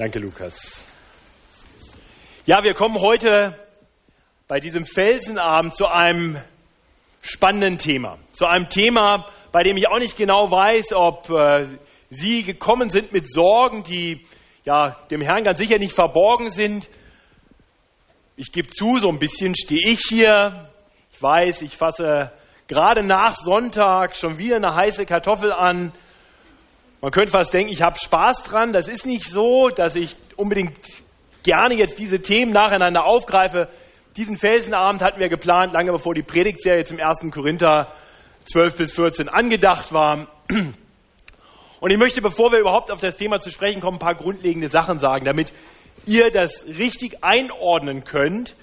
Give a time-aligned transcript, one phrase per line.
[0.00, 0.82] Danke, Lukas.
[2.46, 3.54] Ja, wir kommen heute
[4.48, 6.40] bei diesem Felsenabend zu einem
[7.20, 8.16] spannenden Thema.
[8.32, 11.66] Zu einem Thema, bei dem ich auch nicht genau weiß, ob äh,
[12.08, 14.24] Sie gekommen sind mit Sorgen, die
[14.64, 16.88] ja dem Herrn ganz sicher nicht verborgen sind.
[18.36, 20.70] Ich gebe zu, so ein bisschen stehe ich hier.
[21.12, 22.32] Ich weiß, ich fasse
[22.68, 25.92] gerade nach Sonntag schon wieder eine heiße Kartoffel an.
[27.00, 28.72] Man könnte fast denken, ich habe Spaß dran.
[28.72, 30.78] Das ist nicht so, dass ich unbedingt
[31.42, 33.68] gerne jetzt diese Themen nacheinander aufgreife.
[34.16, 37.32] Diesen Felsenabend hatten wir geplant, lange bevor die Predigtserie zum 1.
[37.32, 37.92] Korinther
[38.44, 40.28] 12 bis 14 angedacht war.
[41.80, 44.68] Und ich möchte, bevor wir überhaupt auf das Thema zu sprechen kommen, ein paar grundlegende
[44.68, 45.52] Sachen sagen, damit
[46.04, 48.54] ihr das richtig einordnen könnt,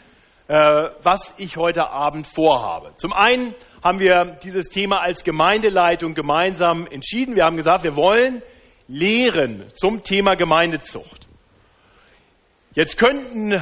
[0.47, 2.93] was ich heute Abend vorhabe.
[2.97, 7.35] Zum einen haben wir dieses Thema als Gemeindeleitung gemeinsam entschieden.
[7.35, 8.41] Wir haben gesagt, wir wollen
[8.87, 11.27] lehren zum Thema Gemeindezucht.
[12.73, 13.61] Jetzt könnten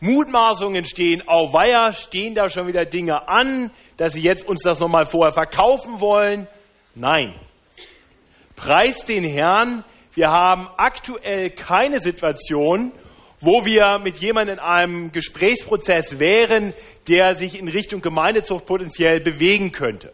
[0.00, 5.06] Mutmaßungen entstehen, auweia, stehen da schon wieder Dinge an, dass Sie jetzt uns das nochmal
[5.06, 6.46] vorher verkaufen wollen.
[6.94, 7.34] Nein.
[8.54, 12.92] Preis den Herrn, wir haben aktuell keine Situation,
[13.40, 16.74] wo wir mit jemandem in einem Gesprächsprozess wären,
[17.08, 20.12] der sich in Richtung Gemeindezucht potenziell bewegen könnte.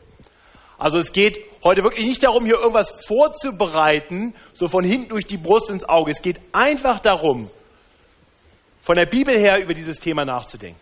[0.78, 5.38] Also es geht heute wirklich nicht darum, hier irgendwas vorzubereiten, so von hinten durch die
[5.38, 6.10] Brust ins Auge.
[6.10, 7.50] Es geht einfach darum,
[8.82, 10.80] von der Bibel her über dieses Thema nachzudenken.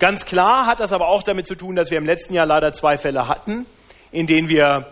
[0.00, 2.72] Ganz klar hat das aber auch damit zu tun, dass wir im letzten Jahr leider
[2.72, 3.66] zwei Fälle hatten,
[4.10, 4.90] in denen wir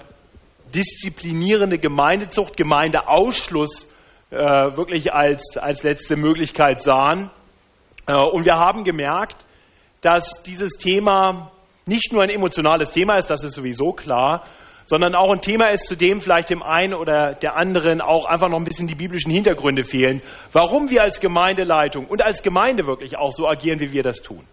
[0.72, 3.89] disziplinierende Gemeindezucht, Gemeindeausschluss
[4.30, 7.30] äh, wirklich als, als letzte Möglichkeit sahen.
[8.06, 9.36] Äh, und wir haben gemerkt,
[10.00, 11.52] dass dieses Thema
[11.86, 14.44] nicht nur ein emotionales Thema ist, das ist sowieso klar,
[14.84, 18.48] sondern auch ein Thema ist, zu dem vielleicht dem einen oder der anderen auch einfach
[18.48, 20.22] noch ein bisschen die biblischen Hintergründe fehlen,
[20.52, 24.44] warum wir als Gemeindeleitung und als Gemeinde wirklich auch so agieren, wie wir das tun.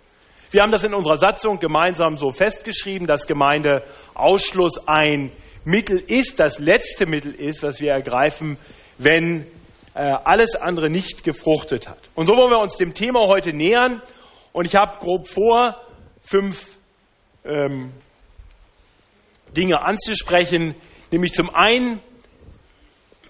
[0.52, 5.32] Wir haben das in unserer Satzung gemeinsam so festgeschrieben, dass Gemeindeausschluss ein
[5.66, 8.58] Mittel ist, das letzte Mittel ist, was wir ergreifen,
[8.98, 9.46] wenn
[10.02, 12.00] alles andere nicht gefruchtet hat.
[12.16, 14.02] Und so wollen wir uns dem Thema heute nähern.
[14.54, 15.76] Und ich habe grob vor,
[16.22, 16.78] fünf
[17.44, 17.94] ähm,
[19.56, 20.76] Dinge anzusprechen,
[21.12, 22.02] nämlich zum einen,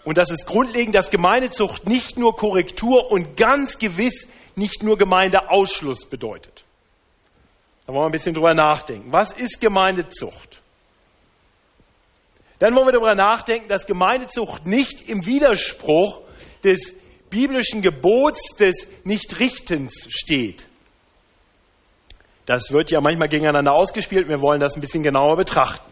[0.03, 6.09] und das ist grundlegend, dass Gemeindezucht nicht nur Korrektur und ganz gewiss nicht nur Gemeindeausschluss
[6.09, 6.65] bedeutet.
[7.85, 9.13] Da wollen wir ein bisschen drüber nachdenken.
[9.13, 10.61] Was ist Gemeindezucht?
[12.59, 16.21] Dann wollen wir darüber nachdenken, dass Gemeindezucht nicht im Widerspruch
[16.63, 16.95] des
[17.29, 20.67] biblischen Gebots des Nichtrichtens steht.
[22.45, 24.29] Das wird ja manchmal gegeneinander ausgespielt.
[24.29, 25.91] Wir wollen das ein bisschen genauer betrachten.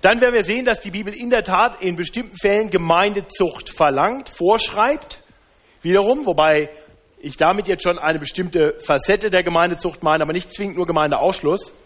[0.00, 4.28] Dann werden wir sehen, dass die Bibel in der Tat in bestimmten Fällen Gemeindezucht verlangt,
[4.28, 5.22] vorschreibt.
[5.82, 6.70] Wiederum, wobei
[7.18, 11.76] ich damit jetzt schon eine bestimmte Facette der Gemeindezucht meine, aber nicht zwingend nur Gemeindeausschluss.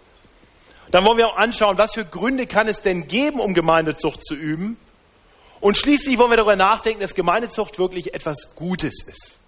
[0.91, 4.35] Dann wollen wir auch anschauen, was für Gründe kann es denn geben, um Gemeindezucht zu
[4.35, 4.77] üben.
[5.61, 9.41] Und schließlich wollen wir darüber nachdenken, dass Gemeindezucht wirklich etwas Gutes ist.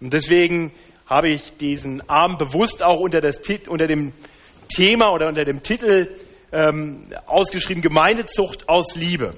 [0.00, 0.72] Und deswegen
[1.08, 4.12] habe ich diesen Abend bewusst auch unter, das, unter dem
[4.68, 6.16] Thema oder unter dem Titel
[6.52, 9.36] ähm, ausgeschrieben, Gemeindezucht aus Liebe.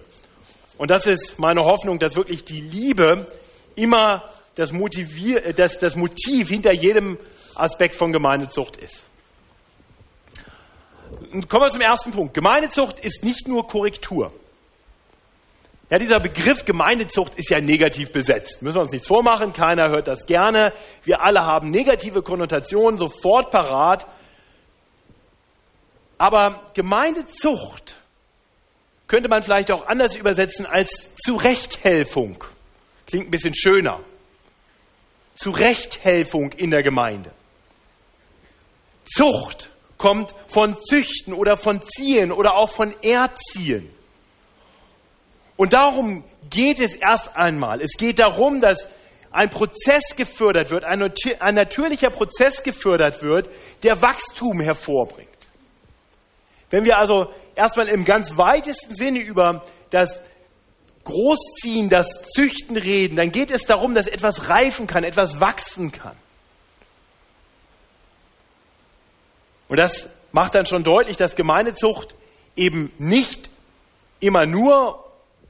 [0.78, 3.26] Und das ist meine Hoffnung, dass wirklich die Liebe
[3.76, 7.18] immer das, Motivier, äh, das, das Motiv hinter jedem
[7.54, 9.06] Aspekt von Gemeindezucht ist.
[11.32, 12.34] Und kommen wir zum ersten Punkt.
[12.34, 14.32] Gemeindezucht ist nicht nur Korrektur.
[15.90, 18.62] Ja, dieser Begriff Gemeindezucht ist ja negativ besetzt.
[18.62, 20.72] Müssen wir uns nichts vormachen, keiner hört das gerne.
[21.02, 24.06] Wir alle haben negative Konnotationen sofort parat.
[26.16, 27.96] Aber Gemeindezucht
[29.06, 32.42] könnte man vielleicht auch anders übersetzen als Zurechthelfung.
[33.06, 34.00] Klingt ein bisschen schöner.
[35.34, 37.30] Zurechthelfung in der Gemeinde.
[39.04, 43.93] Zucht kommt von Züchten oder von Ziehen oder auch von Erziehen.
[45.56, 47.80] Und darum geht es erst einmal.
[47.80, 48.88] Es geht darum, dass
[49.30, 53.50] ein Prozess gefördert wird, ein, natürlicher Prozess gefördert wird,
[53.82, 55.28] der Wachstum hervorbringt.
[56.70, 60.22] Wenn wir also erstmal im ganz weitesten Sinne über das
[61.04, 66.16] Großziehen, das Züchten reden, dann geht es darum, dass etwas reifen kann, etwas wachsen kann.
[69.68, 72.14] Und das macht dann schon deutlich, dass Gemeindezucht
[72.56, 73.50] eben nicht
[74.20, 75.03] immer nur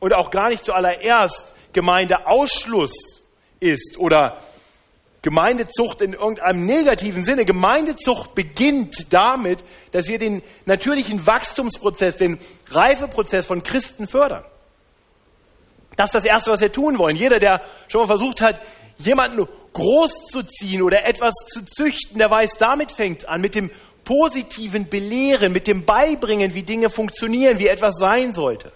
[0.05, 3.23] und auch gar nicht zuallererst Gemeindeausschluss
[3.59, 4.37] ist oder
[5.23, 7.47] Gemeindezucht in irgendeinem negativen Sinne.
[7.47, 12.39] Gemeindezucht beginnt damit, dass wir den natürlichen Wachstumsprozess, den
[12.71, 14.45] Reifeprozess von Christen fördern.
[15.97, 17.17] Das ist das Erste, was wir tun wollen.
[17.17, 18.61] Jeder, der schon mal versucht hat,
[18.99, 23.71] jemanden großzuziehen oder etwas zu züchten, der weiß, damit fängt an, mit dem
[24.05, 28.71] positiven Belehren, mit dem Beibringen, wie Dinge funktionieren, wie etwas sein sollte.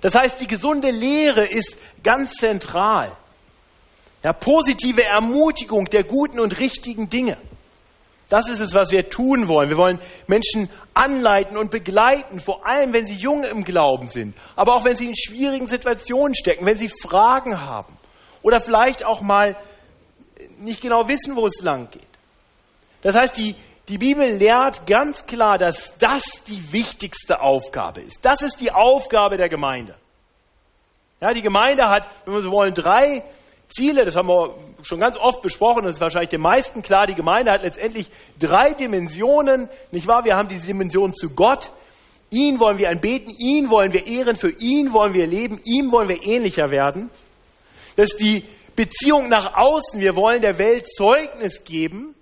[0.00, 3.16] Das heißt, die gesunde Lehre ist ganz zentral.
[4.22, 7.38] Ja, positive Ermutigung der guten und richtigen Dinge.
[8.28, 9.68] Das ist es, was wir tun wollen.
[9.68, 14.74] Wir wollen Menschen anleiten und begleiten, vor allem wenn sie jung im Glauben sind, aber
[14.74, 17.96] auch wenn sie in schwierigen Situationen stecken, wenn sie Fragen haben
[18.42, 19.56] oder vielleicht auch mal
[20.58, 22.02] nicht genau wissen, wo es lang geht.
[23.02, 23.54] Das heißt, die,
[23.88, 28.24] die Bibel lehrt ganz klar, dass das die wichtigste Aufgabe ist.
[28.24, 29.94] Das ist die Aufgabe der Gemeinde.
[31.20, 33.22] Ja, die Gemeinde hat, wenn wir so wollen, drei
[33.68, 37.14] Ziele, das haben wir schon ganz oft besprochen, das ist wahrscheinlich den meisten klar, die
[37.14, 40.24] Gemeinde hat letztendlich drei Dimensionen, nicht wahr?
[40.24, 41.70] Wir haben diese Dimension zu Gott,
[42.30, 46.08] ihn wollen wir anbeten, ihn wollen wir ehren, für ihn wollen wir leben, ihm wollen
[46.08, 47.10] wir ähnlicher werden.
[47.96, 48.44] Das ist die
[48.74, 52.16] Beziehung nach außen, wir wollen der Welt Zeugnis geben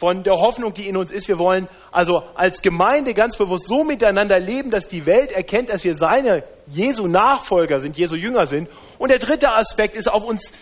[0.00, 1.28] von der Hoffnung, die in uns ist.
[1.28, 5.84] Wir wollen also als Gemeinde ganz bewusst so miteinander leben, dass die Welt erkennt, dass
[5.84, 8.70] wir seine Jesu Nachfolger sind, Jesu Jünger sind.
[8.98, 10.54] Und der dritte Aspekt ist auf uns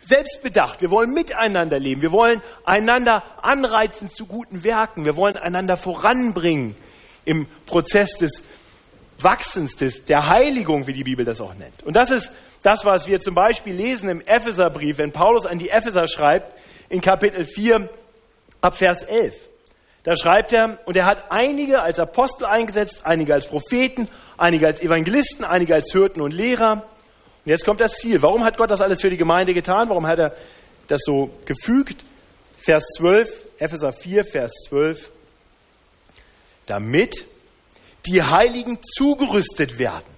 [0.00, 0.80] selbst bedacht.
[0.80, 2.00] Wir wollen miteinander leben.
[2.00, 5.04] Wir wollen einander anreizen zu guten Werken.
[5.04, 6.74] Wir wollen einander voranbringen
[7.26, 8.42] im Prozess des
[9.20, 11.82] Wachsens, des, der Heiligung, wie die Bibel das auch nennt.
[11.82, 15.68] Und das ist das, was wir zum Beispiel lesen im Epheserbrief, wenn Paulus an die
[15.68, 17.90] Epheser schreibt, in Kapitel 4,
[18.60, 19.34] ab Vers 11.
[20.02, 24.08] Da schreibt er, und er hat einige als Apostel eingesetzt, einige als Propheten,
[24.38, 26.84] einige als Evangelisten, einige als Hirten und Lehrer.
[27.44, 28.22] Und jetzt kommt das Ziel.
[28.22, 29.88] Warum hat Gott das alles für die Gemeinde getan?
[29.88, 30.34] Warum hat er
[30.86, 32.02] das so gefügt?
[32.58, 35.10] Vers 12, Epheser 4, Vers 12.
[36.66, 37.26] Damit
[38.06, 40.08] die Heiligen zugerüstet werden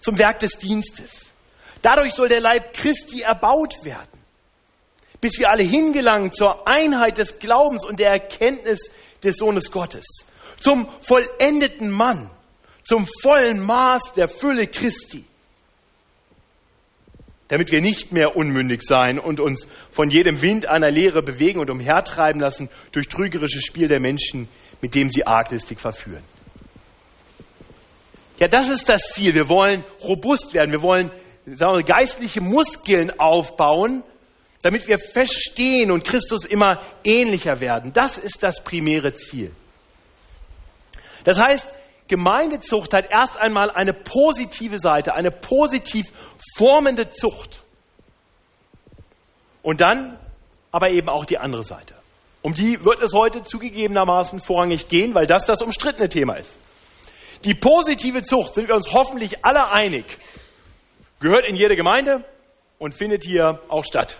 [0.00, 1.30] zum Werk des Dienstes.
[1.80, 4.19] Dadurch soll der Leib Christi erbaut werden
[5.20, 8.90] bis wir alle hingelangen zur Einheit des Glaubens und der Erkenntnis
[9.22, 10.04] des Sohnes Gottes,
[10.58, 12.30] zum vollendeten Mann,
[12.84, 15.24] zum vollen Maß der Fülle Christi,
[17.48, 21.70] damit wir nicht mehr unmündig sein und uns von jedem Wind einer Lehre bewegen und
[21.70, 24.48] umhertreiben lassen durch trügerisches Spiel der Menschen,
[24.80, 26.22] mit dem sie arglistig verführen.
[28.38, 29.34] Ja, das ist das Ziel.
[29.34, 30.72] Wir wollen robust werden.
[30.72, 31.10] Wir wollen
[31.44, 34.02] sagen wir, geistliche Muskeln aufbauen,
[34.62, 37.92] damit wir feststehen und Christus immer ähnlicher werden.
[37.92, 39.52] Das ist das primäre Ziel.
[41.24, 41.72] Das heißt,
[42.08, 46.06] Gemeindezucht hat erst einmal eine positive Seite, eine positiv
[46.56, 47.62] formende Zucht.
[49.62, 50.18] Und dann
[50.72, 51.94] aber eben auch die andere Seite.
[52.42, 56.58] Um die wird es heute zugegebenermaßen vorrangig gehen, weil das das umstrittene Thema ist.
[57.44, 60.18] Die positive Zucht, sind wir uns hoffentlich alle einig,
[61.20, 62.24] gehört in jede Gemeinde
[62.78, 64.18] und findet hier auch statt.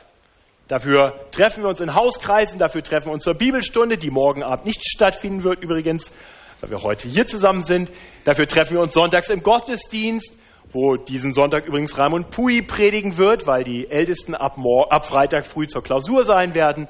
[0.70, 4.66] Dafür treffen wir uns in Hauskreisen, dafür treffen wir uns zur Bibelstunde, die morgen Abend
[4.66, 6.14] nicht stattfinden wird übrigens,
[6.60, 7.90] weil wir heute hier zusammen sind.
[8.22, 10.32] Dafür treffen wir uns sonntags im Gottesdienst,
[10.70, 14.58] wo diesen Sonntag übrigens Raimund Pui predigen wird, weil die Ältesten ab,
[14.90, 16.86] ab Freitag früh zur Klausur sein werden.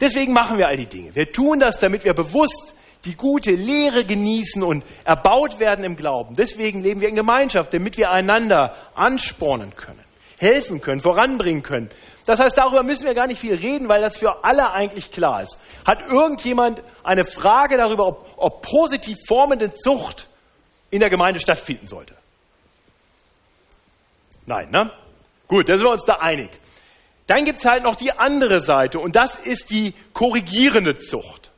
[0.00, 1.16] Deswegen machen wir all die Dinge.
[1.16, 6.36] Wir tun das, damit wir bewusst die gute Lehre genießen und erbaut werden im Glauben.
[6.36, 10.04] Deswegen leben wir in Gemeinschaft, damit wir einander anspornen können,
[10.38, 11.90] helfen können, voranbringen können,
[12.26, 15.42] das heißt, darüber müssen wir gar nicht viel reden, weil das für alle eigentlich klar
[15.42, 15.58] ist.
[15.86, 20.28] Hat irgendjemand eine Frage darüber, ob, ob positiv formende Zucht
[20.90, 22.14] in der Gemeinde stattfinden sollte?
[24.46, 24.90] Nein, ne?
[25.48, 26.50] Gut, dann sind wir uns da einig.
[27.26, 31.52] Dann gibt es halt noch die andere Seite und das ist die korrigierende Zucht.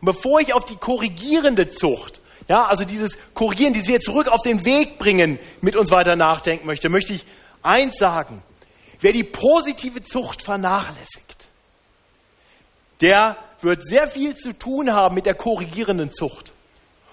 [0.00, 4.42] Und bevor ich auf die korrigierende Zucht, ja, also dieses Korrigieren, dieses wir zurück auf
[4.42, 7.24] den Weg bringen, mit uns weiter nachdenken möchte, möchte ich
[7.62, 8.42] eins sagen.
[9.00, 11.48] Wer die positive Zucht vernachlässigt,
[13.00, 16.52] der wird sehr viel zu tun haben mit der korrigierenden Zucht.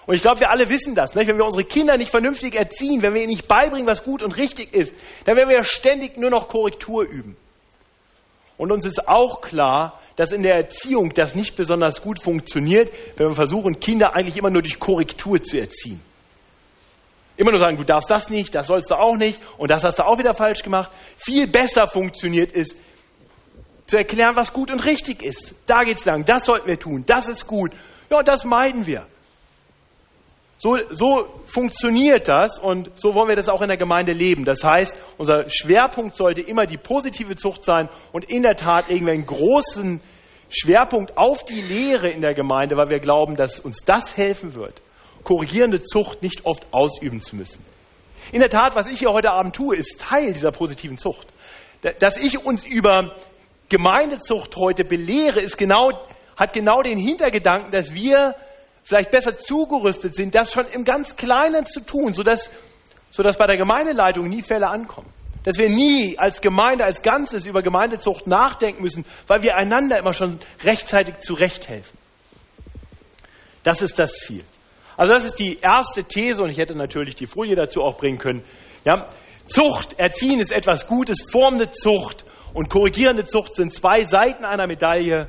[0.06, 1.14] Und ich glaube, wir alle wissen das.
[1.14, 1.28] Nicht?
[1.28, 4.36] Wenn wir unsere Kinder nicht vernünftig erziehen, wenn wir ihnen nicht beibringen, was gut und
[4.38, 7.36] richtig ist, dann werden wir ständig nur noch Korrektur üben.
[8.56, 13.28] Und uns ist auch klar, dass in der Erziehung das nicht besonders gut funktioniert, wenn
[13.28, 16.00] wir versuchen, Kinder eigentlich immer nur durch Korrektur zu erziehen.
[17.38, 20.00] Immer nur sagen, du darfst das nicht, das sollst du auch nicht und das hast
[20.00, 20.90] du auch wieder falsch gemacht.
[21.16, 22.76] Viel besser funktioniert es,
[23.86, 25.54] zu erklären, was gut und richtig ist.
[25.66, 27.70] Da geht's lang, das sollten wir tun, das ist gut.
[28.10, 29.06] Ja, das meiden wir.
[30.58, 34.44] So, so funktioniert das und so wollen wir das auch in der Gemeinde leben.
[34.44, 39.12] Das heißt, unser Schwerpunkt sollte immer die positive Zucht sein und in der Tat irgendwie
[39.12, 40.00] einen großen
[40.50, 44.82] Schwerpunkt auf die Lehre in der Gemeinde, weil wir glauben, dass uns das helfen wird
[45.24, 47.64] korrigierende Zucht nicht oft ausüben zu müssen.
[48.32, 51.28] In der Tat, was ich hier heute Abend tue, ist Teil dieser positiven Zucht.
[52.00, 53.14] Dass ich uns über
[53.68, 55.90] Gemeindezucht heute belehre, ist genau,
[56.38, 58.34] hat genau den Hintergedanken, dass wir
[58.82, 62.50] vielleicht besser zugerüstet sind, das schon im ganz Kleinen zu tun, sodass,
[63.10, 65.12] sodass bei der Gemeindeleitung nie Fälle ankommen.
[65.44, 70.12] Dass wir nie als Gemeinde, als Ganzes über Gemeindezucht nachdenken müssen, weil wir einander immer
[70.12, 71.98] schon rechtzeitig zurechthelfen.
[73.62, 74.44] Das ist das Ziel.
[74.98, 78.18] Also das ist die erste These und ich hätte natürlich die Folie dazu auch bringen
[78.18, 78.42] können.
[78.84, 79.06] Ja,
[79.46, 85.28] Zucht, Erziehen ist etwas Gutes, formende Zucht und korrigierende Zucht sind zwei Seiten einer Medaille.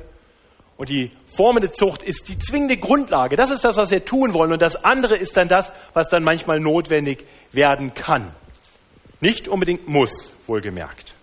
[0.76, 3.36] Und die formende Zucht ist die zwingende Grundlage.
[3.36, 4.52] Das ist das, was wir tun wollen.
[4.52, 8.34] Und das andere ist dann das, was dann manchmal notwendig werden kann.
[9.20, 11.14] Nicht unbedingt muss, wohlgemerkt.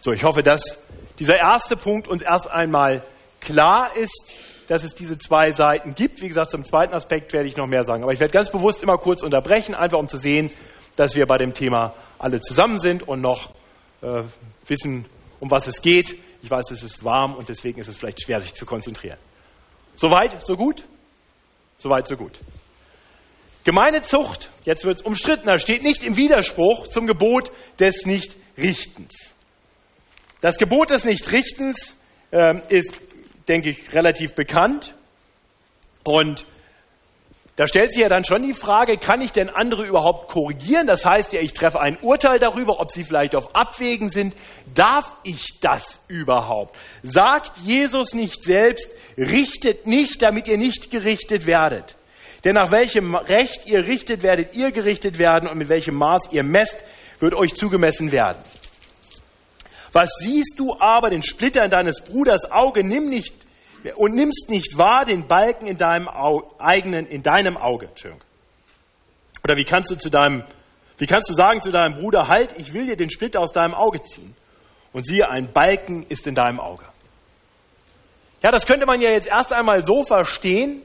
[0.00, 0.82] So, ich hoffe, dass
[1.18, 3.02] dieser erste Punkt uns erst einmal
[3.40, 4.32] klar ist,
[4.68, 6.22] dass es diese zwei Seiten gibt.
[6.22, 8.02] Wie gesagt, zum zweiten Aspekt werde ich noch mehr sagen.
[8.02, 10.50] Aber ich werde ganz bewusst immer kurz unterbrechen, einfach um zu sehen,
[10.96, 13.50] dass wir bei dem Thema alle zusammen sind und noch
[14.02, 14.22] äh,
[14.66, 15.06] wissen,
[15.40, 16.16] um was es geht.
[16.42, 19.18] Ich weiß, es ist warm und deswegen ist es vielleicht schwer, sich zu konzentrieren.
[19.94, 20.84] Soweit, so gut?
[21.78, 22.38] Soweit, so gut.
[23.64, 29.34] Gemeindezucht, jetzt wird es umstrittener, steht nicht im Widerspruch zum Gebot des Nichtrichtens.
[30.40, 31.96] Das Gebot des Nichtrichtens
[32.30, 32.94] äh, ist
[33.48, 34.94] denke ich, relativ bekannt.
[36.04, 36.44] Und
[37.56, 40.86] da stellt sich ja dann schon die Frage, kann ich denn andere überhaupt korrigieren?
[40.86, 44.34] Das heißt ja, ich treffe ein Urteil darüber, ob sie vielleicht auf Abwägen sind.
[44.74, 46.76] Darf ich das überhaupt?
[47.02, 51.96] Sagt Jesus nicht selbst, richtet nicht, damit ihr nicht gerichtet werdet.
[52.44, 56.44] Denn nach welchem Recht ihr richtet, werdet ihr gerichtet werden und mit welchem Maß ihr
[56.44, 56.84] messt,
[57.20, 58.38] wird euch zugemessen werden.
[59.96, 63.34] Was siehst du aber den Splitter in deines Bruders Auge, nimm nicht
[63.94, 67.88] und nimmst nicht wahr den Balken in deinem Au eigenen, in deinem Auge.
[69.42, 70.44] Oder wie kannst du zu deinem,
[70.98, 73.72] wie kannst du sagen zu deinem Bruder, halt, ich will dir den Splitter aus deinem
[73.72, 74.36] Auge ziehen.
[74.92, 76.84] Und siehe, ein Balken ist in deinem Auge.
[78.42, 80.82] Ja, das könnte man ja jetzt erst einmal so verstehen,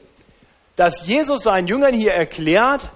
[0.76, 2.88] dass Jesus seinen Jüngern hier erklärt,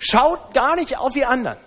[0.00, 1.58] schaut gar nicht auf die anderen.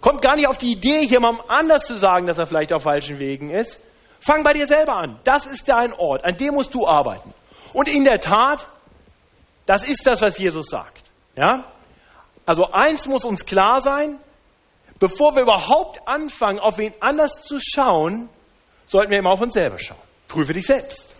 [0.00, 3.18] Kommt gar nicht auf die Idee, jemandem anders zu sagen, dass er vielleicht auf falschen
[3.18, 3.78] Wegen ist.
[4.20, 5.20] Fang bei dir selber an.
[5.24, 6.24] Das ist dein Ort.
[6.24, 7.32] An dem musst du arbeiten.
[7.72, 8.66] Und in der Tat,
[9.66, 11.10] das ist das, was Jesus sagt.
[11.36, 11.66] Ja?
[12.46, 14.18] Also eins muss uns klar sein,
[14.98, 18.28] bevor wir überhaupt anfangen, auf wen anders zu schauen,
[18.86, 20.00] sollten wir immer auf uns selber schauen.
[20.28, 21.14] Prüfe dich selbst.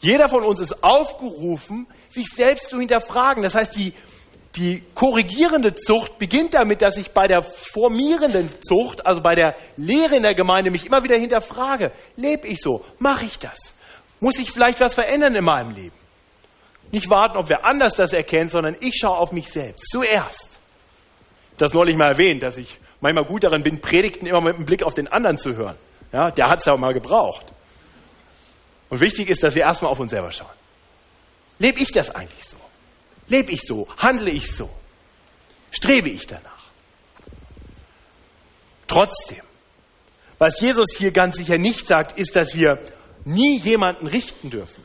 [0.00, 3.42] Jeder von uns ist aufgerufen, sich selbst zu hinterfragen.
[3.42, 3.94] Das heißt, die
[4.58, 10.16] die korrigierende Zucht beginnt damit, dass ich bei der formierenden Zucht, also bei der Lehre
[10.16, 12.84] in der Gemeinde, mich immer wieder hinterfrage, lebe ich so?
[12.98, 13.74] Mache ich das?
[14.20, 15.96] Muss ich vielleicht was verändern in meinem Leben?
[16.90, 20.58] Nicht warten, ob wer anders das erkennt, sondern ich schaue auf mich selbst zuerst.
[21.56, 24.82] Das neulich mal erwähnt, dass ich manchmal gut darin bin, Predigten immer mit einem Blick
[24.82, 25.76] auf den anderen zu hören.
[26.12, 27.46] Ja, der hat es ja auch mal gebraucht.
[28.88, 30.48] Und wichtig ist, dass wir erstmal auf uns selber schauen.
[31.58, 32.56] Lebe ich das eigentlich so?
[33.28, 33.86] Lebe ich so?
[33.98, 34.70] Handle ich so?
[35.70, 36.58] Strebe ich danach?
[38.86, 39.42] Trotzdem,
[40.38, 42.80] was Jesus hier ganz sicher nicht sagt, ist, dass wir
[43.24, 44.84] nie jemanden richten dürfen.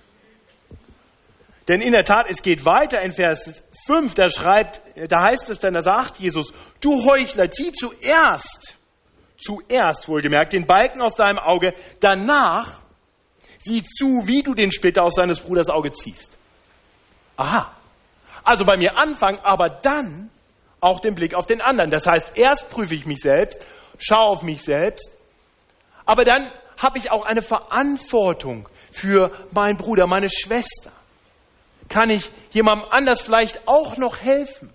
[1.69, 5.59] Denn in der Tat, es geht weiter in Vers 5, da schreibt, da heißt es
[5.59, 8.77] dann, da sagt Jesus, du Heuchler, zieh zuerst,
[9.37, 12.81] zuerst wohlgemerkt, den Balken aus deinem Auge, danach
[13.59, 16.37] sieh zu, wie du den Splitter aus seines Bruders Auge ziehst.
[17.37, 17.73] Aha,
[18.43, 20.29] also bei mir anfangen, aber dann
[20.79, 21.89] auch den Blick auf den anderen.
[21.89, 23.65] Das heißt, erst prüfe ich mich selbst,
[23.97, 25.17] schaue auf mich selbst,
[26.05, 30.91] aber dann habe ich auch eine Verantwortung für meinen Bruder, meine Schwester.
[31.89, 34.73] Kann ich jemandem anders vielleicht auch noch helfen?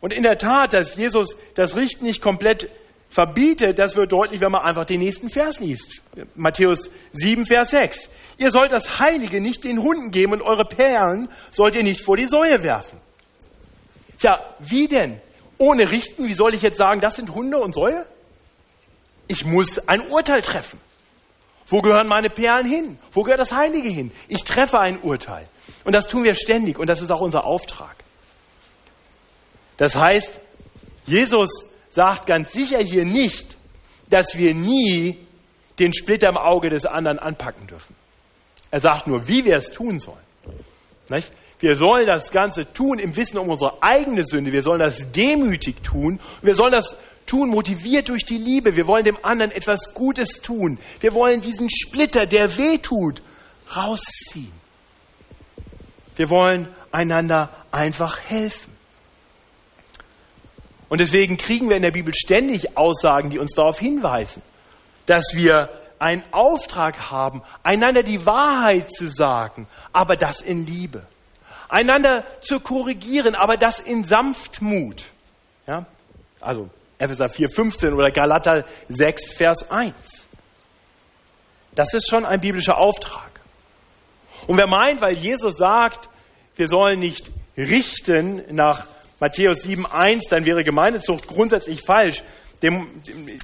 [0.00, 2.70] Und in der Tat, dass Jesus das Richten nicht komplett
[3.08, 6.02] verbietet, das wird deutlich, wenn man einfach den nächsten Vers liest.
[6.34, 8.10] Matthäus 7, Vers 6.
[8.36, 12.16] Ihr sollt das Heilige nicht den Hunden geben und eure Perlen sollt ihr nicht vor
[12.16, 13.00] die Säue werfen.
[14.18, 15.20] Tja, wie denn?
[15.58, 18.06] Ohne Richten, wie soll ich jetzt sagen, das sind Hunde und Säue?
[19.28, 20.80] Ich muss ein Urteil treffen.
[21.66, 22.98] Wo gehören meine Perlen hin?
[23.12, 24.12] Wo gehört das Heilige hin?
[24.28, 25.46] Ich treffe ein Urteil.
[25.84, 27.96] Und das tun wir ständig und das ist auch unser Auftrag.
[29.76, 30.40] Das heißt,
[31.06, 33.56] Jesus sagt ganz sicher hier nicht,
[34.10, 35.18] dass wir nie
[35.78, 37.96] den Splitter im Auge des anderen anpacken dürfen.
[38.74, 40.18] Er sagt nur, wie wir es tun sollen.
[41.08, 41.30] Nicht?
[41.60, 44.50] Wir sollen das Ganze tun im Wissen um unsere eigene Sünde.
[44.50, 46.18] Wir sollen das demütig tun.
[46.42, 48.74] Wir sollen das tun, motiviert durch die Liebe.
[48.74, 50.80] Wir wollen dem anderen etwas Gutes tun.
[50.98, 53.22] Wir wollen diesen Splitter, der weh tut,
[53.76, 54.50] rausziehen.
[56.16, 58.72] Wir wollen einander einfach helfen.
[60.88, 64.42] Und deswegen kriegen wir in der Bibel ständig Aussagen, die uns darauf hinweisen,
[65.06, 65.68] dass wir
[66.04, 71.06] einen Auftrag haben, einander die Wahrheit zu sagen, aber das in Liebe.
[71.70, 75.06] Einander zu korrigieren, aber das in Sanftmut.
[75.66, 75.86] Ja?
[76.42, 76.68] Also
[76.98, 80.28] Epheser 4, 15 oder Galater 6, Vers 1.
[81.74, 83.40] Das ist schon ein biblischer Auftrag.
[84.46, 86.10] Und wer meint, weil Jesus sagt,
[86.54, 88.84] wir sollen nicht richten nach
[89.20, 92.22] Matthäus 7, 1, dann wäre Gemeindezucht grundsätzlich falsch,
[92.64, 92.88] dem,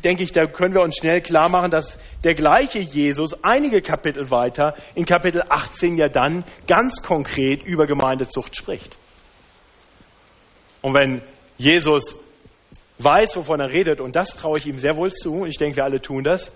[0.02, 4.30] denke ich, da können wir uns schnell klar machen, dass der gleiche Jesus einige Kapitel
[4.30, 8.96] weiter, in Kapitel 18 ja dann ganz konkret über Gemeindezucht spricht.
[10.82, 11.22] Und wenn
[11.58, 12.18] Jesus
[12.98, 15.76] weiß, wovon er redet, und das traue ich ihm sehr wohl zu, und ich denke,
[15.76, 16.52] wir alle tun das,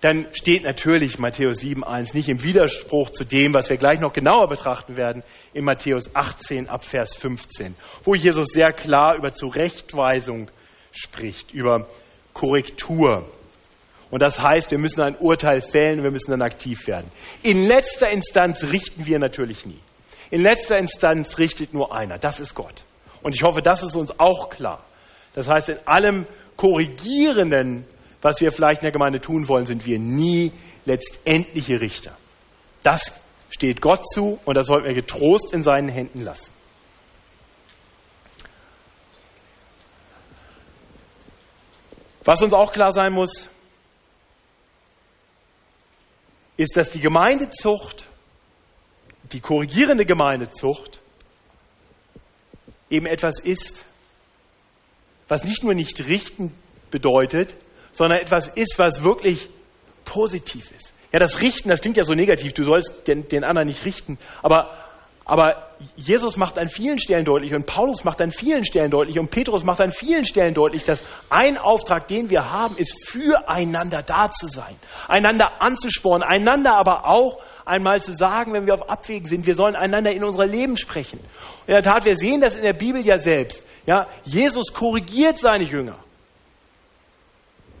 [0.00, 4.48] dann steht natürlich Matthäus 7.1 nicht im Widerspruch zu dem, was wir gleich noch genauer
[4.48, 10.50] betrachten werden, in Matthäus 18 ab Vers 15, wo Jesus sehr klar über Zurechtweisung
[10.92, 11.88] spricht, über
[12.32, 13.28] Korrektur.
[14.10, 17.10] Und das heißt, wir müssen ein Urteil fällen, wir müssen dann aktiv werden.
[17.42, 19.80] In letzter Instanz richten wir natürlich nie.
[20.30, 22.84] In letzter Instanz richtet nur einer, das ist Gott.
[23.22, 24.84] Und ich hoffe, das ist uns auch klar.
[25.34, 27.86] Das heißt, in allem Korrigierenden,
[28.20, 30.52] was wir vielleicht in der Gemeinde tun wollen, sind wir nie
[30.84, 32.16] letztendliche Richter.
[32.82, 33.20] Das
[33.50, 36.52] steht Gott zu und das sollten wir getrost in seinen Händen lassen.
[42.24, 43.48] Was uns auch klar sein muss,
[46.56, 48.06] ist, dass die Gemeindezucht,
[49.32, 51.00] die korrigierende Gemeindezucht,
[52.90, 53.84] eben etwas ist,
[55.28, 56.54] was nicht nur nicht richten
[56.90, 57.56] bedeutet,
[57.92, 59.48] sondern etwas ist, was wirklich
[60.04, 60.92] positiv ist.
[61.12, 64.18] Ja, das Richten, das klingt ja so negativ, du sollst den, den anderen nicht richten,
[64.42, 64.81] aber,
[65.24, 69.30] aber Jesus macht an vielen Stellen deutlich und Paulus macht an vielen Stellen deutlich und
[69.30, 74.30] Petrus macht an vielen Stellen deutlich, dass ein Auftrag, den wir haben, ist, füreinander da
[74.30, 74.76] zu sein,
[75.08, 79.76] einander anzuspornen, einander aber auch einmal zu sagen, wenn wir auf Abwägen sind, wir sollen
[79.76, 81.18] einander in unser Leben sprechen.
[81.18, 83.66] Und in der Tat, wir sehen das in der Bibel ja selbst.
[83.86, 85.96] Ja, Jesus korrigiert seine Jünger.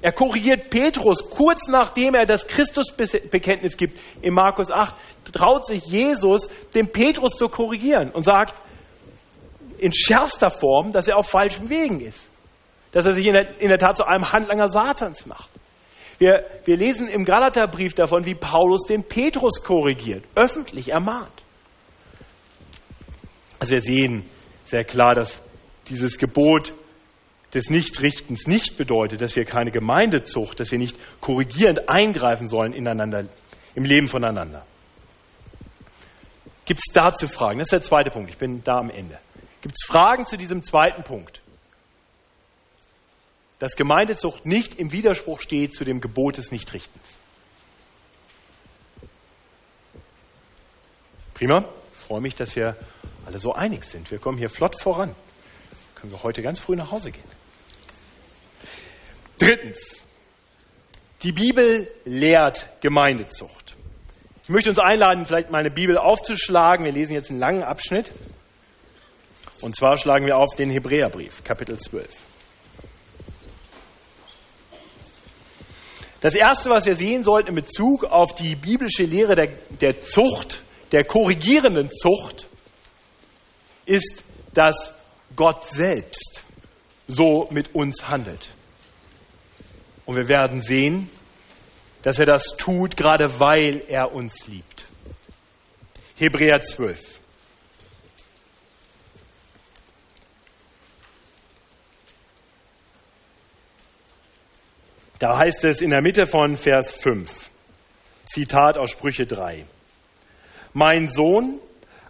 [0.02, 3.98] Er korrigiert Petrus kurz nachdem er das Christusbekenntnis gibt.
[4.20, 4.94] In Markus 8
[5.32, 8.60] traut sich Jesus, den Petrus zu korrigieren und sagt
[9.78, 12.28] in schärfster Form, dass er auf falschen Wegen ist.
[12.90, 15.48] Dass er sich in der, in der Tat zu einem Handlanger Satans macht.
[16.18, 21.32] Wir, wir lesen im Galaterbrief davon, wie Paulus den Petrus korrigiert, öffentlich ermahnt.
[23.58, 24.28] Also wir sehen
[24.64, 25.42] sehr klar, dass
[25.88, 26.74] dieses Gebot
[27.54, 33.26] des Nichtrichtens nicht bedeutet, dass wir keine Gemeindezucht, dass wir nicht korrigierend eingreifen sollen ineinander,
[33.74, 34.64] im Leben voneinander.
[36.64, 37.58] Gibt es dazu Fragen?
[37.58, 38.30] Das ist der zweite Punkt.
[38.30, 39.18] Ich bin da am Ende.
[39.60, 41.42] Gibt es Fragen zu diesem zweiten Punkt?
[43.58, 47.18] Dass Gemeindezucht nicht im Widerspruch steht zu dem Gebot des Nichtrichtens.
[51.34, 51.68] Prima.
[51.92, 52.76] Ich freue mich, dass wir
[53.26, 54.10] alle so einig sind.
[54.10, 55.14] Wir kommen hier flott voran.
[55.96, 57.41] Können wir heute ganz früh nach Hause gehen.
[59.42, 60.00] Drittens.
[61.24, 63.74] Die Bibel lehrt Gemeindezucht.
[64.44, 66.84] Ich möchte uns einladen, vielleicht meine Bibel aufzuschlagen.
[66.84, 68.12] Wir lesen jetzt einen langen Abschnitt.
[69.60, 72.16] Und zwar schlagen wir auf den Hebräerbrief, Kapitel 12.
[76.20, 79.48] Das Erste, was wir sehen sollten in Bezug auf die biblische Lehre der,
[79.80, 82.48] der Zucht, der korrigierenden Zucht,
[83.86, 84.22] ist,
[84.54, 84.94] dass
[85.34, 86.44] Gott selbst
[87.08, 88.48] so mit uns handelt.
[90.04, 91.10] Und wir werden sehen,
[92.02, 94.88] dass er das tut, gerade weil er uns liebt.
[96.16, 97.20] Hebräer 12.
[105.18, 107.50] Da heißt es in der Mitte von Vers 5,
[108.24, 109.64] Zitat aus Sprüche 3.
[110.72, 111.60] Mein Sohn,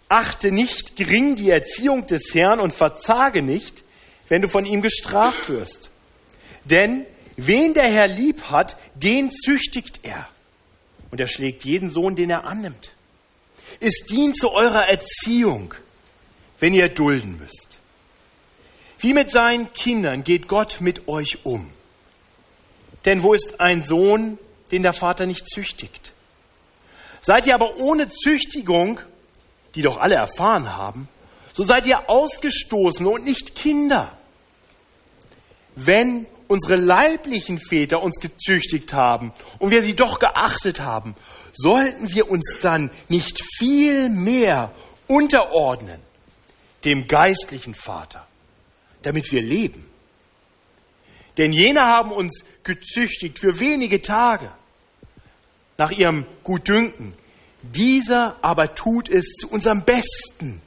[0.09, 3.83] achte nicht gering die Erziehung des Herrn und verzage nicht,
[4.29, 5.91] wenn du von ihm gestraft wirst.
[6.65, 10.27] Denn Wen der Herr lieb hat, den züchtigt er.
[11.11, 12.91] Und er schlägt jeden Sohn, den er annimmt.
[13.79, 15.73] Es dient zu eurer Erziehung,
[16.59, 17.79] wenn ihr dulden müsst.
[18.99, 21.69] Wie mit seinen Kindern geht Gott mit euch um.
[23.05, 24.37] Denn wo ist ein Sohn,
[24.71, 26.13] den der Vater nicht züchtigt?
[27.21, 28.99] Seid ihr aber ohne Züchtigung,
[29.75, 31.07] die doch alle erfahren haben,
[31.51, 34.17] so seid ihr Ausgestoßene und nicht Kinder.
[35.75, 41.15] Wenn unsere leiblichen Väter uns gezüchtigt haben und wir sie doch geachtet haben,
[41.51, 44.71] sollten wir uns dann nicht viel mehr
[45.07, 45.99] unterordnen
[46.85, 48.27] dem geistlichen Vater,
[49.01, 49.85] damit wir leben.
[51.37, 54.51] Denn jene haben uns gezüchtigt für wenige Tage
[55.79, 57.13] nach ihrem Gutdünken.
[57.63, 60.61] Dieser aber tut es zu unserem Besten,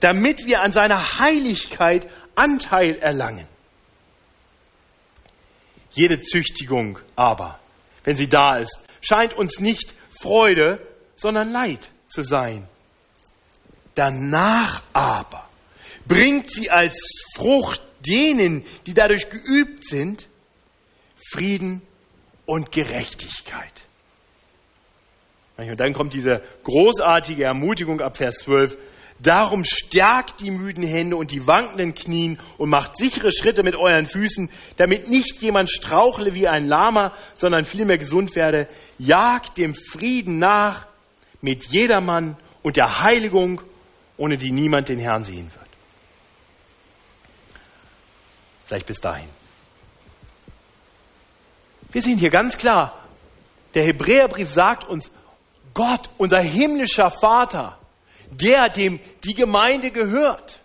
[0.00, 3.53] damit wir an seiner Heiligkeit Anteil erlangen.
[5.94, 7.58] Jede Züchtigung aber,
[8.04, 12.68] wenn sie da ist, scheint uns nicht Freude, sondern Leid zu sein.
[13.94, 15.48] Danach aber
[16.06, 16.98] bringt sie als
[17.34, 20.28] Frucht denen, die dadurch geübt sind,
[21.32, 21.82] Frieden
[22.44, 23.84] und Gerechtigkeit.
[25.56, 28.76] Und dann kommt diese großartige Ermutigung ab Vers 12.
[29.20, 34.06] Darum stärkt die müden Hände und die wankenden Knien und macht sichere Schritte mit euren
[34.06, 38.68] Füßen, damit nicht jemand strauchle wie ein Lama, sondern vielmehr gesund werde.
[38.98, 40.88] Jagt dem Frieden nach
[41.40, 43.60] mit jedermann und der Heiligung,
[44.16, 45.64] ohne die niemand den Herrn sehen wird.
[48.66, 49.28] Vielleicht bis dahin.
[51.92, 53.06] Wir sehen hier ganz klar,
[53.74, 55.12] der Hebräerbrief sagt uns,
[55.74, 57.78] Gott, unser himmlischer Vater,
[58.40, 60.60] der, dem die Gemeinde gehört,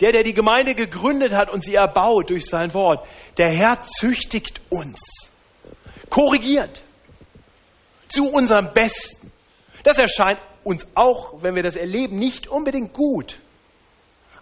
[0.00, 3.06] der, der die Gemeinde gegründet hat und sie erbaut durch sein Wort,
[3.38, 5.30] der Herr züchtigt uns,
[6.10, 6.82] korrigiert
[8.08, 9.30] zu unserem Besten.
[9.84, 13.38] Das erscheint uns auch, wenn wir das erleben, nicht unbedingt gut.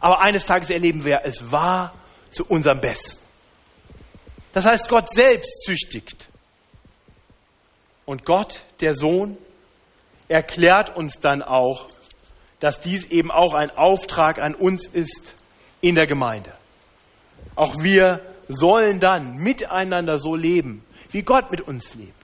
[0.00, 1.94] Aber eines Tages erleben wir, es war
[2.30, 3.24] zu unserem Besten.
[4.52, 6.28] Das heißt, Gott selbst züchtigt.
[8.04, 9.38] Und Gott, der Sohn,
[10.28, 11.88] erklärt uns dann auch,
[12.60, 15.34] dass dies eben auch ein Auftrag an uns ist
[15.80, 16.52] in der Gemeinde.
[17.56, 22.14] Auch wir sollen dann miteinander so leben, wie Gott mit uns lebt.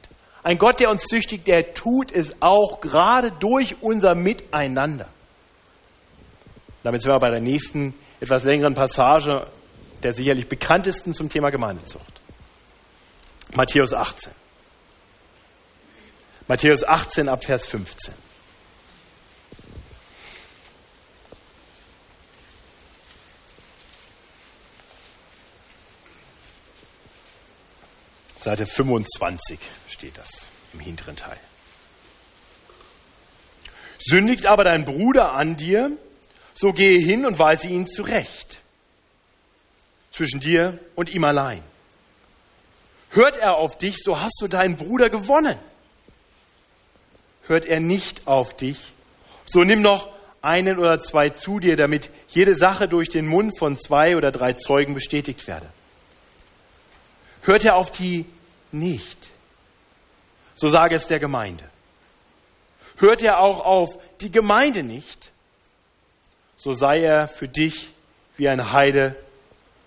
[0.43, 5.09] Ein Gott, der uns züchtigt, der tut es auch gerade durch unser Miteinander.
[6.83, 9.49] Damit sind wir bei der nächsten etwas längeren Passage
[10.03, 12.21] der sicherlich bekanntesten zum Thema Gemeindezucht.
[13.55, 14.33] Matthäus 18.
[16.47, 18.15] Matthäus 18 ab Vers 15.
[28.47, 31.37] Seite 25 steht das im hinteren Teil.
[33.99, 35.99] Sündigt aber dein Bruder an dir,
[36.55, 38.63] so gehe hin und weise ihn zurecht
[40.13, 41.61] zwischen dir und ihm allein.
[43.11, 45.59] Hört er auf dich, so hast du deinen Bruder gewonnen.
[47.49, 48.79] Hört er nicht auf dich,
[49.47, 50.09] so nimm noch
[50.41, 54.53] einen oder zwei zu dir, damit jede Sache durch den Mund von zwei oder drei
[54.53, 55.69] Zeugen bestätigt werde.
[57.43, 58.25] Hört er auf die
[58.79, 59.19] nicht,
[60.55, 61.65] so sage es der Gemeinde.
[62.99, 65.33] Hört er auch auf die Gemeinde nicht,
[66.57, 67.91] so sei er für dich
[68.37, 69.17] wie ein Heide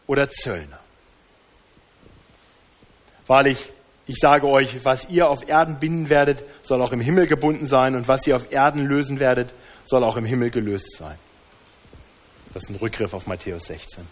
[0.07, 0.79] oder Zöllner.
[3.25, 3.71] Wahrlich,
[4.05, 7.95] ich sage euch, was ihr auf Erden binden werdet, soll auch im Himmel gebunden sein,
[7.95, 9.53] und was ihr auf Erden lösen werdet,
[9.85, 11.17] soll auch im Himmel gelöst sein.
[12.53, 14.07] Das ist ein Rückgriff auf Matthäus 16.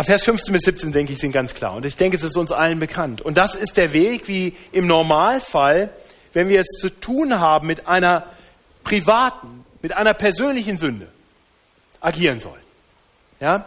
[0.00, 1.74] Aber Vers 15 bis 17, denke ich, sind ganz klar.
[1.74, 3.20] Und ich denke, es ist uns allen bekannt.
[3.20, 5.92] Und das ist der Weg, wie im Normalfall,
[6.32, 8.24] wenn wir es zu tun haben mit einer
[8.82, 11.08] privaten, mit einer persönlichen Sünde,
[12.00, 12.62] agieren sollen.
[13.40, 13.66] Ja?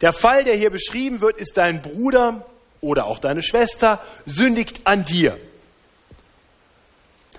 [0.00, 2.46] Der Fall, der hier beschrieben wird, ist dein Bruder
[2.80, 5.36] oder auch deine Schwester sündigt an dir.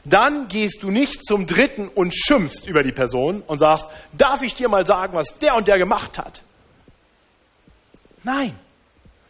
[0.05, 4.53] Dann gehst du nicht zum Dritten und schimpfst über die Person und sagst, darf ich
[4.53, 6.43] dir mal sagen, was der und der gemacht hat?
[8.23, 8.57] Nein,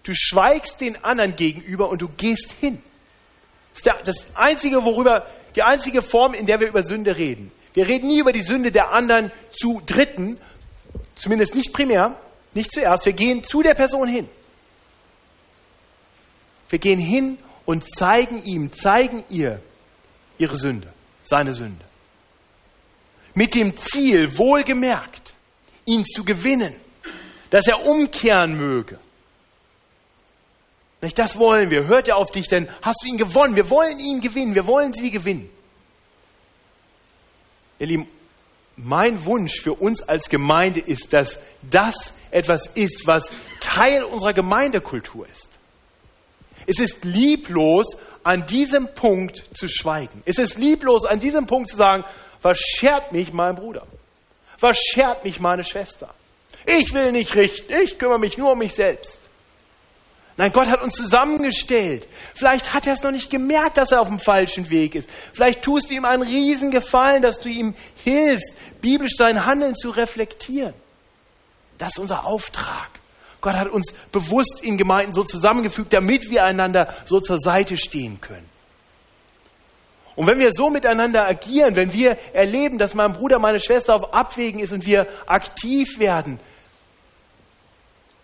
[0.04, 2.82] du schweigst den anderen gegenüber und du gehst hin.
[3.84, 7.52] Das ist das einzige, worüber, die einzige Form, in der wir über Sünde reden.
[7.74, 10.40] Wir reden nie über die Sünde der anderen zu Dritten,
[11.16, 12.20] zumindest nicht primär,
[12.54, 14.28] nicht zuerst, wir gehen zu der Person hin.
[16.70, 19.62] Wir gehen hin und zeigen ihm, zeigen ihr
[20.38, 20.92] ihre Sünde,
[21.24, 21.86] seine Sünde.
[23.34, 25.34] Mit dem Ziel, wohlgemerkt,
[25.86, 26.76] ihn zu gewinnen,
[27.50, 29.00] dass er umkehren möge.
[31.02, 31.88] Nicht, das wollen wir.
[31.88, 33.56] Hört er auf dich, denn hast du ihn gewonnen.
[33.56, 34.54] Wir wollen ihn gewinnen.
[34.54, 35.50] Wir wollen sie gewinnen.
[37.80, 38.08] Ihr Lieben,
[38.76, 43.32] mein Wunsch für uns als Gemeinde ist, dass das etwas ist, was
[43.62, 45.58] Teil unserer Gemeindekultur ist.
[46.68, 50.22] Es ist lieblos, an diesem Punkt zu schweigen.
[50.26, 52.04] Es ist lieblos, an diesem Punkt zu sagen,
[52.42, 53.88] was schert mich mein Bruder?
[54.60, 56.14] Was schert mich meine Schwester?
[56.72, 59.20] Ich will nicht richten, ich kümmere mich nur um mich selbst.
[60.38, 62.08] Nein, Gott hat uns zusammengestellt.
[62.34, 65.10] Vielleicht hat er es noch nicht gemerkt, dass er auf dem falschen Weg ist.
[65.34, 70.74] Vielleicht tust du ihm einen Riesengefallen, dass du ihm hilfst, biblisch sein Handeln zu reflektieren.
[71.78, 72.90] Das ist unser Auftrag.
[73.42, 78.22] Gott hat uns bewusst in Gemeinden so zusammengefügt, damit wir einander so zur Seite stehen
[78.22, 78.48] können.
[80.16, 84.14] Und wenn wir so miteinander agieren, wenn wir erleben, dass mein Bruder, meine Schwester auf
[84.14, 86.40] Abwägen ist und wir aktiv werden,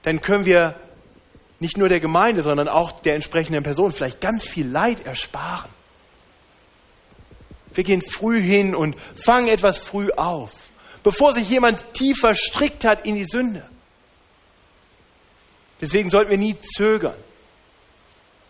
[0.05, 0.79] dann können wir
[1.59, 5.71] nicht nur der Gemeinde, sondern auch der entsprechenden Person vielleicht ganz viel Leid ersparen.
[7.73, 10.69] Wir gehen früh hin und fangen etwas früh auf,
[11.01, 13.67] bevor sich jemand tief verstrickt hat in die Sünde.
[15.81, 17.17] Deswegen sollten wir nie zögern.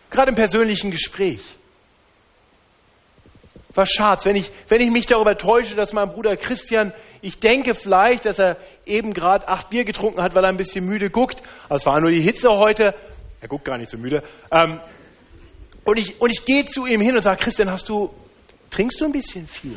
[0.10, 1.42] Gerade im persönlichen Gespräch.
[3.76, 7.74] Was schad's, wenn ich, wenn ich mich darüber täusche, dass mein Bruder Christian, ich denke
[7.74, 11.44] vielleicht, dass er eben gerade acht Bier getrunken hat, weil er ein bisschen müde guckt.
[11.66, 12.96] Aber es war nur die Hitze heute.
[13.42, 14.24] Er guckt gar nicht so müde.
[14.50, 14.80] Ähm,
[15.84, 18.10] und ich, und ich gehe zu ihm hin und sage, Christian, hast du,
[18.70, 19.76] trinkst du ein bisschen viel?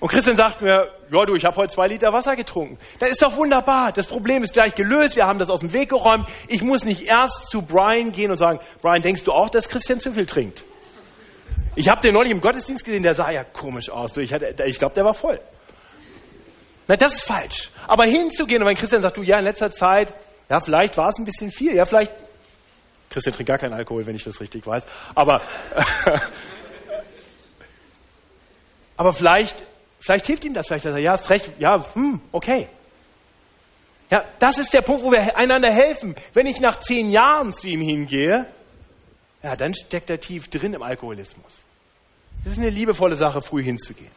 [0.00, 2.78] Und Christian sagt mir, ja du, ich habe heute zwei Liter Wasser getrunken.
[3.00, 3.92] Das ist doch wunderbar.
[3.92, 5.16] Das Problem ist gleich gelöst.
[5.16, 6.26] Wir haben das aus dem Weg geräumt.
[6.46, 10.00] Ich muss nicht erst zu Brian gehen und sagen, Brian, denkst du auch, dass Christian
[10.00, 10.64] zu viel trinkt?
[11.78, 14.16] Ich habe den neulich im Gottesdienst gesehen, der sah ja komisch aus.
[14.16, 15.40] Ich, ich glaube, der war voll.
[16.88, 17.70] Na, das ist falsch.
[17.86, 20.12] Aber hinzugehen und wenn Christian sagt, du, ja, in letzter Zeit,
[20.48, 21.76] ja, vielleicht war es ein bisschen viel.
[21.76, 22.12] Ja, vielleicht,
[23.08, 24.84] Christian trinkt gar keinen Alkohol, wenn ich das richtig weiß.
[25.14, 25.40] Aber,
[28.96, 29.64] aber vielleicht,
[30.00, 30.66] vielleicht hilft ihm das.
[30.66, 31.52] Vielleicht sagt er, ja, hast recht.
[31.60, 32.66] Ja, hm, okay.
[34.10, 36.16] Ja, das ist der Punkt, wo wir einander helfen.
[36.34, 38.46] Wenn ich nach zehn Jahren zu ihm hingehe,
[39.44, 41.67] ja, dann steckt er tief drin im Alkoholismus.
[42.44, 44.10] Das ist eine liebevolle Sache, früh hinzugehen.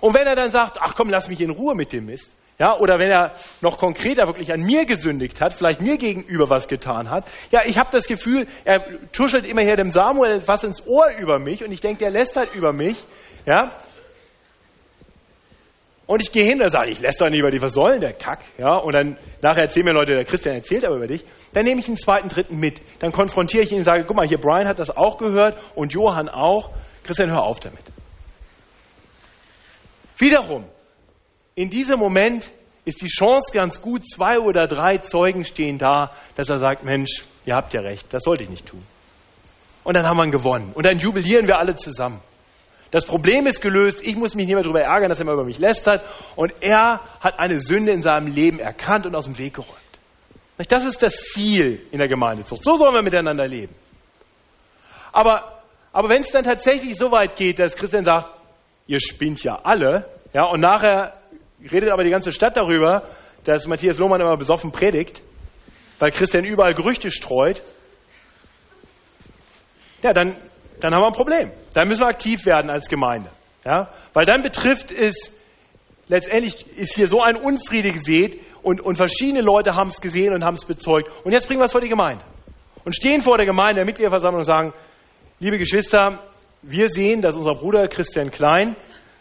[0.00, 2.78] Und wenn er dann sagt, ach komm, lass mich in Ruhe mit dem Mist, ja,
[2.78, 7.10] oder wenn er noch konkreter wirklich an mir gesündigt hat, vielleicht mir gegenüber was getan
[7.10, 11.10] hat, ja, ich habe das Gefühl, er tuschelt immer hier dem Samuel was ins Ohr
[11.18, 13.04] über mich und ich denke, der lästert über mich,
[13.46, 13.76] ja.
[16.06, 18.44] Und ich gehe hin und sage, ich lästere nicht über soll denn der Kack?
[18.58, 21.24] Ja, und dann nachher erzählen mir Leute, der Christian erzählt aber über dich.
[21.52, 22.80] Dann nehme ich einen zweiten, dritten mit.
[23.00, 25.92] Dann konfrontiere ich ihn und sage, guck mal, hier Brian hat das auch gehört und
[25.92, 26.70] Johann auch.
[27.02, 27.82] Christian, hör auf damit.
[30.16, 30.64] Wiederum,
[31.56, 32.50] in diesem Moment
[32.84, 37.24] ist die Chance ganz gut, zwei oder drei Zeugen stehen da, dass er sagt, Mensch,
[37.44, 38.80] ihr habt ja recht, das sollte ich nicht tun.
[39.82, 40.72] Und dann haben wir ihn gewonnen.
[40.72, 42.20] Und dann jubilieren wir alle zusammen.
[42.90, 44.00] Das Problem ist gelöst.
[44.02, 46.02] Ich muss mich nicht mehr darüber ärgern, dass er mal über mich lästert.
[46.36, 49.74] Und er hat eine Sünde in seinem Leben erkannt und aus dem Weg geräumt.
[50.68, 52.64] Das ist das Ziel in der Gemeindezucht.
[52.64, 53.74] So sollen wir miteinander leben.
[55.12, 55.56] Aber
[55.96, 58.30] aber wenn es dann tatsächlich so weit geht, dass Christian sagt,
[58.86, 61.14] ihr spinnt ja alle, ja, und nachher
[61.72, 63.08] redet aber die ganze Stadt darüber,
[63.44, 65.22] dass Matthias Lohmann immer besoffen predigt,
[65.98, 67.62] weil Christian überall Gerüchte streut,
[70.02, 70.36] ja, dann,
[70.80, 71.52] dann haben wir ein Problem.
[71.74, 73.30] Dann müssen wir aktiv werden als Gemeinde.
[73.64, 73.90] Ja?
[74.12, 75.36] Weil dann betrifft es,
[76.08, 80.44] letztendlich ist hier so ein Unfriede gesät und, und verschiedene Leute haben es gesehen und
[80.44, 81.10] haben es bezeugt.
[81.24, 82.24] Und jetzt bringen wir es vor die Gemeinde.
[82.84, 84.72] Und stehen vor der Gemeinde, der Mitgliederversammlung und sagen,
[85.38, 86.20] Liebe Geschwister,
[86.62, 88.74] wir sehen, dass unser Bruder Christian Klein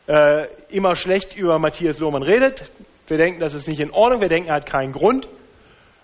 [0.07, 2.71] äh, immer schlecht über Matthias Lohmann redet.
[3.09, 4.21] Wir denken, das ist nicht in Ordnung.
[4.21, 5.27] Wir denken, er hat keinen Grund.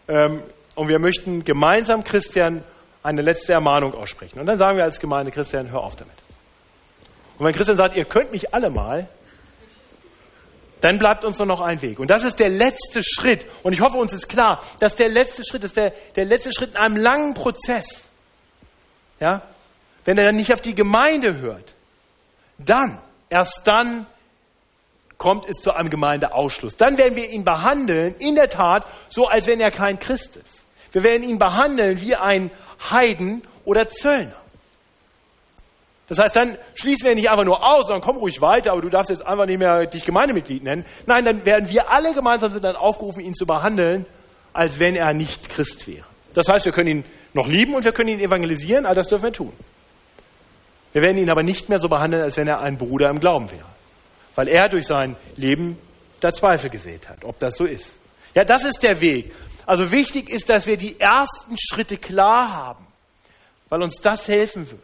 [0.10, 0.44] Ähm,
[0.76, 2.66] und wir möchten gemeinsam Christian
[3.04, 4.40] eine letzte Ermahnung aussprechen.
[4.40, 6.14] Und dann sagen wir als Gemeinde, Christian, hör auf damit.
[7.38, 9.08] Und wenn Christian sagt, ihr könnt mich alle mal,
[10.82, 12.00] dann bleibt uns nur noch ein Weg.
[12.00, 13.46] Und das ist der letzte Schritt.
[13.64, 16.72] Und ich hoffe, uns ist klar, dass der letzte Schritt ist der, der letzte Schritt
[16.72, 18.08] in einem langen Prozess.
[19.20, 19.44] Ja?
[20.06, 21.76] wenn er dann nicht auf die Gemeinde hört,
[22.58, 24.08] dann, erst dann
[25.18, 26.78] kommt es zu einem Gemeindeausschluss.
[26.78, 30.66] Dann werden wir ihn behandeln, in der Tat, so als wenn er kein Christ ist.
[30.92, 32.52] Wir werden ihn behandeln wie ein
[32.90, 34.36] Heiden oder Zöllner.
[36.08, 38.82] Das heißt, dann schließen wir ihn nicht einfach nur aus, sondern komm ruhig weiter, aber
[38.82, 40.86] du darfst jetzt einfach nicht mehr dich Gemeindemitglied nennen.
[41.06, 44.06] Nein, dann werden wir alle gemeinsam sind dann aufgerufen, ihn zu behandeln,
[44.52, 46.06] als wenn er nicht Christ wäre.
[46.34, 49.24] Das heißt, wir können ihn noch lieben und wir können ihn evangelisieren, all das dürfen
[49.24, 49.54] wir tun.
[50.92, 53.50] Wir werden ihn aber nicht mehr so behandeln, als wenn er ein Bruder im Glauben
[53.50, 53.70] wäre.
[54.36, 55.78] Weil er durch sein Leben
[56.20, 57.98] da Zweifel gesät hat, ob das so ist.
[58.36, 59.34] Ja, das ist der Weg.
[59.66, 62.88] Also wichtig ist, dass wir die ersten Schritte klar haben,
[63.70, 64.82] weil uns das helfen wird.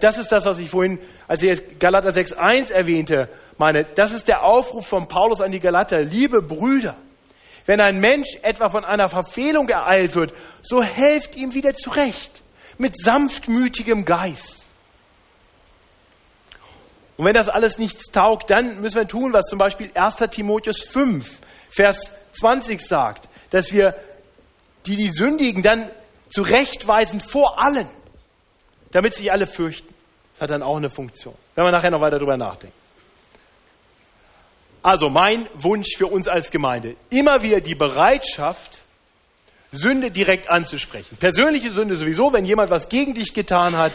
[0.00, 4.42] Das ist das, was ich vorhin, als ich Galater 6.1 erwähnte, meine, das ist der
[4.42, 6.00] Aufruf von Paulus an die Galater.
[6.00, 6.96] Liebe Brüder,
[7.66, 10.32] wenn ein Mensch etwa von einer Verfehlung ereilt wird,
[10.62, 12.42] so helft ihm wieder zurecht,
[12.78, 14.66] mit sanftmütigem Geist.
[17.16, 20.16] Und wenn das alles nichts taugt, dann müssen wir tun, was zum Beispiel 1.
[20.30, 21.38] Timotheus 5,
[21.70, 23.94] Vers 20 sagt, dass wir
[24.84, 25.88] die die Sündigen dann
[26.28, 27.88] zurechtweisen vor allen,
[28.90, 29.94] damit sich alle fürchten.
[30.32, 32.76] Das hat dann auch eine Funktion, wenn wir nachher noch weiter darüber nachdenken.
[34.82, 38.82] Also mein Wunsch für uns als Gemeinde, immer wieder die Bereitschaft,
[39.70, 41.16] Sünde direkt anzusprechen.
[41.16, 43.92] Persönliche Sünde sowieso, wenn jemand was gegen dich getan hat,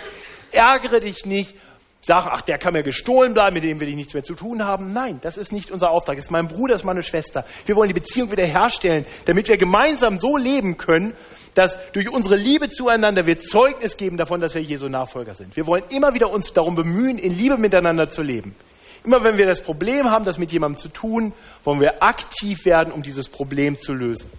[0.51, 1.53] ärgere dich nicht,
[2.01, 4.63] sag, ach, der kann mir gestohlen bleiben, mit dem will ich nichts mehr zu tun
[4.63, 4.91] haben.
[4.93, 6.15] Nein, das ist nicht unser Auftrag.
[6.15, 7.45] Das ist mein Bruder, das ist meine Schwester.
[7.65, 11.13] Wir wollen die Beziehung wieder herstellen, damit wir gemeinsam so leben können,
[11.55, 15.55] dass durch unsere Liebe zueinander wir Zeugnis geben davon, dass wir Jesu Nachfolger sind.
[15.55, 18.55] Wir wollen immer wieder uns darum bemühen, in Liebe miteinander zu leben.
[19.03, 21.33] Immer wenn wir das Problem haben, das mit jemandem zu tun,
[21.63, 24.29] wollen wir aktiv werden, um dieses Problem zu lösen.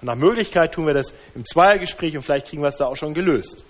[0.00, 2.96] Und nach Möglichkeit tun wir das im Zweiergespräch und vielleicht kriegen wir es da auch
[2.96, 3.64] schon gelöst.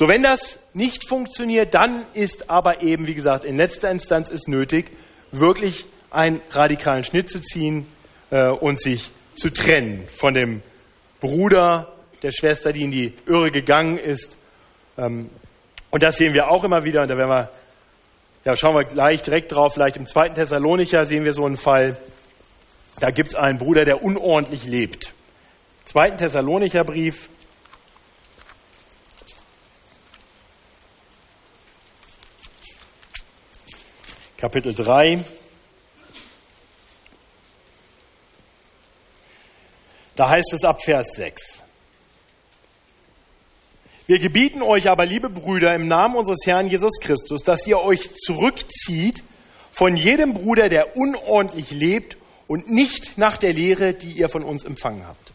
[0.00, 4.48] So, wenn das nicht funktioniert, dann ist aber eben, wie gesagt, in letzter Instanz ist
[4.48, 4.92] nötig,
[5.30, 7.86] wirklich einen radikalen Schnitt zu ziehen
[8.30, 10.62] äh, und sich zu trennen von dem
[11.20, 14.38] Bruder, der Schwester, die in die Irre gegangen ist.
[14.96, 15.28] Ähm,
[15.90, 17.02] und das sehen wir auch immer wieder.
[17.02, 17.50] Und da werden wir,
[18.46, 19.74] ja, schauen wir gleich direkt drauf.
[19.74, 21.98] Vielleicht im zweiten Thessalonicher sehen wir so einen Fall.
[23.00, 25.12] Da gibt es einen Bruder, der unordentlich lebt.
[25.84, 27.28] Zweiten Thessalonicher Brief.
[34.40, 35.22] Kapitel 3.
[40.16, 41.62] Da heißt es ab Vers 6.
[44.06, 48.14] Wir gebieten euch aber, liebe Brüder, im Namen unseres Herrn Jesus Christus, dass ihr euch
[48.14, 49.22] zurückzieht
[49.72, 52.16] von jedem Bruder, der unordentlich lebt
[52.48, 55.32] und nicht nach der Lehre, die ihr von uns empfangen habt.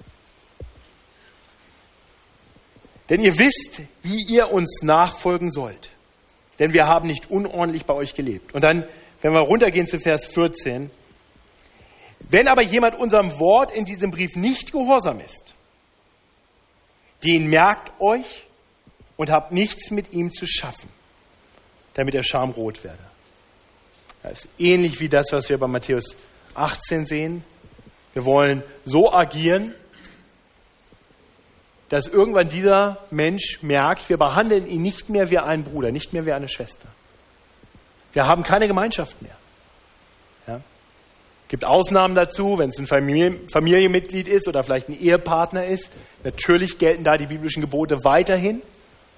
[3.11, 5.94] Denn ihr wisst, wie ihr uns nachfolgen sollt.
[6.59, 8.53] Denn wir haben nicht unordentlich bei euch gelebt.
[8.53, 8.87] Und dann,
[9.21, 10.89] wenn wir runtergehen zu Vers 14,
[12.29, 15.53] wenn aber jemand unserem Wort in diesem Brief nicht gehorsam ist,
[17.23, 18.47] den merkt euch
[19.17, 20.89] und habt nichts mit ihm zu schaffen,
[21.93, 23.03] damit er schamrot werde.
[24.23, 26.15] Das ist ähnlich wie das, was wir bei Matthäus
[26.55, 27.43] 18 sehen.
[28.13, 29.75] Wir wollen so agieren,
[31.89, 36.25] dass irgendwann dieser Mensch merkt, wir behandeln ihn nicht mehr wie einen Bruder, nicht mehr
[36.25, 36.87] wie eine Schwester.
[38.13, 39.35] Wir haben keine Gemeinschaft mehr.
[40.47, 40.55] Ja?
[40.55, 45.95] Es gibt Ausnahmen dazu, wenn es ein Familien, Familienmitglied ist oder vielleicht ein Ehepartner ist.
[46.23, 48.61] Natürlich gelten da die biblischen Gebote weiterhin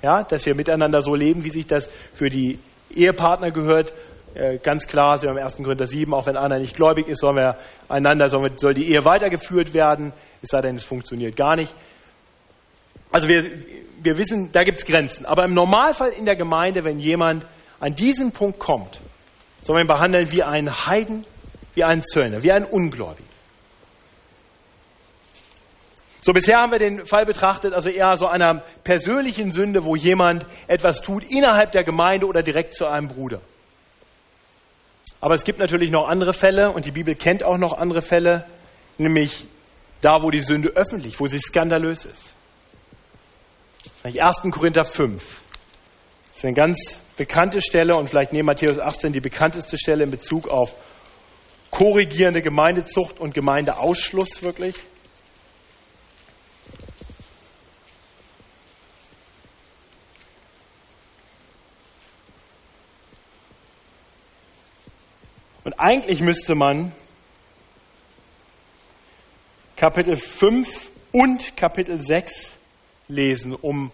[0.01, 2.60] ja, dass wir miteinander so leben, wie sich das für die
[2.93, 3.93] Ehepartner gehört.
[4.36, 5.58] Äh, ganz klar, Sie haben im 1.
[5.58, 7.58] Korinther 7, auch wenn einer nicht gläubig ist, sollen wir
[7.89, 11.73] einander, soll die Ehe weitergeführt werden, es sei denn, es funktioniert gar nicht.
[13.12, 13.43] Also wir,
[14.02, 15.26] wir wissen, da gibt es Grenzen.
[15.26, 17.46] Aber im Normalfall in der Gemeinde, wenn jemand
[17.80, 19.00] an diesen Punkt kommt,
[19.62, 21.26] soll man ihn behandeln wie einen Heiden,
[21.74, 23.28] wie einen Zöllner, wie einen Ungläubigen.
[26.22, 30.46] So, bisher haben wir den Fall betrachtet, also eher so einer persönlichen Sünde, wo jemand
[30.67, 33.41] etwas tut innerhalb der Gemeinde oder direkt zu einem Bruder.
[35.22, 38.46] Aber es gibt natürlich noch andere Fälle und die Bibel kennt auch noch andere Fälle,
[38.98, 39.46] nämlich
[40.02, 42.37] da, wo die Sünde öffentlich, wo sie skandalös ist.
[44.15, 44.41] 1.
[44.52, 45.41] Korinther 5.
[46.28, 50.12] Das ist eine ganz bekannte Stelle und vielleicht neben Matthäus 18 die bekannteste Stelle in
[50.12, 50.76] Bezug auf
[51.72, 54.76] korrigierende Gemeindezucht und Gemeindeausschluss wirklich.
[65.63, 66.93] Und eigentlich müsste man
[69.76, 72.57] Kapitel 5 und Kapitel 6
[73.08, 73.91] lesen, um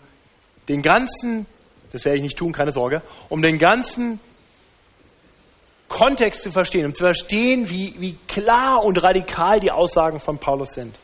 [0.67, 1.45] den ganzen,
[1.91, 4.19] das werde ich nicht tun, keine Sorge, um den ganzen
[5.87, 10.73] Kontext zu verstehen, um zu verstehen, wie, wie klar und radikal die Aussagen von Paulus
[10.73, 10.95] sind.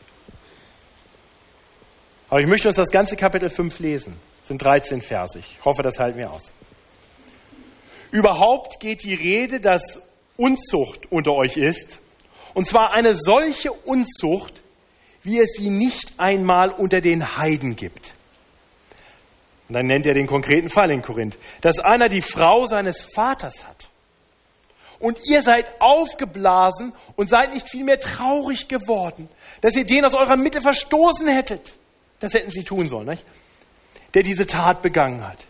[2.28, 4.16] Aber ich möchte uns das ganze Kapitel 5 lesen.
[4.40, 5.38] Das sind 13 Verse.
[5.38, 6.52] Ich hoffe, das halten wir aus.
[8.12, 10.00] Überhaupt geht die Rede, dass
[10.36, 12.00] Unzucht unter euch ist.
[12.54, 14.62] Und zwar eine solche Unzucht,
[15.22, 18.14] wie es sie nicht einmal unter den Heiden gibt.
[19.68, 23.64] Und dann nennt er den konkreten Fall in Korinth, dass einer die Frau seines Vaters
[23.66, 23.88] hat.
[24.98, 29.28] Und ihr seid aufgeblasen und seid nicht vielmehr traurig geworden,
[29.60, 31.74] dass ihr den aus eurer Mitte verstoßen hättet.
[32.18, 33.24] Das hätten sie tun sollen, nicht?
[34.14, 35.46] Der diese Tat begangen hat.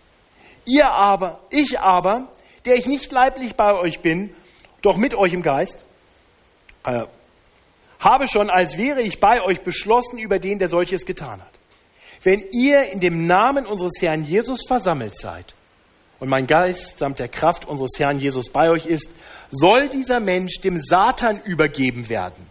[0.64, 2.28] Ihr aber, ich aber,
[2.64, 4.34] der ich nicht leiblich bei euch bin,
[4.82, 5.84] doch mit euch im Geist,
[6.86, 7.06] äh,
[8.00, 11.52] habe schon, als wäre ich bei euch, beschlossen über den, der solches getan hat.
[12.22, 15.54] Wenn ihr in dem Namen unseres Herrn Jesus versammelt seid
[16.18, 19.10] und mein Geist samt der Kraft unseres Herrn Jesus bei euch ist,
[19.50, 22.46] soll dieser Mensch dem Satan übergeben werden,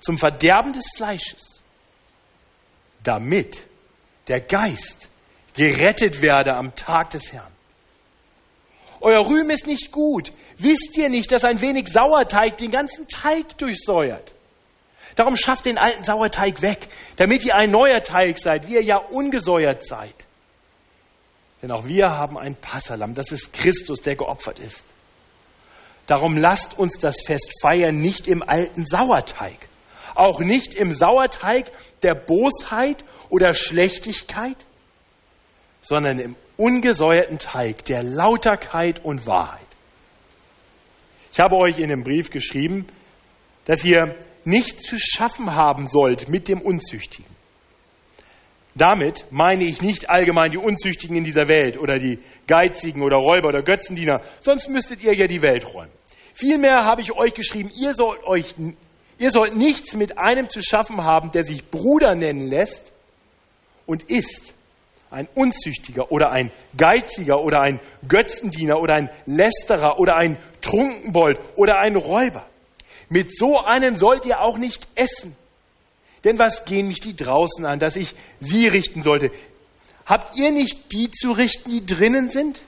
[0.00, 1.62] zum Verderben des Fleisches,
[3.02, 3.62] damit
[4.28, 5.08] der Geist
[5.54, 7.52] gerettet werde am Tag des Herrn.
[9.00, 10.32] Euer Rühm ist nicht gut.
[10.56, 14.33] Wisst ihr nicht, dass ein wenig Sauerteig den ganzen Teig durchsäuert?
[15.16, 18.96] Darum schafft den alten Sauerteig weg, damit ihr ein neuer Teig seid, wie ihr ja
[18.96, 20.26] ungesäuert seid.
[21.62, 24.84] Denn auch wir haben ein Passalam, das ist Christus, der geopfert ist.
[26.06, 29.68] Darum lasst uns das Fest feiern, nicht im alten Sauerteig,
[30.14, 31.70] auch nicht im Sauerteig
[32.02, 34.56] der Bosheit oder Schlechtigkeit,
[35.80, 39.60] sondern im ungesäuerten Teig der Lauterkeit und Wahrheit.
[41.32, 42.86] Ich habe euch in dem Brief geschrieben,
[43.64, 44.16] dass ihr
[44.46, 47.34] nicht zu schaffen haben sollt mit dem Unzüchtigen.
[48.74, 52.18] Damit meine ich nicht allgemein die Unzüchtigen in dieser Welt oder die
[52.48, 55.92] Geizigen oder Räuber oder Götzendiener, sonst müsstet ihr ja die Welt räumen.
[56.34, 58.54] Vielmehr habe ich euch geschrieben, ihr sollt, euch,
[59.18, 62.92] ihr sollt nichts mit einem zu schaffen haben, der sich Bruder nennen lässt
[63.86, 64.54] und ist
[65.10, 71.78] ein Unzüchtiger oder ein Geiziger oder ein Götzendiener oder ein Lästerer oder ein Trunkenbold oder
[71.78, 72.46] ein Räuber.
[73.08, 75.36] Mit so einem sollt ihr auch nicht essen.
[76.24, 79.30] Denn was gehen mich die draußen an, dass ich sie richten sollte?
[80.06, 82.60] Habt ihr nicht die zu richten, die drinnen sind?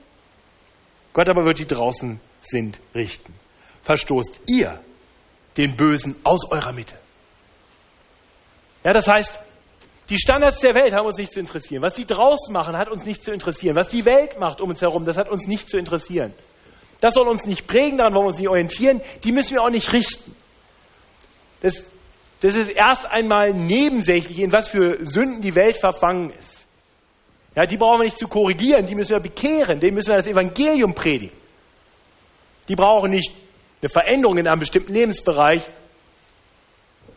[1.13, 3.35] Gott aber wird die draußen sind richten.
[3.83, 4.81] Verstoßt ihr
[5.57, 6.97] den Bösen aus eurer Mitte.
[8.85, 9.41] Ja, das heißt,
[10.09, 11.83] die Standards der Welt haben uns nicht zu interessieren.
[11.83, 13.75] Was die draußen machen, hat uns nicht zu interessieren.
[13.75, 16.33] Was die Welt macht um uns herum, das hat uns nicht zu interessieren.
[17.01, 19.01] Das soll uns nicht prägen, daran wollen wir uns nicht orientieren.
[19.25, 20.35] Die müssen wir auch nicht richten.
[21.61, 21.91] Das,
[22.41, 26.67] das ist erst einmal nebensächlich, in was für Sünden die Welt verfangen ist.
[27.55, 30.27] Ja, die brauchen wir nicht zu korrigieren, die müssen wir bekehren, denen müssen wir das
[30.27, 31.37] Evangelium predigen.
[32.69, 33.33] Die brauchen nicht
[33.81, 35.63] eine Veränderung in einem bestimmten Lebensbereich,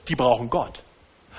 [0.08, 0.82] die brauchen Gott.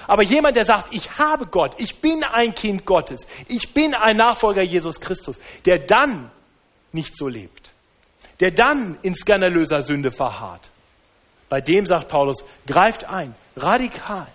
[0.07, 4.17] Aber jemand, der sagt, ich habe Gott, ich bin ein Kind Gottes, ich bin ein
[4.17, 6.31] Nachfolger Jesus Christus, der dann
[6.93, 7.60] nicht so lebt,
[8.41, 10.71] der dann in skandalöser Sünde verharrt,
[11.49, 14.27] bei dem sagt Paulus, greift ein, radikal,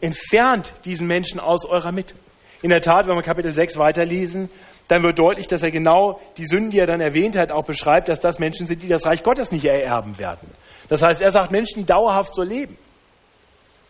[0.00, 2.14] entfernt diesen Menschen aus eurer Mitte.
[2.62, 4.50] In der Tat, wenn wir Kapitel 6 weiterlesen,
[4.88, 8.08] dann wird deutlich, dass er genau die Sünden, die er dann erwähnt hat, auch beschreibt,
[8.08, 10.50] dass das Menschen sind, die das Reich Gottes nicht ererben werden.
[10.88, 12.76] Das heißt, er sagt Menschen, die dauerhaft so leben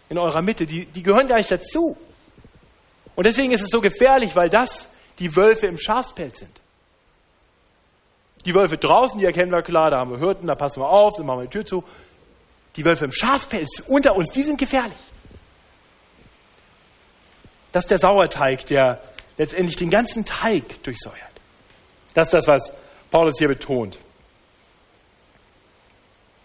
[0.08, 1.96] in eurer Mitte, die, die gehören gar nicht dazu.
[3.14, 6.57] Und deswegen ist es so gefährlich, weil das die Wölfe im Schafspelz sind.
[8.44, 11.16] Die Wölfe draußen, die erkennen wir klar, da haben wir Hirten, da passen wir auf,
[11.16, 11.84] dann machen wir die Tür zu.
[12.76, 14.98] Die Wölfe im Schafpelz unter uns, die sind gefährlich.
[17.72, 19.00] Das ist der Sauerteig, der
[19.36, 21.16] letztendlich den ganzen Teig durchsäuert.
[22.14, 22.72] Das ist das, was
[23.10, 23.98] Paulus hier betont.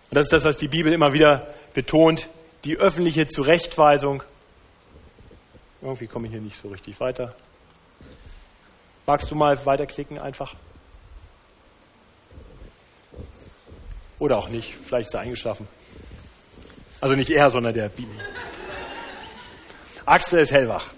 [0.09, 2.29] Und das ist das, was die Bibel immer wieder betont,
[2.65, 4.23] die öffentliche Zurechtweisung.
[5.81, 7.35] Irgendwie komme ich hier nicht so richtig weiter.
[9.05, 10.53] Magst du mal weiterklicken einfach?
[14.23, 15.67] Oder auch nicht, vielleicht ist er eingeschlafen.
[17.01, 18.15] Also nicht er, sondern der Bibel.
[20.05, 20.93] Axel ist hellwach.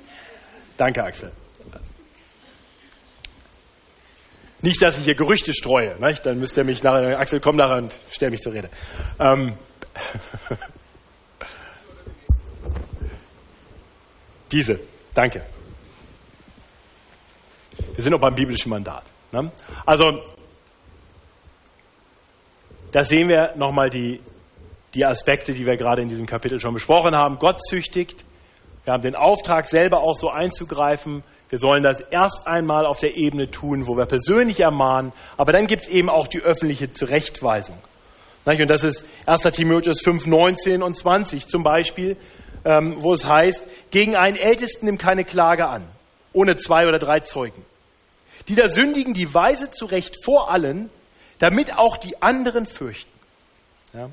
[0.78, 1.32] Danke, Axel.
[4.62, 6.24] Nicht, dass ich hier Gerüchte streue, nicht?
[6.24, 8.70] dann müsst ihr mich nachher, Axel, komm nachher und stell mich zur Rede.
[9.20, 9.58] Ähm,
[14.52, 14.80] Diese,
[15.16, 15.44] danke.
[17.96, 19.06] Wir sind noch beim biblischen Mandat.
[19.32, 19.52] Ne?
[19.84, 20.12] Also,
[22.96, 24.22] da sehen wir nochmal die,
[24.94, 27.40] die Aspekte, die wir gerade in diesem Kapitel schon besprochen haben.
[27.40, 28.24] Gott züchtigt.
[28.86, 31.24] Wir haben den Auftrag, selber auch so einzugreifen.
[31.50, 35.12] Wir sollen das erst einmal auf der Ebene tun, wo wir persönlich ermahnen.
[35.36, 37.78] Aber dann gibt es eben auch die öffentliche Zurechtweisung.
[38.46, 39.42] Und das ist 1.
[39.44, 42.16] Timotheus 5, 19 und 20 zum Beispiel
[42.66, 45.88] ähm, wo es heißt, gegen einen Ältesten nimm keine Klage an,
[46.34, 47.64] ohne zwei oder drei Zeugen.
[48.48, 50.90] Die da sündigen die Weise zurecht vor allen,
[51.40, 53.12] damit auch die anderen fürchten.
[53.94, 54.10] Ja?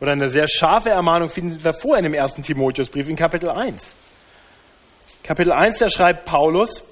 [0.00, 3.94] Oder eine sehr scharfe Ermahnung finden wir vorher in dem ersten Timotheusbrief in Kapitel 1.
[5.22, 6.82] Kapitel 1, da schreibt Paulus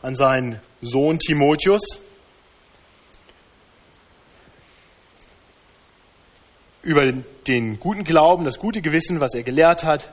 [0.00, 2.02] an seinen Sohn Timotheus,
[6.82, 7.12] über
[7.46, 10.10] den, guten Glauben, das gute Gewissen, was er gelehrt hat.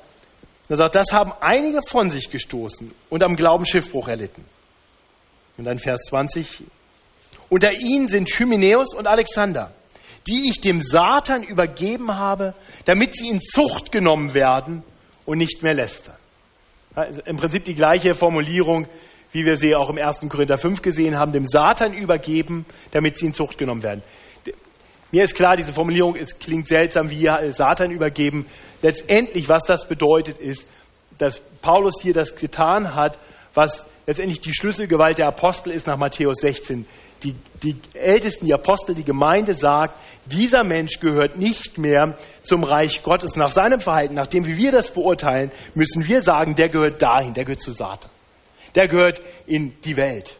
[0.69, 4.43] Er sagt, das haben einige von sich gestoßen und am Glauben Schiffbruch erlitten.
[5.57, 6.65] Und dann Vers 20.
[7.49, 9.71] Unter ihnen sind Hymenäus und Alexander,
[10.27, 12.53] die ich dem Satan übergeben habe,
[12.85, 14.83] damit sie in Zucht genommen werden
[15.25, 16.15] und nicht mehr lästern.
[16.93, 18.87] Also Im Prinzip die gleiche Formulierung,
[19.31, 20.21] wie wir sie auch im 1.
[20.29, 24.03] Korinther 5 gesehen haben, dem Satan übergeben, damit sie in Zucht genommen werden.
[25.11, 28.45] Mir ist klar, diese Formulierung ist, klingt seltsam, wie Satan übergeben.
[28.81, 30.67] Letztendlich, was das bedeutet, ist,
[31.17, 33.17] dass Paulus hier das getan hat,
[33.53, 36.85] was letztendlich die Schlüsselgewalt der Apostel ist nach Matthäus 16.
[37.23, 39.95] Die, die Ältesten, die Apostel, die Gemeinde sagt,
[40.25, 43.35] dieser Mensch gehört nicht mehr zum Reich Gottes.
[43.35, 47.61] Nach seinem Verhalten, nachdem wir das beurteilen, müssen wir sagen, der gehört dahin, der gehört
[47.61, 48.11] zu Satan.
[48.75, 50.37] Der gehört in die Welt.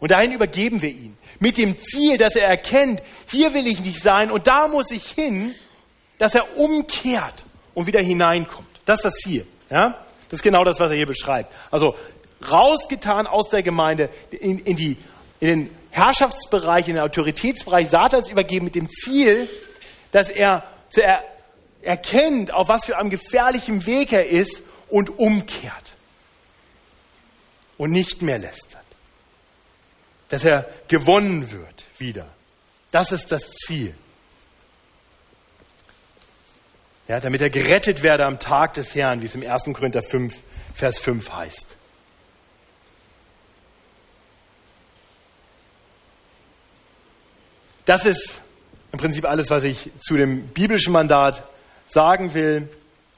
[0.00, 1.16] Und dahin übergeben wir ihn.
[1.40, 5.04] Mit dem Ziel, dass er erkennt, hier will ich nicht sein und da muss ich
[5.08, 5.54] hin,
[6.18, 7.44] dass er umkehrt
[7.74, 8.68] und wieder hineinkommt.
[8.84, 9.46] Das ist das Ziel.
[9.70, 10.04] Ja?
[10.28, 11.52] Das ist genau das, was er hier beschreibt.
[11.70, 11.94] Also
[12.50, 14.96] rausgetan aus der Gemeinde in, in, die,
[15.40, 19.48] in den Herrschaftsbereich, in den Autoritätsbereich Satans übergeben mit dem Ziel,
[20.12, 21.24] dass er zu er,
[21.82, 25.94] erkennt, auf was für einem gefährlichen Weg er ist und umkehrt
[27.76, 28.78] und nicht mehr lästert
[30.28, 32.28] dass er gewonnen wird wieder.
[32.90, 33.94] Das ist das Ziel.
[37.06, 39.64] Ja, damit er gerettet werde am Tag des Herrn, wie es im 1.
[39.72, 40.36] Korinther 5,
[40.74, 41.76] Vers 5 heißt.
[47.88, 48.42] Das ist
[48.92, 51.42] im Prinzip alles, was ich zu dem biblischen Mandat
[51.86, 52.68] sagen will.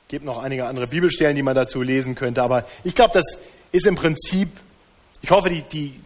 [0.03, 3.25] Es gibt noch einige andere Bibelstellen, die man dazu lesen könnte, aber ich glaube, das
[3.73, 4.49] ist im Prinzip,
[5.23, 6.01] ich hoffe, die, die,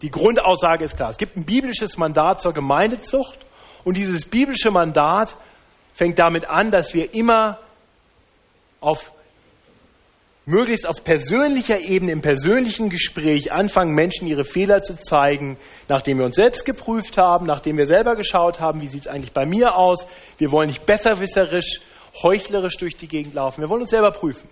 [0.00, 1.10] die Grundaussage ist klar.
[1.10, 3.36] Es gibt ein biblisches Mandat zur Gemeindezucht
[3.82, 5.34] und dieses biblische Mandat
[5.92, 7.58] fängt damit an, dass wir immer
[8.78, 9.10] auf
[10.46, 16.26] möglichst auf persönlicher Ebene, im persönlichen Gespräch anfangen, Menschen ihre Fehler zu zeigen, nachdem wir
[16.26, 19.74] uns selbst geprüft haben, nachdem wir selber geschaut haben, wie sieht es eigentlich bei mir
[19.76, 20.06] aus.
[20.38, 21.80] Wir wollen nicht besserwisserisch,
[22.22, 23.62] heuchlerisch durch die Gegend laufen.
[23.62, 24.48] Wir wollen uns selber prüfen.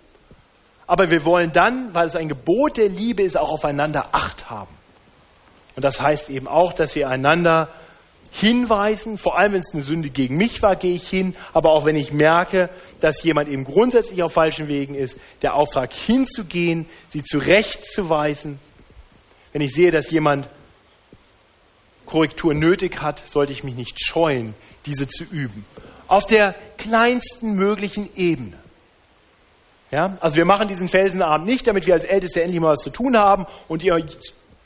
[0.87, 4.73] Aber wir wollen dann, weil es ein Gebot der Liebe ist, auch aufeinander Acht haben.
[5.75, 7.69] Und das heißt eben auch, dass wir einander
[8.33, 11.85] hinweisen, vor allem wenn es eine Sünde gegen mich war, gehe ich hin, aber auch
[11.85, 17.23] wenn ich merke, dass jemand eben grundsätzlich auf falschen Wegen ist, der Auftrag hinzugehen, sie
[17.23, 18.59] zurechtzuweisen.
[19.51, 20.49] Wenn ich sehe, dass jemand
[22.07, 24.55] Korrektur nötig hat, sollte ich mich nicht scheuen,
[24.87, 25.65] diese zu üben.
[26.07, 28.57] Auf der kleinsten möglichen Ebene.
[29.91, 30.17] Ja?
[30.21, 33.15] Also wir machen diesen Felsenabend nicht, damit wir als Älteste endlich mal was zu tun
[33.15, 33.95] haben und ihr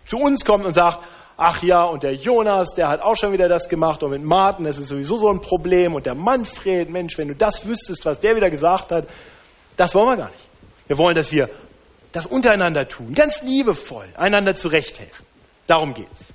[0.06, 1.06] zu uns kommt und sagt,
[1.38, 4.66] ach ja, und der Jonas, der hat auch schon wieder das gemacht und mit Martin,
[4.66, 8.20] das ist sowieso so ein Problem und der Manfred, Mensch, wenn du das wüsstest, was
[8.20, 9.08] der wieder gesagt hat,
[9.78, 10.50] das wollen wir gar nicht.
[10.88, 11.50] Wir wollen, dass wir
[12.12, 15.26] das untereinander tun, ganz liebevoll, einander zurechthelfen.
[15.68, 16.34] Darum geht's.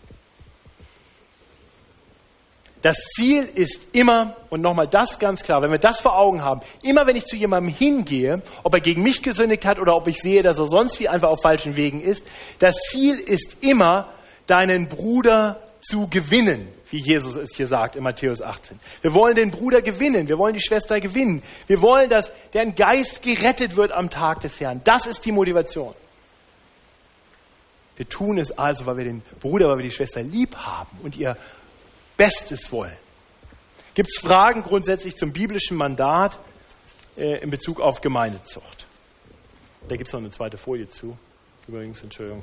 [2.82, 6.60] Das Ziel ist immer, und nochmal das ganz klar, wenn wir das vor Augen haben,
[6.82, 10.20] immer wenn ich zu jemandem hingehe, ob er gegen mich gesündigt hat oder ob ich
[10.20, 12.28] sehe, dass er sonst wie einfach auf falschen Wegen ist,
[12.58, 14.12] das Ziel ist immer,
[14.52, 18.78] deinen Bruder zu gewinnen, wie Jesus es hier sagt in Matthäus 18.
[19.00, 23.22] Wir wollen den Bruder gewinnen, wir wollen die Schwester gewinnen, wir wollen, dass deren Geist
[23.22, 24.82] gerettet wird am Tag des Herrn.
[24.84, 25.94] Das ist die Motivation.
[27.96, 31.16] Wir tun es also, weil wir den Bruder, weil wir die Schwester lieb haben und
[31.16, 31.34] ihr
[32.18, 32.96] Bestes wollen.
[33.94, 36.38] Gibt es Fragen grundsätzlich zum biblischen Mandat
[37.16, 38.86] äh, in Bezug auf Gemeindezucht?
[39.88, 41.16] Da gibt es noch eine zweite Folie zu.
[41.66, 42.42] Übrigens, Entschuldigung.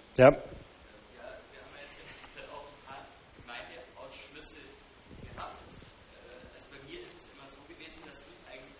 [0.17, 0.27] Ähm, ja.
[0.27, 0.35] ja.
[0.35, 3.03] Wir haben jetzt in letzter Zeit auch ein paar
[3.39, 4.59] Gemeindeausschlüsse
[5.23, 5.71] gehabt.
[6.11, 8.75] Äh, also bei mir ist es immer so gewesen, dass ich eigentlich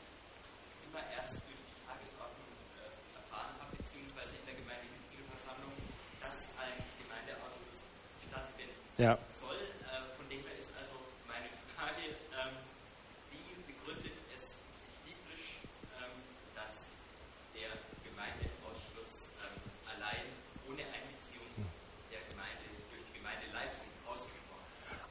[0.92, 5.72] immer erst durch die Tagesordnung äh, erfahren habe, beziehungsweise in der Gemeindemitgliederversammlung,
[6.20, 7.80] dass ein Gemeindeausschuss
[8.28, 8.76] stattfindet.
[9.00, 9.16] Ja.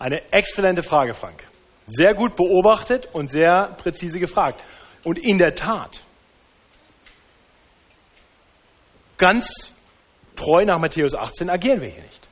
[0.00, 1.46] Eine exzellente Frage, Frank.
[1.86, 4.64] Sehr gut beobachtet und sehr präzise gefragt.
[5.04, 6.00] Und in der Tat,
[9.16, 9.72] ganz
[10.34, 12.28] treu nach Matthäus 18 agieren wir hier nicht.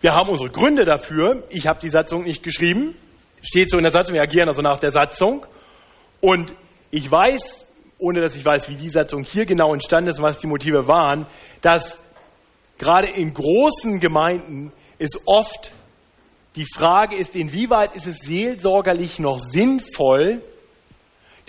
[0.00, 1.44] Wir haben unsere Gründe dafür.
[1.50, 2.96] Ich habe die Satzung nicht geschrieben.
[3.40, 5.46] Steht so in der Satzung, wir agieren also nach der Satzung.
[6.20, 6.52] Und
[6.90, 7.68] ich weiß
[8.02, 10.88] ohne dass ich weiß, wie die Satzung hier genau entstanden ist und was die Motive
[10.88, 11.26] waren,
[11.60, 12.02] dass
[12.76, 15.72] gerade in großen Gemeinden es oft
[16.56, 20.42] die Frage ist, inwieweit ist es seelsorgerlich noch sinnvoll,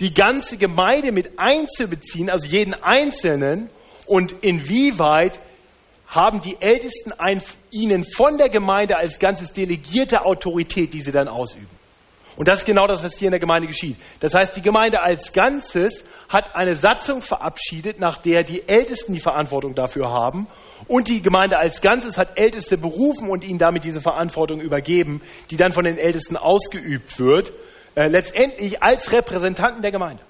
[0.00, 3.68] die ganze Gemeinde mit einzubeziehen, also jeden Einzelnen,
[4.06, 5.40] und inwieweit
[6.06, 11.28] haben die Ältesten ein, ihnen von der Gemeinde als ganzes delegierte Autorität, die sie dann
[11.28, 11.68] ausüben.
[12.36, 13.96] Und das ist genau das, was hier in der Gemeinde geschieht.
[14.20, 19.20] Das heißt, die Gemeinde als Ganzes hat eine Satzung verabschiedet, nach der die Ältesten die
[19.20, 20.48] Verantwortung dafür haben.
[20.88, 25.56] Und die Gemeinde als Ganzes hat Älteste berufen und ihnen damit diese Verantwortung übergeben, die
[25.56, 27.52] dann von den Ältesten ausgeübt wird,
[27.94, 30.22] äh, letztendlich als Repräsentanten der Gemeinde.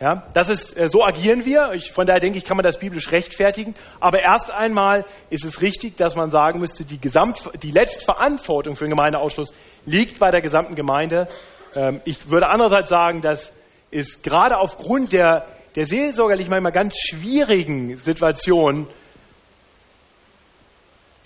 [0.00, 1.72] Ja, das ist, äh, so agieren wir.
[1.74, 3.74] Ich, von daher denke ich, kann man das biblisch rechtfertigen.
[3.98, 8.84] Aber erst einmal ist es richtig, dass man sagen müsste, die, Gesamt, die Letztverantwortung für
[8.84, 9.52] den Gemeindeausschluss
[9.86, 11.26] liegt bei der gesamten Gemeinde.
[11.74, 13.52] Ähm, ich würde andererseits sagen, dass
[13.90, 18.86] es gerade aufgrund der, der seelsorgerlich manchmal ganz schwierigen Situation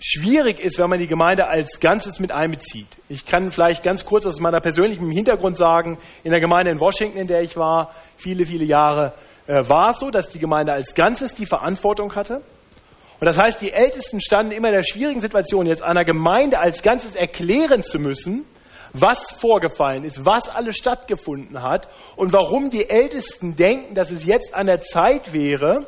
[0.05, 2.87] schwierig ist, wenn man die Gemeinde als Ganzes mit einbezieht.
[3.07, 7.17] Ich kann vielleicht ganz kurz aus meiner persönlichen Hintergrund sagen, in der Gemeinde in Washington,
[7.17, 9.13] in der ich war, viele, viele Jahre,
[9.47, 12.41] äh, war es so, dass die Gemeinde als Ganzes die Verantwortung hatte.
[13.21, 16.83] Und das heißt, die Ältesten standen immer in der schwierigen Situation, jetzt einer Gemeinde als
[16.83, 18.45] Ganzes erklären zu müssen,
[18.91, 21.87] was vorgefallen ist, was alles stattgefunden hat
[22.17, 25.87] und warum die Ältesten denken, dass es jetzt an der Zeit wäre,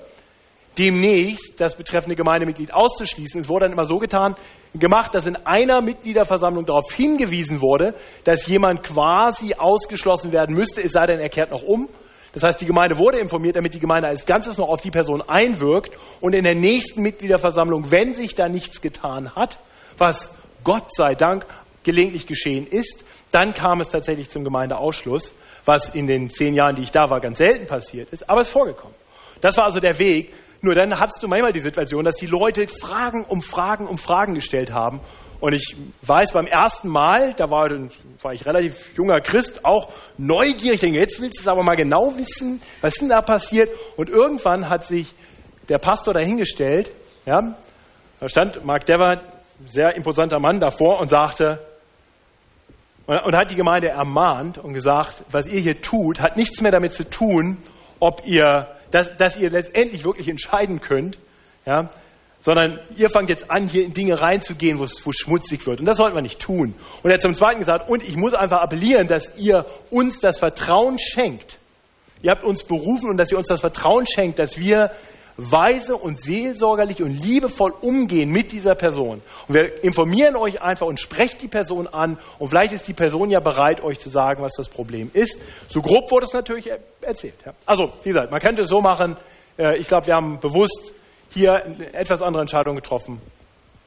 [0.78, 3.42] demnächst das betreffende Gemeindemitglied auszuschließen.
[3.42, 4.36] Es wurde dann immer so getan,
[4.74, 10.92] gemacht, dass in einer Mitgliederversammlung darauf hingewiesen wurde, dass jemand quasi ausgeschlossen werden müsste, es
[10.92, 11.90] sei denn, er kehrt noch um.
[12.34, 15.22] Das heißt, die Gemeinde wurde informiert, damit die Gemeinde als Ganzes noch auf die Person
[15.22, 19.58] einwirkt und in der nächsten Mitgliederversammlung, wenn sich da nichts getan hat,
[19.98, 21.46] was Gott sei Dank
[21.84, 26.84] gelegentlich geschehen ist, dann kam es tatsächlich zum Gemeindeausschluss, was in den zehn Jahren, die
[26.84, 28.96] ich da war, ganz selten passiert ist, aber es ist vorgekommen.
[29.40, 30.34] Das war also der Weg,
[30.66, 34.34] nur dann hattest du manchmal die Situation, dass die Leute Fragen um Fragen um Fragen
[34.34, 35.00] gestellt haben.
[35.40, 37.70] Und ich weiß, beim ersten Mal, da war,
[38.22, 40.76] war ich relativ junger Christ, auch neugierig.
[40.76, 43.70] Ich denke, jetzt willst du es aber mal genau wissen, was ist denn da passiert?
[43.96, 45.14] Und irgendwann hat sich
[45.70, 46.92] der Pastor dahingestellt,
[47.26, 47.56] ja,
[48.20, 49.22] da stand Mark Dever,
[49.66, 51.60] sehr imposanter Mann, davor und sagte,
[53.08, 56.94] und hat die Gemeinde ermahnt und gesagt, was ihr hier tut, hat nichts mehr damit
[56.94, 57.60] zu tun,
[58.00, 61.18] ob ihr dass, dass ihr letztendlich wirklich entscheiden könnt,
[61.66, 61.90] ja,
[62.40, 65.82] sondern ihr fangt jetzt an, hier in Dinge reinzugehen, wo es schmutzig wird.
[65.82, 66.74] Und das sollten wir nicht tun.
[67.04, 70.40] Und er hat zum Zweiten gesagt, und ich muss einfach appellieren, dass ihr uns das
[70.40, 71.60] Vertrauen schenkt.
[72.22, 74.92] Ihr habt uns berufen und dass ihr uns das Vertrauen schenkt, dass wir
[75.38, 79.22] weise und seelsorgerlich und liebevoll umgehen mit dieser Person.
[79.48, 83.30] Und wir informieren euch einfach und sprecht die Person an und vielleicht ist die Person
[83.30, 85.42] ja bereit, euch zu sagen, was das Problem ist.
[85.68, 86.70] So grob wurde es natürlich
[87.02, 87.36] erzählt.
[87.66, 89.18] Also, wie gesagt, man könnte es so machen.
[89.58, 90.94] Äh, ich glaube, wir haben bewusst
[91.32, 93.22] hier eine etwas andere Entscheidung getroffen.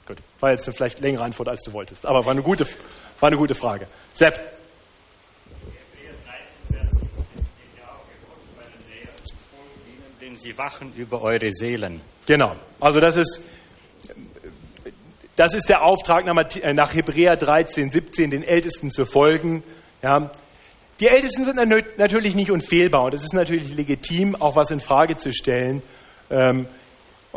[0.06, 2.66] Gut, war jetzt eine vielleicht längere Antwort, als du wolltest, aber war eine gute,
[3.20, 3.86] war eine gute Frage.
[4.12, 4.57] Sepp.
[10.38, 12.00] Sie wachen über eure Seelen.
[12.26, 12.56] Genau.
[12.80, 13.42] Also das ist,
[15.36, 19.62] das ist der Auftrag nach Hebräer 13, 17, den Ältesten zu folgen.
[20.02, 20.30] Ja.
[21.00, 21.56] Die Ältesten sind
[21.96, 25.82] natürlich nicht unfehlbar und es ist natürlich legitim, auch was in Frage zu stellen.
[26.30, 26.66] Ähm,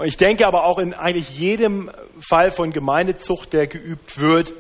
[0.03, 4.53] ich denke aber auch in eigentlich jedem Fall von Gemeindezucht, der geübt wird,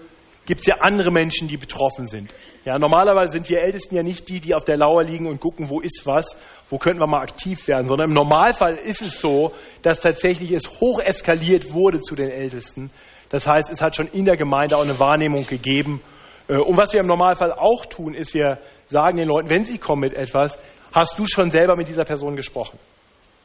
[0.51, 2.29] gibt es ja andere Menschen, die betroffen sind.
[2.65, 5.69] Ja, normalerweise sind wir Ältesten ja nicht die, die auf der Lauer liegen und gucken,
[5.69, 6.37] wo ist was,
[6.69, 10.81] wo könnten wir mal aktiv werden, sondern im Normalfall ist es so, dass tatsächlich es
[10.81, 12.91] hoch eskaliert wurde zu den Ältesten.
[13.29, 16.01] Das heißt, es hat schon in der Gemeinde auch eine Wahrnehmung gegeben.
[16.49, 19.77] Äh, und was wir im Normalfall auch tun, ist, wir sagen den Leuten, wenn sie
[19.77, 20.61] kommen mit etwas,
[20.93, 22.77] hast du schon selber mit dieser Person gesprochen?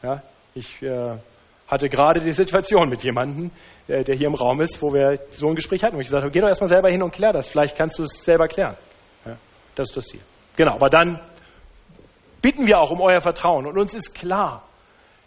[0.03, 0.25] Ja,
[0.57, 1.19] ich äh,
[1.71, 3.53] hatte gerade die Situation mit jemandem,
[3.89, 6.23] äh, der hier im Raum ist, wo wir so ein Gespräch hatten, wo ich gesagt
[6.23, 7.49] habe, geh doch erstmal selber hin und klär das.
[7.49, 8.77] Vielleicht kannst du es selber klären.
[9.25, 9.37] Ja,
[9.75, 10.21] das ist das Ziel.
[10.57, 11.21] Genau, aber dann
[12.43, 13.67] bitten wir auch um euer Vertrauen.
[13.67, 14.65] Und uns ist klar,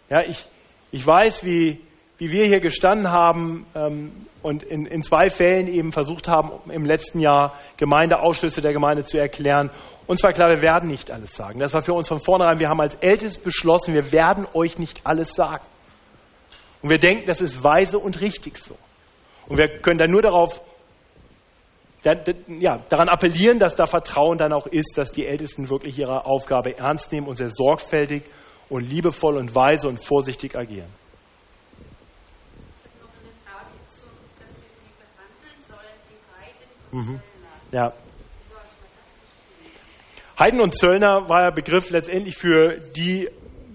[0.08, 0.46] ja, ich,
[0.90, 1.80] ich weiß, wie,
[2.18, 6.84] wie wir hier gestanden haben ähm, und in, in zwei Fällen eben versucht haben, im
[6.84, 9.70] letzten Jahr Gemeindeausschlüsse der Gemeinde zu erklären.
[10.06, 11.60] Uns war klar, wir werden nicht alles sagen.
[11.60, 15.00] Das war für uns von vornherein, wir haben als Ältest beschlossen, wir werden euch nicht
[15.04, 15.64] alles sagen.
[16.82, 18.76] Und wir denken, das ist weise und richtig so.
[19.48, 20.60] Und wir können dann nur darauf,
[22.48, 26.78] ja, daran appellieren, dass da Vertrauen dann auch ist, dass die Ältesten wirklich ihre Aufgabe
[26.78, 28.22] ernst nehmen und sehr sorgfältig
[28.68, 30.88] und liebevoll und weise und vorsichtig agieren.
[36.92, 37.20] Mhm.
[37.72, 37.92] Ja.
[40.38, 43.28] Heiden und Zöllner war ja Begriff letztendlich für die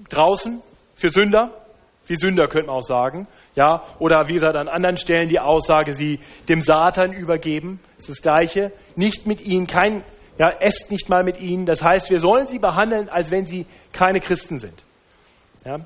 [0.09, 0.61] draußen
[0.95, 1.64] für Sünder,
[2.07, 3.27] wie Sünder könnte man auch sagen.
[3.55, 7.79] Ja, oder wie gesagt, an anderen Stellen die Aussage, sie dem Satan übergeben.
[7.97, 8.71] Ist das Gleiche.
[8.95, 10.03] Nicht mit ihnen, kein,
[10.37, 11.65] ja, esst nicht mal mit ihnen.
[11.65, 14.83] Das heißt, wir sollen sie behandeln, als wenn sie keine Christen sind.
[15.65, 15.79] Ja.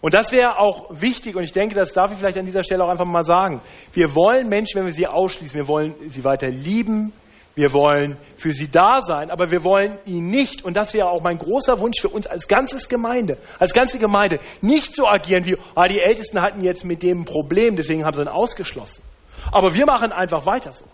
[0.00, 2.84] Und das wäre auch wichtig, und ich denke, das darf ich vielleicht an dieser Stelle
[2.84, 3.60] auch einfach mal sagen.
[3.92, 7.12] Wir wollen Menschen, wenn wir sie ausschließen, wir wollen sie weiter lieben,
[7.56, 11.22] wir wollen für sie da sein, aber wir wollen ihnen nicht, und das wäre auch
[11.22, 15.56] mein großer Wunsch für uns als ganzes Gemeinde, als ganze Gemeinde, nicht so agieren wie,
[15.74, 19.02] ah, die Ältesten hatten jetzt mit dem Problem, deswegen haben sie ihn ausgeschlossen.
[19.50, 20.84] Aber wir machen einfach weiter so.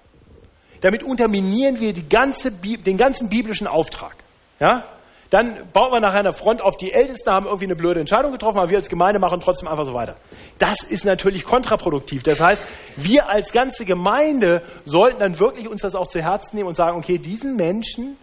[0.81, 4.15] Damit unterminieren wir ganze, den ganzen biblischen Auftrag.
[4.61, 4.85] Ja?
[5.33, 8.59] Dann bauen wir nachher eine Front auf, die Ältesten haben irgendwie eine blöde Entscheidung getroffen,
[8.59, 10.17] aber wir als Gemeinde machen trotzdem einfach so weiter.
[10.59, 12.23] Das ist natürlich kontraproduktiv.
[12.23, 12.63] Das heißt,
[12.99, 16.99] wir als ganze Gemeinde sollten dann wirklich uns das auch zu Herzen nehmen und sagen,
[16.99, 18.19] okay, diesen Menschen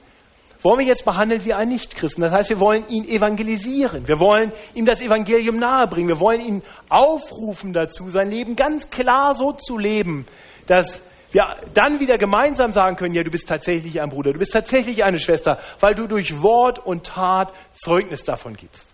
[0.62, 2.22] wollen wir jetzt behandeln wie einen Nichtchristen.
[2.22, 4.08] Das heißt, wir wollen ihn evangelisieren.
[4.08, 6.10] Wir wollen ihm das Evangelium nahebringen.
[6.10, 10.28] Wir wollen ihn aufrufen dazu, sein Leben ganz klar so zu leben,
[10.68, 14.54] dass wir dann wieder gemeinsam sagen können, ja, du bist tatsächlich ein Bruder, du bist
[14.54, 18.94] tatsächlich eine Schwester, weil du durch Wort und Tat Zeugnis davon gibst.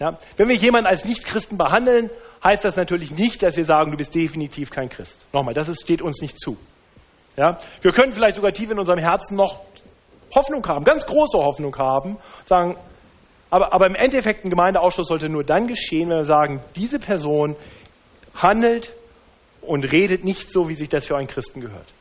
[0.00, 0.16] Ja?
[0.36, 2.10] Wenn wir jemanden als Nichtchristen behandeln,
[2.44, 5.26] heißt das natürlich nicht, dass wir sagen, du bist definitiv kein Christ.
[5.32, 6.56] Nochmal, das ist, steht uns nicht zu.
[7.36, 7.58] Ja?
[7.80, 9.60] Wir können vielleicht sogar tief in unserem Herzen noch
[10.34, 12.76] Hoffnung haben, ganz große Hoffnung haben, sagen,
[13.50, 17.56] aber, aber im Endeffekt ein Gemeindeausschluss sollte nur dann geschehen, wenn wir sagen, diese Person
[18.34, 18.94] handelt
[19.62, 21.92] und redet nicht so, wie sich das für einen Christen gehört.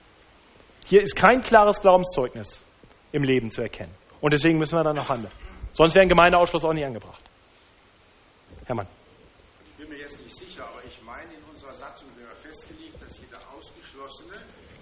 [0.86, 2.62] Hier ist kein klares Glaubenszeugnis
[3.12, 3.94] im Leben zu erkennen.
[4.22, 5.34] Und deswegen müssen wir dann noch handeln.
[5.74, 7.22] Sonst wäre ein Gemeindeausschluss auch nicht angebracht.
[8.66, 8.88] Hermann.
[9.66, 13.18] Ich bin mir jetzt nicht sicher, aber ich meine, in unserer Satzung wäre festgelegt, dass
[13.20, 14.34] jeder Ausgeschlossene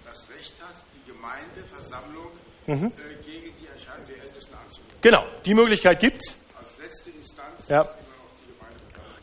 [0.04, 2.30] das Recht hat, die Gemeindeversammlung
[2.66, 2.86] mhm.
[2.86, 4.96] äh, gegen die Entscheidung der Ältesten anzunehmen.
[5.02, 6.40] Genau, die Möglichkeit gibt es.
[6.58, 7.68] Als letzte Instanz.
[7.68, 7.82] Ja.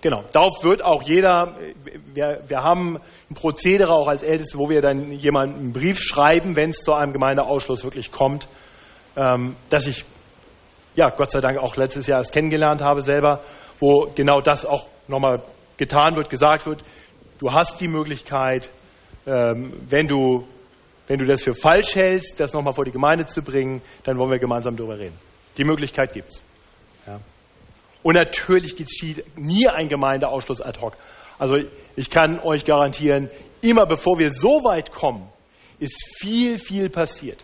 [0.04, 1.56] Genau, darauf wird auch jeder,
[2.14, 6.58] wir, wir haben ein Prozedere auch als Älteste, wo wir dann jemandem einen Brief schreiben,
[6.58, 8.50] wenn es zu einem Gemeindeausschluss wirklich kommt,
[9.16, 10.04] ähm, dass ich,
[10.96, 13.44] ja, Gott sei Dank auch letztes Jahr es kennengelernt habe selber,
[13.80, 15.42] wo genau das auch nochmal
[15.78, 16.84] getan wird, gesagt wird,
[17.40, 18.72] du hast die Möglichkeit,
[19.26, 20.46] ähm, wenn du
[21.08, 24.32] wenn du das für falsch hältst, das nochmal vor die Gemeinde zu bringen, dann wollen
[24.32, 25.18] wir gemeinsam darüber reden.
[25.58, 26.46] Die Möglichkeit gibt es.
[27.08, 27.20] Ja.
[28.04, 30.96] Und natürlich geschieht nie ein Gemeindeausschluss ad hoc.
[31.40, 31.56] Also
[31.96, 33.30] ich kann euch garantieren,
[33.62, 35.28] immer bevor wir so weit kommen,
[35.80, 37.40] ist viel, viel passiert.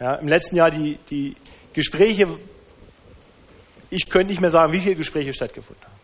[0.00, 1.36] Ja, Im letzten Jahr die, die
[1.72, 2.24] Gespräche,
[3.90, 6.00] ich könnte nicht mehr sagen, wie viele Gespräche stattgefunden haben.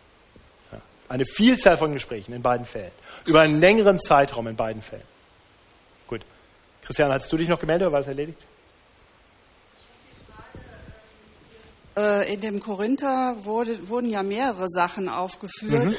[0.71, 2.91] Ja, eine Vielzahl von Gesprächen in beiden Fällen.
[3.25, 5.03] Über einen längeren Zeitraum in beiden Fällen.
[6.07, 6.21] Gut.
[6.81, 8.39] Christian, hast du dich noch gemeldet oder war es erledigt?
[12.01, 15.95] Äh, in dem Korinther wurde, wurden ja mehrere Sachen aufgeführt, mhm.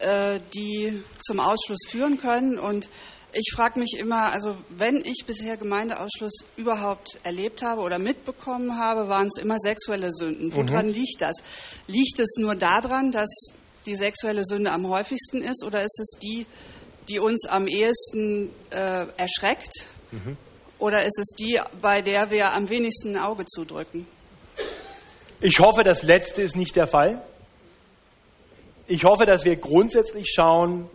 [0.00, 2.58] Äh, die zum Ausschluss führen können.
[2.58, 2.88] Und
[3.34, 9.08] ich frage mich immer, also wenn ich bisher Gemeindeausschluss überhaupt erlebt habe oder mitbekommen habe,
[9.08, 10.54] waren es immer sexuelle Sünden.
[10.54, 10.92] Woran mhm.
[10.92, 11.36] liegt das?
[11.86, 13.28] Liegt es nur daran, dass
[13.84, 16.46] die sexuelle Sünde am häufigsten ist oder ist es die,
[17.08, 19.86] die uns am ehesten äh, erschreckt?
[20.12, 20.38] Mhm.
[20.78, 24.06] Oder ist es die, bei der wir am wenigsten ein Auge zudrücken?
[25.42, 27.22] Ich hoffe, das Letzte ist nicht der Fall.
[28.86, 30.90] Ich hoffe, dass wir grundsätzlich schauen,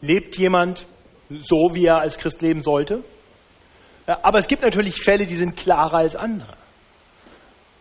[0.00, 0.86] lebt jemand
[1.28, 3.04] so, wie er als Christ leben sollte.
[4.06, 6.54] Aber es gibt natürlich Fälle, die sind klarer als andere.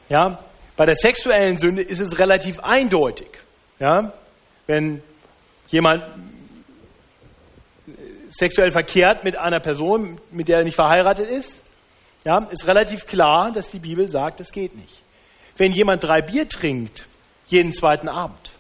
[0.09, 0.39] Ja,
[0.75, 3.29] bei der sexuellen Sünde ist es relativ eindeutig.
[3.79, 4.13] Ja,
[4.67, 5.01] wenn
[5.69, 6.03] jemand
[8.29, 11.63] sexuell verkehrt mit einer Person, mit der er nicht verheiratet ist,
[12.23, 15.01] ja, ist relativ klar, dass die Bibel sagt, das geht nicht
[15.60, 17.07] wenn jemand drei Bier trinkt,
[17.47, 18.51] jeden zweiten Abend,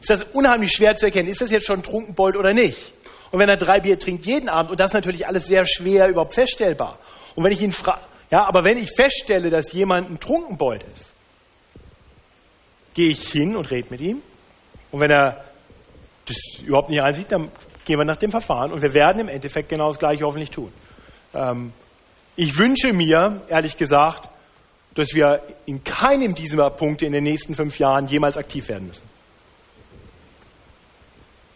[0.00, 2.94] ist das unheimlich schwer zu erkennen, ist das jetzt schon Trunkenbold oder nicht.
[3.30, 6.08] Und wenn er drei Bier trinkt jeden Abend, und das ist natürlich alles sehr schwer
[6.08, 6.98] überhaupt feststellbar.
[7.36, 11.14] Und wenn ich ihn frage, ja, aber wenn ich feststelle, dass jemand ein Trunkenbold ist,
[12.94, 14.22] gehe ich hin und rede mit ihm.
[14.90, 15.44] Und wenn er
[16.26, 17.50] das überhaupt nicht einsieht, dann
[17.84, 20.72] gehen wir nach dem Verfahren und wir werden im Endeffekt genau das Gleiche hoffentlich tun.
[21.34, 21.72] Ähm,
[22.36, 24.28] ich wünsche mir, ehrlich gesagt,
[25.00, 29.08] dass wir in keinem dieser Punkte in den nächsten fünf Jahren jemals aktiv werden müssen.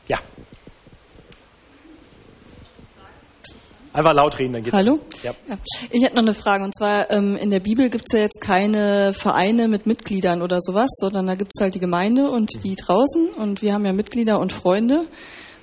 [0.08, 0.18] Ja.
[3.92, 4.74] Einfach laut reden, dann geht's.
[4.74, 4.98] Hallo?
[5.22, 5.32] Ja.
[5.48, 5.56] ja.
[5.90, 6.64] Ich hätte noch eine Frage.
[6.64, 10.60] Und zwar, ähm, in der Bibel gibt es ja jetzt keine Vereine mit Mitgliedern oder
[10.60, 12.76] sowas, sondern da gibt es halt die Gemeinde und die mhm.
[12.76, 13.28] draußen.
[13.36, 15.06] Und wir haben ja Mitglieder und Freunde.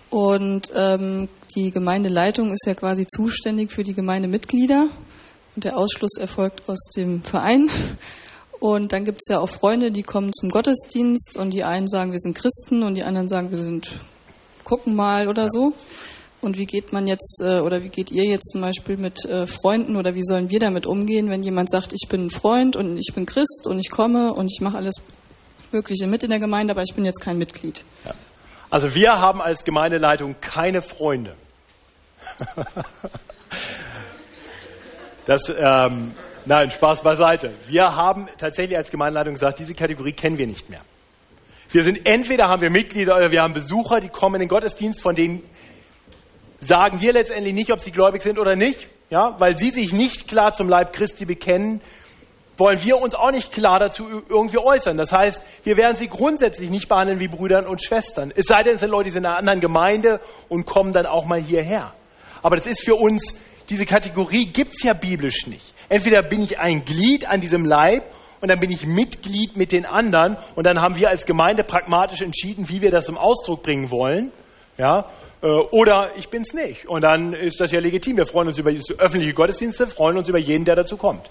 [0.09, 4.89] Und ähm, die Gemeindeleitung ist ja quasi zuständig für die Gemeindemitglieder
[5.55, 7.69] der Ausschluss erfolgt aus dem Verein.
[8.59, 12.11] Und dann gibt es ja auch Freunde, die kommen zum Gottesdienst und die einen sagen,
[12.11, 13.91] wir sind Christen und die anderen sagen, wir sind
[14.63, 15.49] gucken mal oder ja.
[15.49, 15.73] so.
[16.41, 19.45] Und wie geht man jetzt äh, oder wie geht ihr jetzt zum Beispiel mit äh,
[19.45, 22.97] Freunden oder wie sollen wir damit umgehen, wenn jemand sagt, ich bin ein Freund und
[22.97, 24.95] ich bin Christ und ich komme und ich mache alles
[25.71, 27.83] Mögliche mit in der Gemeinde, aber ich bin jetzt kein Mitglied.
[28.05, 28.13] Ja.
[28.69, 31.35] Also wir haben als Gemeindeleitung keine Freunde.
[35.25, 36.13] das, ähm,
[36.45, 37.53] nein, Spaß beiseite.
[37.67, 40.81] Wir haben tatsächlich als Gemeindeleitung gesagt, diese Kategorie kennen wir nicht mehr.
[41.69, 45.01] Wir sind entweder haben wir Mitglieder oder wir haben Besucher, die kommen in den Gottesdienst,
[45.01, 45.41] von denen
[46.59, 50.27] sagen wir letztendlich nicht, ob sie gläubig sind oder nicht, ja, weil sie sich nicht
[50.27, 51.81] klar zum Leib Christi bekennen,
[52.57, 54.97] wollen wir uns auch nicht klar dazu irgendwie äußern.
[54.97, 58.31] Das heißt, wir werden sie grundsätzlich nicht behandeln wie Brüder und Schwestern.
[58.35, 60.19] Es sei denn, es sind Leute, die sind in einer anderen Gemeinde
[60.49, 61.93] und kommen dann auch mal hierher.
[62.43, 63.39] Aber das ist für uns,
[63.71, 65.73] diese Kategorie gibt es ja biblisch nicht.
[65.87, 68.03] Entweder bin ich ein Glied an diesem Leib
[68.41, 72.21] und dann bin ich Mitglied mit den anderen und dann haben wir als Gemeinde pragmatisch
[72.21, 74.31] entschieden, wie wir das zum Ausdruck bringen wollen.
[74.77, 75.09] Ja,
[75.41, 76.87] äh, oder ich bin es nicht.
[76.87, 78.17] Und dann ist das ja legitim.
[78.17, 81.27] Wir freuen uns über öffentliche Gottesdienste, freuen uns über jeden, der dazu kommt.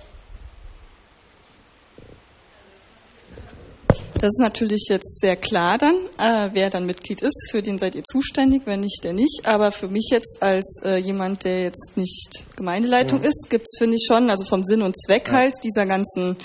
[4.20, 7.48] Das ist natürlich jetzt sehr klar dann, äh, wer dann Mitglied ist.
[7.50, 9.40] Für den seid ihr zuständig, wenn nicht, der nicht.
[9.44, 13.24] Aber für mich jetzt als äh, jemand, der jetzt nicht Gemeindeleitung mhm.
[13.24, 15.34] ist, gibt es, finde ich schon, also vom Sinn und Zweck ja.
[15.34, 16.36] halt dieser ganzen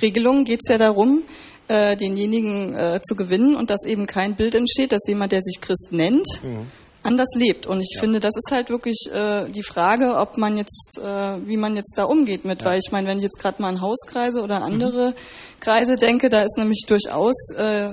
[0.00, 1.24] Regelungen geht es ja darum,
[1.66, 5.60] äh, denjenigen äh, zu gewinnen und dass eben kein Bild entsteht, dass jemand, der sich
[5.60, 6.68] Christ nennt, mhm
[7.04, 7.66] anders lebt.
[7.66, 8.00] Und ich ja.
[8.00, 11.94] finde, das ist halt wirklich äh, die Frage, ob man jetzt, äh, wie man jetzt
[11.96, 12.68] da umgeht mit, ja.
[12.68, 15.14] weil ich meine, wenn ich jetzt gerade mal an Hauskreise oder andere mhm.
[15.60, 17.92] Kreise denke, da ist nämlich durchaus äh,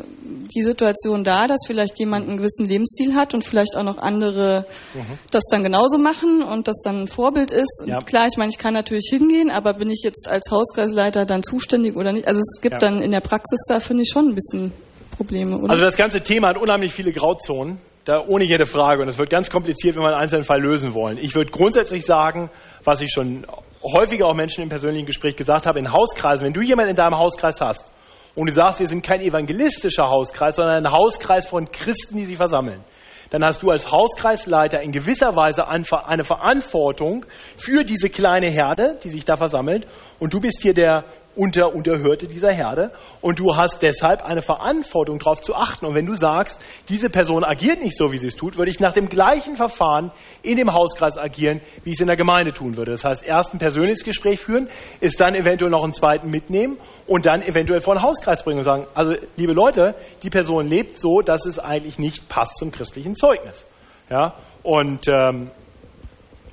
[0.55, 4.65] die Situation da, dass vielleicht jemand einen gewissen Lebensstil hat und vielleicht auch noch andere
[4.93, 5.19] mhm.
[5.29, 7.83] das dann genauso machen und das dann ein Vorbild ist.
[7.85, 7.99] Ja.
[7.99, 11.95] Klar, ich meine, ich kann natürlich hingehen, aber bin ich jetzt als Hauskreisleiter dann zuständig
[11.95, 12.27] oder nicht?
[12.27, 14.71] Also es gibt dann in der Praxis da, finde ich, schon ein bisschen
[15.11, 15.71] Probleme, oder?
[15.71, 17.79] Also das ganze Thema hat unheimlich viele Grauzonen.
[18.05, 19.01] Da ohne jede Frage.
[19.01, 21.17] Und es wird ganz kompliziert, wenn wir einen einzelnen Fall lösen wollen.
[21.19, 22.49] Ich würde grundsätzlich sagen,
[22.83, 23.45] was ich schon
[23.83, 27.17] häufiger auch Menschen im persönlichen Gespräch gesagt habe, in Hauskreisen, wenn du jemanden in deinem
[27.17, 27.93] Hauskreis hast
[28.35, 32.37] und du sagst, wir sind kein evangelistischer Hauskreis, sondern ein Hauskreis von Christen, die sich
[32.37, 32.83] versammeln,
[33.31, 37.25] dann hast du als Hauskreisleiter in gewisser Weise eine Verantwortung
[37.55, 39.87] für diese kleine Herde, die sich da versammelt.
[40.19, 41.05] Und du bist hier der
[41.35, 45.85] unter Unterhörte dieser Herde und du hast deshalb eine Verantwortung darauf zu achten.
[45.85, 48.79] Und wenn du sagst, diese Person agiert nicht so, wie sie es tut, würde ich
[48.79, 50.11] nach dem gleichen Verfahren
[50.43, 52.91] in dem Hauskreis agieren, wie ich es in der Gemeinde tun würde.
[52.91, 54.69] Das heißt, erst ein persönliches Gespräch führen,
[54.99, 56.77] ist dann eventuell noch einen zweiten mitnehmen
[57.07, 60.99] und dann eventuell vor den Hauskreis bringen und sagen, also liebe Leute, die Person lebt
[60.99, 63.67] so, dass es eigentlich nicht passt zum christlichen Zeugnis.
[64.09, 65.51] Ja, und, ähm,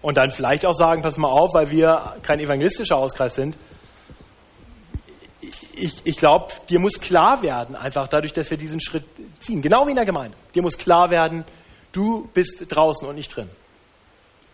[0.01, 3.57] und dann vielleicht auch sagen, pass mal auf, weil wir kein evangelistischer Hauskreis sind,
[5.83, 9.05] ich, ich glaube, dir muss klar werden, einfach dadurch, dass wir diesen Schritt
[9.41, 10.37] ziehen, genau wie in der Gemeinde.
[10.55, 11.45] Dir muss klar werden,
[11.93, 13.49] du bist draußen und nicht drin.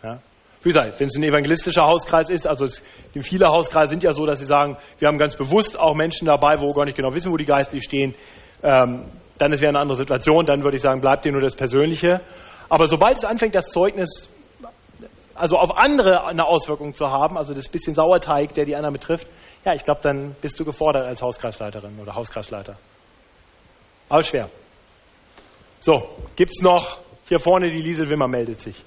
[0.03, 0.20] Ja?
[0.62, 2.83] Wie gesagt, wenn es ein evangelistischer Hauskreis ist, also es,
[3.20, 6.59] viele Hauskreise sind ja so, dass sie sagen, wir haben ganz bewusst auch Menschen dabei,
[6.61, 8.14] wo wir gar nicht genau wissen, wo die geistlich stehen,
[8.62, 9.05] ähm,
[9.37, 12.20] dann ist ja eine andere Situation, dann würde ich sagen, bleibt dir nur das Persönliche.
[12.68, 14.34] Aber sobald es anfängt, das Zeugnis
[15.35, 19.26] also auf andere eine Auswirkung zu haben, also das bisschen Sauerteig, der die anderen betrifft,
[19.64, 22.76] ja, ich glaube, dann bist du gefordert als Hauskreisleiterin oder Hauskreisleiter.
[24.09, 24.49] Aber schwer.
[25.80, 28.85] So, gibt es noch hier vorne die Liesel Wimmer meldet sich.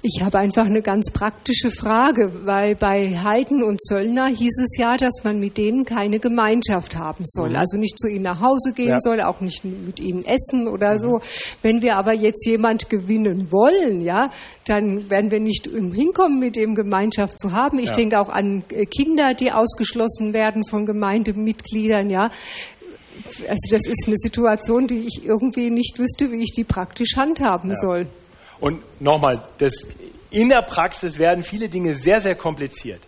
[0.00, 4.96] Ich habe einfach eine ganz praktische Frage, weil bei Heiden und Zöllner hieß es ja,
[4.96, 7.50] dass man mit denen keine Gemeinschaft haben soll.
[7.50, 7.56] Mhm.
[7.56, 9.00] Also nicht zu ihnen nach Hause gehen ja.
[9.00, 10.98] soll, auch nicht mit ihnen essen oder mhm.
[10.98, 11.20] so.
[11.62, 14.30] Wenn wir aber jetzt jemand gewinnen wollen, ja,
[14.66, 17.80] dann werden wir nicht hinkommen, mit dem Gemeinschaft zu haben.
[17.80, 17.96] Ich ja.
[17.96, 22.30] denke auch an Kinder, die ausgeschlossen werden von Gemeindemitgliedern, ja.
[23.48, 27.70] Also das ist eine Situation, die ich irgendwie nicht wüsste, wie ich die praktisch handhaben
[27.70, 27.76] ja.
[27.76, 28.06] soll.
[28.60, 29.42] Und nochmal,
[30.30, 33.00] in der Praxis werden viele Dinge sehr, sehr kompliziert.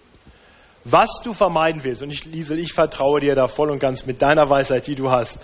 [0.85, 4.23] Was du vermeiden willst, und ich, Liesel, ich vertraue dir da voll und ganz mit
[4.23, 5.39] deiner Weisheit, die du hast,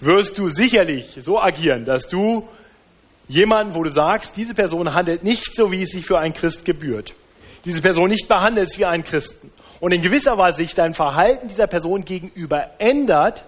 [0.00, 2.46] wirst du sicherlich so agieren, dass du
[3.26, 6.64] jemanden, wo du sagst, diese Person handelt nicht so, wie es sich für einen Christ
[6.64, 7.14] gebührt.
[7.64, 9.50] Diese Person nicht behandelst wie einen Christen.
[9.80, 13.44] Und in gewisser Weise sich dein Verhalten dieser Person gegenüber ändert,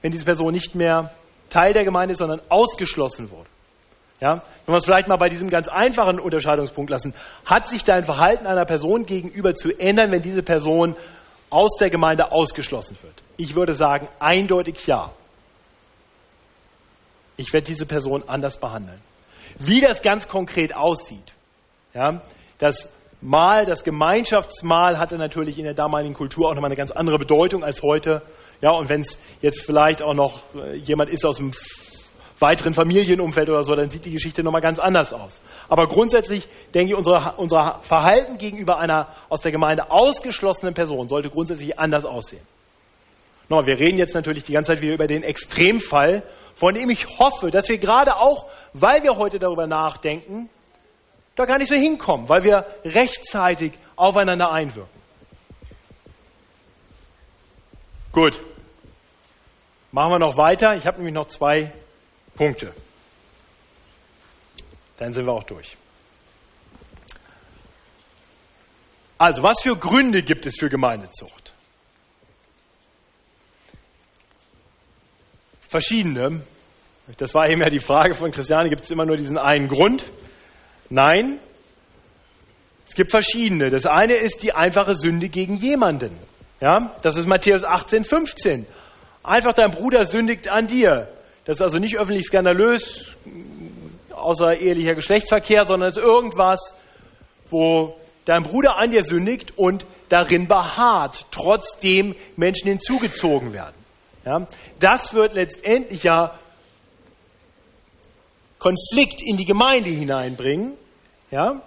[0.00, 1.12] wenn diese Person nicht mehr
[1.50, 3.48] Teil der Gemeinde ist, sondern ausgeschlossen wurde.
[4.20, 7.14] Ja, wenn wir es vielleicht mal bei diesem ganz einfachen Unterscheidungspunkt lassen,
[7.46, 10.94] hat sich dein Verhalten einer Person gegenüber zu ändern, wenn diese Person
[11.48, 13.14] aus der Gemeinde ausgeschlossen wird?
[13.38, 15.10] Ich würde sagen, eindeutig ja.
[17.36, 19.00] Ich werde diese Person anders behandeln.
[19.58, 21.34] Wie das ganz konkret aussieht,
[21.94, 22.20] ja,
[22.58, 22.92] das
[23.22, 27.64] Mahl, das Gemeinschaftsmahl hatte natürlich in der damaligen Kultur auch nochmal eine ganz andere Bedeutung
[27.64, 28.22] als heute.
[28.60, 31.52] Ja, und wenn es jetzt vielleicht auch noch äh, jemand ist aus dem
[32.40, 35.42] weiteren Familienumfeld oder so, dann sieht die Geschichte nochmal ganz anders aus.
[35.68, 41.28] Aber grundsätzlich denke ich, unser, unser Verhalten gegenüber einer aus der Gemeinde ausgeschlossenen Person sollte
[41.28, 42.42] grundsätzlich anders aussehen.
[43.48, 46.22] Nochmal, wir reden jetzt natürlich die ganze Zeit wieder über den Extremfall,
[46.54, 50.48] von dem ich hoffe, dass wir gerade auch, weil wir heute darüber nachdenken,
[51.34, 55.00] da gar nicht so hinkommen, weil wir rechtzeitig aufeinander einwirken.
[58.12, 58.40] Gut.
[59.92, 60.76] Machen wir noch weiter.
[60.76, 61.72] Ich habe nämlich noch zwei
[62.34, 62.72] Punkte.
[64.96, 65.76] Dann sind wir auch durch.
[69.18, 71.52] Also, was für Gründe gibt es für Gemeindezucht?
[75.60, 76.42] Verschiedene.
[77.18, 80.04] Das war eben ja die Frage von Christiane, gibt es immer nur diesen einen Grund?
[80.88, 81.40] Nein,
[82.90, 83.70] es gibt verschiedene.
[83.70, 86.18] Das eine ist die einfache Sünde gegen jemanden.
[86.60, 88.66] Ja, das ist Matthäus 18, 15.
[89.22, 91.08] Einfach dein Bruder sündigt an dir.
[91.50, 93.16] Das ist also nicht öffentlich skandalös,
[94.12, 96.80] außer ehelicher Geschlechtsverkehr, sondern es ist irgendwas,
[97.48, 103.74] wo dein Bruder an dir sündigt und darin beharrt, trotzdem Menschen hinzugezogen werden.
[104.24, 104.46] Ja,
[104.78, 106.38] das wird letztendlich ja
[108.60, 110.74] Konflikt in die Gemeinde hineinbringen.
[111.32, 111.62] Ja,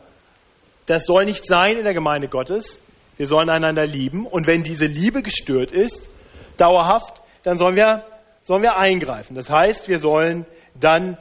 [0.85, 2.81] das soll nicht sein in der Gemeinde Gottes.
[3.17, 4.27] Wir sollen einander lieben.
[4.27, 6.07] Und wenn diese Liebe gestört ist,
[6.55, 8.05] dauerhaft, dann sollen wir,
[8.43, 9.35] sollen wir eingreifen.
[9.35, 10.45] Das heißt, wir sollen
[10.79, 11.17] dann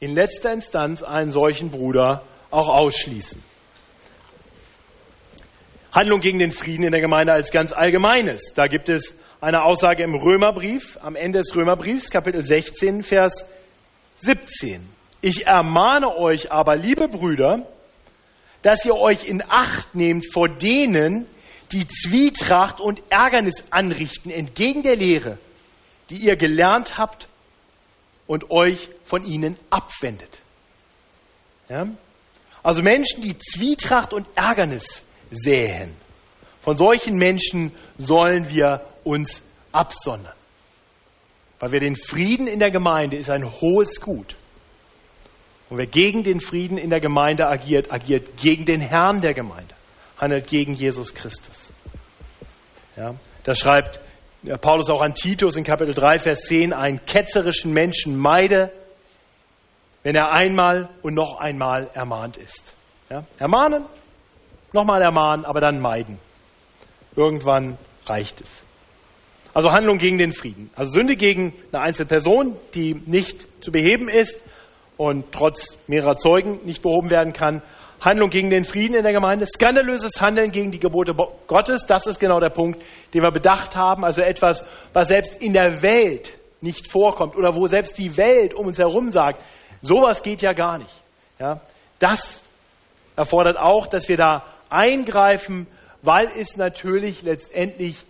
[0.00, 3.42] in letzter Instanz einen solchen Bruder auch ausschließen.
[5.92, 8.54] Handlung gegen den Frieden in der Gemeinde als ganz allgemeines.
[8.54, 13.50] Da gibt es eine Aussage im Römerbrief, am Ende des Römerbriefs, Kapitel 16, Vers
[14.16, 14.88] 17.
[15.20, 17.66] Ich ermahne euch aber, liebe Brüder,
[18.62, 21.26] dass ihr euch in Acht nehmt vor denen,
[21.72, 25.38] die Zwietracht und Ärgernis anrichten entgegen der Lehre,
[26.12, 27.26] die ihr gelernt habt
[28.26, 30.38] und euch von ihnen abwendet.
[31.70, 31.86] Ja?
[32.62, 35.94] Also Menschen, die Zwietracht und Ärgernis säen.
[36.60, 39.42] Von solchen Menschen sollen wir uns
[39.72, 40.34] absondern.
[41.58, 44.36] Weil wir den Frieden in der Gemeinde ist ein hohes Gut.
[45.70, 49.74] Und wer gegen den Frieden in der Gemeinde agiert, agiert gegen den Herrn der Gemeinde,
[50.20, 51.72] handelt gegen Jesus Christus.
[52.96, 53.98] Ja, das schreibt
[54.60, 58.72] Paulus auch an Titus in Kapitel 3, Vers 10, einen ketzerischen Menschen meide,
[60.02, 62.74] wenn er einmal und noch einmal ermahnt ist.
[63.08, 63.86] Ja, ermahnen,
[64.72, 66.18] nochmal ermahnen, aber dann meiden.
[67.14, 68.64] Irgendwann reicht es.
[69.54, 70.70] Also Handlung gegen den Frieden.
[70.74, 74.42] Also Sünde gegen eine einzelne Person, die nicht zu beheben ist
[74.96, 77.62] und trotz mehrerer Zeugen nicht behoben werden kann.
[78.04, 81.14] Handlung gegen den Frieden in der Gemeinde, skandalöses Handeln gegen die Gebote
[81.46, 82.82] Gottes, das ist genau der Punkt,
[83.14, 84.04] den wir bedacht haben.
[84.04, 88.66] Also etwas, was selbst in der Welt nicht vorkommt oder wo selbst die Welt um
[88.66, 89.44] uns herum sagt,
[89.80, 91.02] sowas geht ja gar nicht.
[91.38, 91.60] Ja,
[91.98, 92.42] das
[93.16, 95.66] erfordert auch, dass wir da eingreifen,
[96.02, 98.04] weil es natürlich letztendlich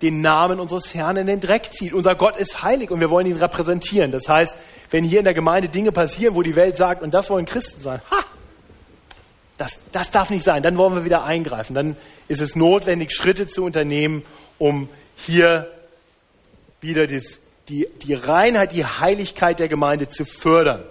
[0.00, 1.92] den Namen unseres Herrn in den Dreck zieht.
[1.92, 4.10] Unser Gott ist heilig und wir wollen ihn repräsentieren.
[4.10, 4.58] Das heißt,
[4.90, 7.80] wenn hier in der Gemeinde Dinge passieren, wo die Welt sagt, und das wollen Christen
[7.80, 8.18] sein, ha,
[9.62, 11.74] das, das darf nicht sein, dann wollen wir wieder eingreifen.
[11.74, 11.96] Dann
[12.26, 14.24] ist es notwendig, Schritte zu unternehmen,
[14.58, 15.70] um hier
[16.80, 20.82] wieder das, die, die Reinheit, die Heiligkeit der Gemeinde zu fördern.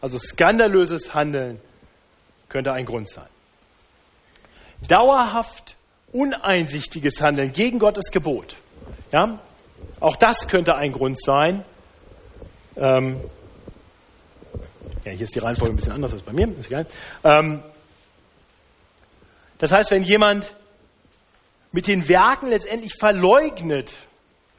[0.00, 1.60] Also skandalöses Handeln
[2.48, 3.28] könnte ein Grund sein.
[4.88, 5.76] Dauerhaft
[6.10, 8.56] uneinsichtiges Handeln gegen Gottes Gebot.
[9.12, 9.38] Ja?
[10.00, 11.62] Auch das könnte ein Grund sein.
[12.76, 13.20] Ähm,
[15.04, 16.86] ja, hier ist die Reihenfolge ein bisschen anders als bei mir, ist egal.
[17.22, 17.62] Ähm,
[19.64, 20.54] das heißt, wenn jemand
[21.72, 23.96] mit den Werken letztendlich verleugnet,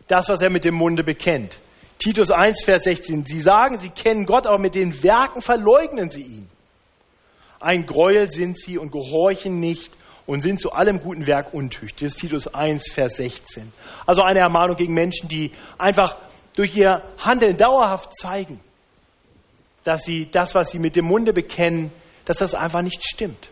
[0.07, 1.59] das, was er mit dem Munde bekennt.
[1.99, 3.23] Titus 1, Vers 16.
[3.23, 6.49] Sie sagen, sie kennen Gott, aber mit den Werken verleugnen sie ihn.
[7.59, 9.93] Ein Gräuel sind sie und gehorchen nicht
[10.25, 12.07] und sind zu allem guten Werk untüchtig.
[12.07, 13.71] Das ist Titus 1, Vers 16.
[14.07, 16.17] Also eine Ermahnung gegen Menschen, die einfach
[16.55, 18.59] durch ihr Handeln dauerhaft zeigen,
[19.83, 21.91] dass sie das, was sie mit dem Munde bekennen,
[22.25, 23.51] dass das einfach nicht stimmt.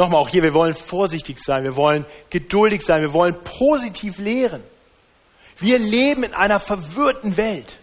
[0.00, 4.62] Nochmal auch hier, wir wollen vorsichtig sein, wir wollen geduldig sein, wir wollen positiv lehren.
[5.58, 7.78] Wir leben in einer verwirrten Welt.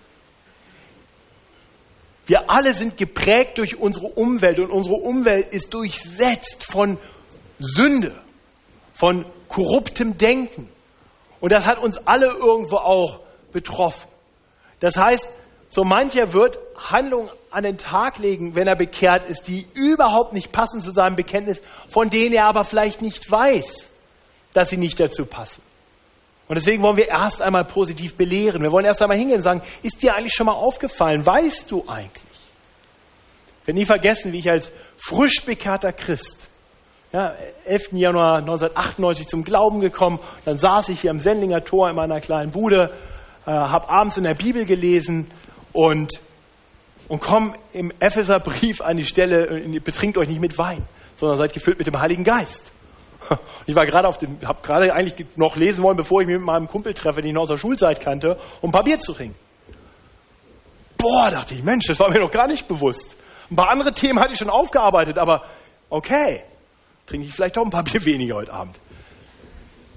[2.25, 6.97] Wir alle sind geprägt durch unsere Umwelt und unsere Umwelt ist durchsetzt von
[7.59, 8.19] Sünde,
[8.95, 10.71] von korruptem Denken.
[11.39, 13.19] Und das hat uns alle irgendwo auch
[13.51, 14.09] betroffen.
[14.79, 15.31] Das heißt,
[15.69, 20.51] so mancher wird Handlungen an den Tag legen, wenn er bekehrt ist, die überhaupt nicht
[20.51, 23.91] passen zu seinem Bekenntnis, von denen er aber vielleicht nicht weiß,
[24.53, 25.61] dass sie nicht dazu passen.
[26.47, 28.61] Und deswegen wollen wir erst einmal positiv belehren.
[28.61, 31.25] Wir wollen erst einmal hingehen und sagen, ist dir eigentlich schon mal aufgefallen?
[31.25, 32.23] Weißt du eigentlich?
[33.61, 36.47] Ich werde nie vergessen, wie ich als frisch bekehrter Christ,
[37.11, 37.33] ja,
[37.65, 37.93] 11.
[37.93, 42.51] Januar 1998 zum Glauben gekommen, dann saß ich hier am Sendlinger Tor in meiner kleinen
[42.51, 42.91] Bude,
[43.45, 45.31] äh, habe abends in der Bibel gelesen
[45.73, 46.19] und,
[47.07, 50.85] und komme im Epheserbrief an die Stelle, äh, betrinkt euch nicht mit Wein,
[51.15, 52.71] sondern seid gefüllt mit dem Heiligen Geist.
[53.65, 56.45] Ich war gerade auf dem, habe gerade eigentlich noch lesen wollen, bevor ich mich mit
[56.45, 59.13] meinem Kumpel treffe, den ich noch aus der Schulzeit kannte, um ein paar Bier zu
[59.13, 59.35] trinken.
[60.97, 63.17] Boah, dachte ich, Mensch, das war mir noch gar nicht bewusst.
[63.51, 65.43] Ein paar andere Themen hatte ich schon aufgearbeitet, aber
[65.89, 66.43] okay,
[67.05, 68.79] trinke ich vielleicht doch ein paar Bier weniger heute Abend.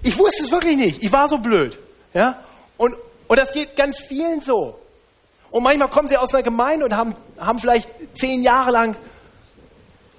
[0.02, 1.02] Ich wusste es wirklich nicht.
[1.02, 1.78] Ich war so blöd.
[2.14, 2.42] Ja?
[2.76, 2.96] Und,
[3.28, 4.78] und das geht ganz vielen so.
[5.50, 8.96] Und manchmal kommen sie aus einer Gemeinde und haben, haben vielleicht zehn Jahre lang,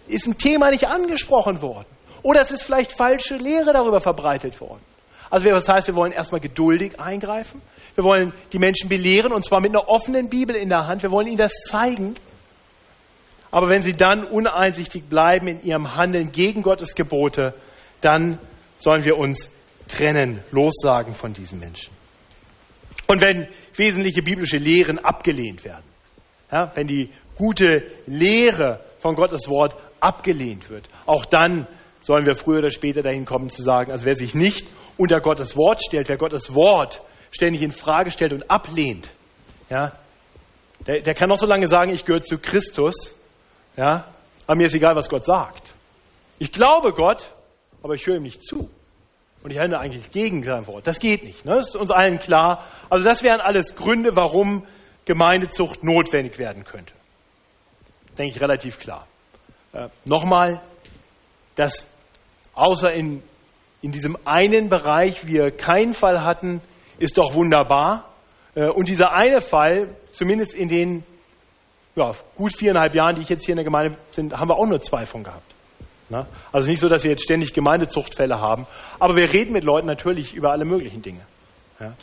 [0.08, 1.86] ist ein Thema nicht angesprochen worden.
[2.24, 4.82] Oder es ist vielleicht falsche Lehre darüber verbreitet worden.
[5.30, 7.62] Also das heißt, wir wollen erstmal geduldig eingreifen.
[7.96, 11.04] Wir wollen die Menschen belehren und zwar mit einer offenen Bibel in der Hand.
[11.04, 12.16] Wir wollen ihnen das zeigen.
[13.50, 17.54] Aber wenn sie dann uneinsichtig bleiben in ihrem Handeln gegen Gottes Gebote,
[18.02, 18.40] dann
[18.78, 19.56] sollen wir uns
[19.88, 21.94] trennen, lossagen von diesen Menschen.
[23.08, 25.86] Und wenn wesentliche biblische Lehren abgelehnt werden,
[26.52, 31.68] ja, wenn die gute Lehre von Gottes Wort abgelehnt wird, auch dann
[32.02, 34.68] sollen wir früher oder später dahin kommen zu sagen, also wer sich nicht
[34.98, 37.02] unter Gottes Wort stellt, wer Gottes Wort
[37.32, 39.10] ständig in Frage stellt und ablehnt,
[39.70, 39.94] ja,
[40.88, 43.16] der, der kann noch so lange sagen, ich gehöre zu Christus,
[43.78, 44.08] ja,
[44.48, 45.74] aber mir ist egal, was Gott sagt.
[46.40, 47.32] Ich glaube Gott,
[47.84, 48.70] aber ich höre ihm nicht zu.
[49.44, 50.86] Und ich handle eigentlich gegen sein Wort.
[50.86, 51.46] Das geht nicht.
[51.46, 51.56] Ne?
[51.56, 52.64] Das ist uns allen klar.
[52.90, 54.66] Also das wären alles Gründe, warum
[55.06, 56.94] Gemeindezucht notwendig werden könnte.
[58.18, 59.08] Denke ich relativ klar.
[59.74, 60.62] Äh, Nochmal,
[61.56, 61.92] dass
[62.54, 63.24] außer in,
[63.82, 66.62] in diesem einen Bereich wir keinen Fall hatten,
[67.00, 68.14] ist doch wunderbar.
[68.54, 71.04] Äh, und dieser eine Fall, zumindest in den
[71.96, 74.68] ja, gut viereinhalb Jahren, die ich jetzt hier in der Gemeinde bin, haben wir auch
[74.68, 75.56] nur zwei von gehabt.
[76.12, 76.28] Na?
[76.52, 78.68] Also nicht so, dass wir jetzt ständig Gemeindezuchtfälle haben,
[79.00, 81.22] aber wir reden mit Leuten natürlich über alle möglichen Dinge.
[81.80, 81.94] Ja?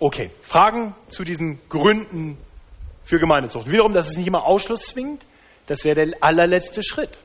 [0.00, 2.38] Okay, Fragen zu diesen Gründen
[3.04, 3.70] für Gemeindezucht.
[3.70, 5.24] Wiederum, das ist nicht immer Ausschluss zwingend,
[5.66, 7.20] das wäre der allerletzte Schritt.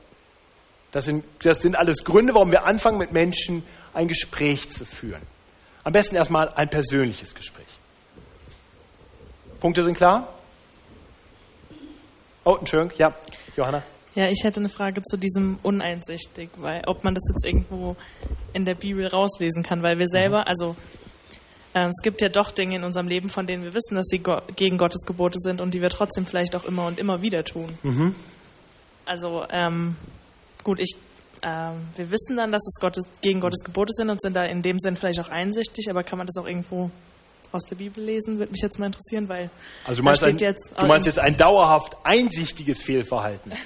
[0.92, 5.22] Das sind, das sind alles Gründe, warum wir anfangen, mit Menschen ein Gespräch zu führen.
[5.82, 7.66] Am besten erstmal ein persönliches Gespräch.
[9.58, 10.32] Punkte sind klar?
[12.44, 13.12] Oh, Entschuldigung, ja,
[13.56, 13.82] Johanna.
[14.14, 17.96] Ja, ich hätte eine Frage zu diesem uneinsichtig, weil ob man das jetzt irgendwo
[18.52, 20.12] in der Bibel rauslesen kann, weil wir mhm.
[20.12, 20.74] selber, also
[21.74, 24.18] äh, es gibt ja doch Dinge in unserem Leben, von denen wir wissen, dass sie
[24.18, 27.44] go gegen Gottes Gebote sind und die wir trotzdem vielleicht auch immer und immer wieder
[27.44, 27.78] tun.
[27.82, 28.14] Mhm.
[29.04, 29.96] Also ähm,
[30.64, 30.96] gut, ich
[31.42, 34.62] ähm, wir wissen dann, dass es Gottes, gegen Gottes Gebote sind und sind da in
[34.62, 36.90] dem Sinn vielleicht auch einsichtig, aber kann man das auch irgendwo
[37.52, 39.50] aus der Bibel lesen, würde mich jetzt mal interessieren, weil.
[39.84, 43.52] Also du meinst, ein, jetzt, du meinst jetzt ein dauerhaft einsichtiges Fehlverhalten.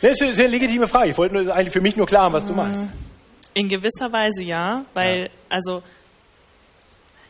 [0.00, 1.10] das ist eine legitime Frage.
[1.10, 2.84] Ich wollte nur, eigentlich für mich nur klar haben, was du mm, meinst.
[3.54, 5.28] In gewisser Weise ja, weil, ja.
[5.48, 5.82] also,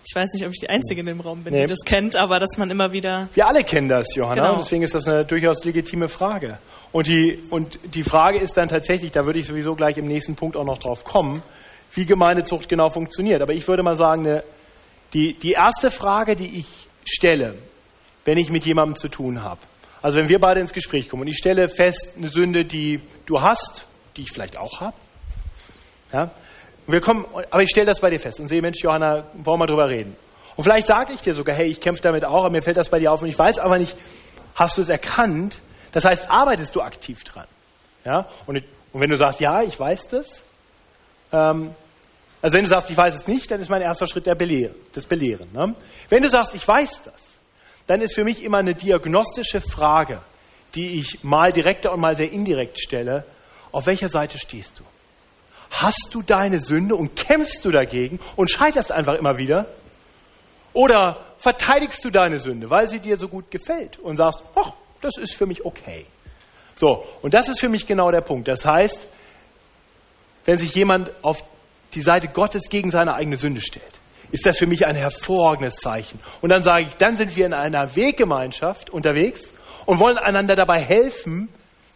[0.07, 1.61] ich weiß nicht, ob ich die Einzige in dem Raum bin, nee.
[1.61, 3.29] die das kennt, aber dass man immer wieder.
[3.35, 4.59] Wir alle kennen das, Johanna, genau.
[4.59, 6.59] deswegen ist das eine durchaus legitime Frage.
[6.93, 10.37] Und die, und die Frage ist dann tatsächlich, da würde ich sowieso gleich im nächsten
[10.37, 11.43] Punkt auch noch drauf kommen,
[11.93, 13.43] wie Gemeindezucht genau funktioniert.
[13.43, 14.41] Aber ich würde mal sagen,
[15.13, 16.67] die, die erste Frage, die ich
[17.05, 17.55] stelle,
[18.25, 19.61] wenn ich mit jemandem zu tun habe,
[20.03, 23.41] also wenn wir beide ins Gespräch kommen und ich stelle fest, eine Sünde, die du
[23.41, 23.87] hast,
[24.17, 24.97] die ich vielleicht auch habe,
[26.13, 26.31] ja,
[26.87, 29.57] wir kommen, aber ich stelle das bei dir fest und sehe, Mensch, Johanna, wollen wir
[29.59, 30.17] mal drüber reden.
[30.57, 32.91] Und vielleicht sage ich dir sogar, hey, ich kämpfe damit auch, aber mir fällt das
[32.91, 33.97] bei dir auf und ich weiß aber nicht,
[34.55, 35.61] hast du es erkannt?
[35.93, 37.47] Das heißt, arbeitest du aktiv dran?
[38.05, 38.29] Ja?
[38.47, 38.59] Und,
[38.93, 40.45] und wenn du sagst, ja, ich weiß das,
[41.35, 41.75] ähm,
[42.41, 44.75] also wenn du sagst, ich weiß es nicht, dann ist mein erster Schritt der Belehren,
[44.93, 45.49] das Belehren.
[45.53, 45.75] Ne?
[46.11, 47.39] Wenn du sagst, ich weiß das,
[47.87, 50.21] dann ist für mich immer eine diagnostische Frage,
[50.75, 53.25] die ich mal direkter und mal sehr indirekt stelle.
[53.73, 54.85] Auf welcher Seite stehst du?
[55.71, 59.67] Hast du deine Sünde und kämpfst du dagegen und scheiterst einfach immer wieder?
[60.73, 65.17] Oder verteidigst du deine Sünde, weil sie dir so gut gefällt und sagst, ach, das
[65.19, 66.07] ist für mich okay.
[66.77, 68.49] So, und das ist für mich genau der Punkt.
[68.49, 69.09] Das heißt,
[70.45, 71.45] wenn sich jemand auf
[71.95, 73.85] die Seite Gottes gegen seine eigene Sünde stellt,
[74.31, 76.19] ist das für mich ein hervorragendes Zeichen.
[76.41, 79.53] Und dann sage ich, dann sind wir in einer Weggemeinschaft unterwegs
[79.87, 81.49] und wollen einander dabei helfen,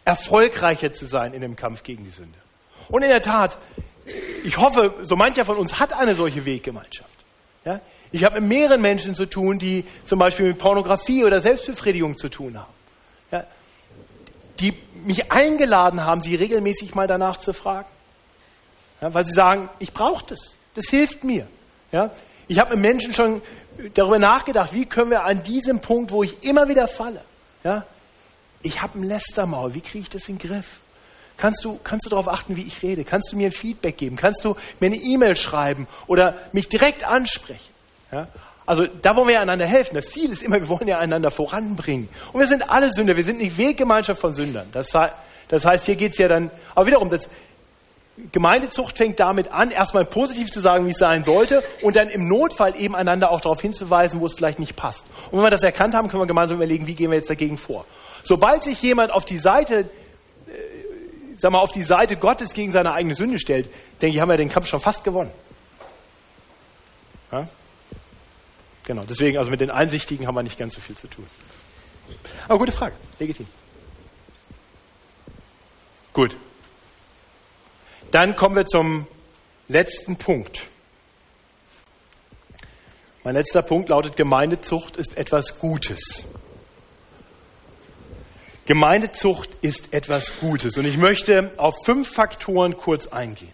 [0.05, 2.39] erfolgreicher zu sein in dem Kampf gegen die Sünde.
[2.89, 3.59] Und in der Tat,
[4.45, 7.11] ich hoffe, so mancher von uns hat eine solche Weggemeinschaft.
[7.65, 7.81] Ja?
[8.13, 12.29] Ich habe mit mehreren Menschen zu tun, die zum Beispiel mit Pornografie oder Selbstbefriedigung zu
[12.29, 12.73] tun haben.
[13.33, 13.45] Ja?
[14.61, 17.89] Die mich eingeladen haben, sie regelmäßig mal danach zu fragen.
[19.01, 20.57] Ja, weil sie sagen, ich brauche das.
[20.75, 21.47] Das hilft mir.
[21.93, 22.11] Ja?
[22.47, 23.43] Ich habe mit Menschen schon
[23.95, 27.23] darüber nachgedacht, wie können wir an diesem Punkt, wo ich immer wieder falle,
[27.65, 27.85] ja,
[28.63, 30.81] ich habe ein Lästermaul, wie kriege ich das in den Griff?
[31.37, 33.05] Kannst du, kannst du darauf achten, wie ich rede?
[33.05, 34.17] Kannst du mir ein Feedback geben?
[34.17, 37.73] Kannst du mir eine E-Mail schreiben oder mich direkt ansprechen?
[38.11, 38.27] Ja?
[38.67, 39.95] Also da wollen wir ja einander helfen.
[39.95, 42.09] Das Ziel ist immer, wir wollen ja einander voranbringen.
[42.33, 44.67] Und wir sind alle Sünder, wir sind nicht Weggemeinschaft von Sündern.
[44.73, 44.93] Das,
[45.47, 47.31] das heißt, hier geht es ja dann, aber wiederum, das,
[48.33, 52.29] Gemeindezucht fängt damit an, erstmal positiv zu sagen, wie es sein sollte und dann im
[52.29, 55.07] Notfall eben einander auch darauf hinzuweisen, wo es vielleicht nicht passt.
[55.31, 57.57] Und wenn wir das erkannt haben, können wir gemeinsam überlegen, wie gehen wir jetzt dagegen
[57.57, 57.87] vor.
[58.23, 60.51] Sobald sich jemand auf die Seite, äh,
[61.35, 63.71] sag mal, auf die Seite Gottes gegen seine eigene Sünde stellt,
[64.03, 65.31] denke ich, haben wir den Kampf schon fast gewonnen.
[67.33, 67.47] Ja?
[68.85, 71.27] Genau, deswegen, also mit den Einsichtigen haben wir nicht ganz so viel zu tun.
[72.49, 73.47] Aber gute Frage, legitim.
[76.13, 76.37] Gut.
[78.11, 79.07] Dann kommen wir zum
[79.69, 80.67] letzten Punkt.
[83.25, 86.27] Mein letzter Punkt lautet, Gemeindezucht ist etwas Gutes.
[88.65, 90.79] Gemeindezucht ist etwas Gutes.
[90.79, 93.53] Und ich möchte auf fünf Faktoren kurz eingehen.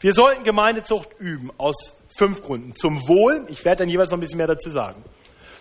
[0.00, 2.74] Wir sollten Gemeindezucht üben aus fünf Gründen.
[2.74, 5.02] Zum Wohl, ich werde dann jeweils noch ein bisschen mehr dazu sagen.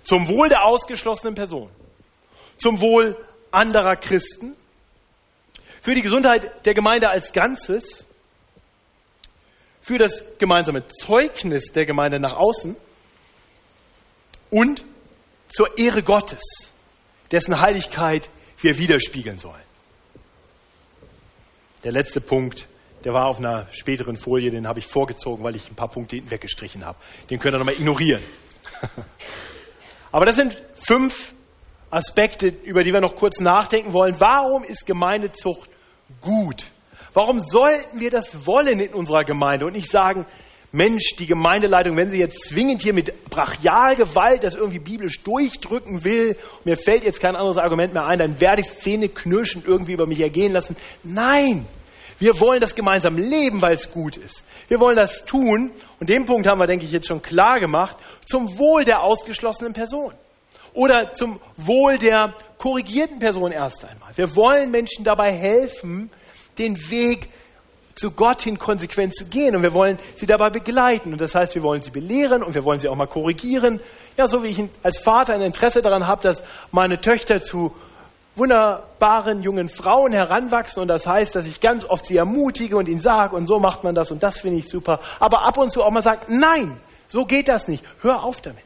[0.03, 1.69] Zum Wohl der ausgeschlossenen Person.
[2.57, 3.17] Zum Wohl
[3.51, 4.55] anderer Christen
[5.83, 8.07] für die Gesundheit der Gemeinde als Ganzes,
[9.81, 12.77] für das gemeinsame Zeugnis der Gemeinde nach außen
[14.49, 14.85] und
[15.49, 16.71] zur Ehre Gottes,
[17.33, 18.29] dessen Heiligkeit
[18.61, 19.61] wir widerspiegeln sollen.
[21.83, 22.69] Der letzte Punkt,
[23.03, 26.15] der war auf einer späteren Folie, den habe ich vorgezogen, weil ich ein paar Punkte
[26.15, 26.97] hinten weggestrichen habe.
[27.29, 28.23] Den könnt ihr nochmal ignorieren.
[30.13, 31.33] Aber das sind fünf
[31.89, 34.15] Aspekte, über die wir noch kurz nachdenken wollen.
[34.17, 35.72] Warum ist Gemeindezucht
[36.21, 36.65] gut.
[37.13, 40.25] Warum sollten wir das wollen in unserer Gemeinde und nicht sagen,
[40.71, 46.35] Mensch, die Gemeindeleitung, wenn sie jetzt zwingend hier mit Brachialgewalt das irgendwie biblisch durchdrücken will,
[46.63, 50.07] mir fällt jetzt kein anderes Argument mehr ein, dann werde ich Szene knirschend irgendwie über
[50.07, 50.75] mich ergehen lassen.
[51.03, 51.67] Nein,
[52.17, 54.43] wir wollen das gemeinsam leben, weil es gut ist.
[54.67, 57.95] Wir wollen das tun, und den Punkt haben wir, denke ich, jetzt schon klar gemacht,
[58.25, 60.13] zum Wohl der ausgeschlossenen Person
[60.73, 62.33] oder zum Wohl der
[62.63, 64.15] korrigierten Person erst einmal.
[64.15, 66.09] Wir wollen Menschen dabei helfen,
[66.57, 67.27] den Weg
[67.93, 71.11] zu Gott hin konsequent zu gehen und wir wollen sie dabei begleiten.
[71.11, 73.81] Und das heißt, wir wollen sie belehren und wir wollen sie auch mal korrigieren.
[74.15, 76.41] Ja, so wie ich als Vater ein Interesse daran habe, dass
[76.71, 77.73] meine Töchter zu
[78.35, 83.01] wunderbaren jungen Frauen heranwachsen und das heißt, dass ich ganz oft sie ermutige und ihnen
[83.01, 85.01] sage und so macht man das und das finde ich super.
[85.19, 86.79] Aber ab und zu auch mal sagt, nein,
[87.09, 87.83] so geht das nicht.
[88.01, 88.63] Hör auf damit.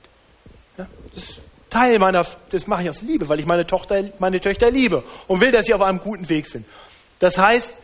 [0.78, 4.72] Ja, das Teil meiner, das mache ich aus Liebe, weil ich meine Tochter, meine Töchter
[4.72, 6.66] liebe und will, dass sie auf einem guten Weg sind.
[7.20, 7.76] Das heißt,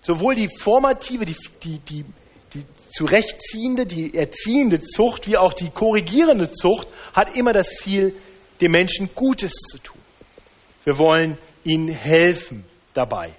[0.00, 2.04] sowohl die formative, die, die, die,
[2.54, 8.14] die zurechtziehende, die erziehende Zucht, wie auch die korrigierende Zucht hat immer das Ziel,
[8.60, 10.00] dem Menschen Gutes zu tun.
[10.84, 12.64] Wir wollen ihnen helfen
[12.94, 13.34] dabei,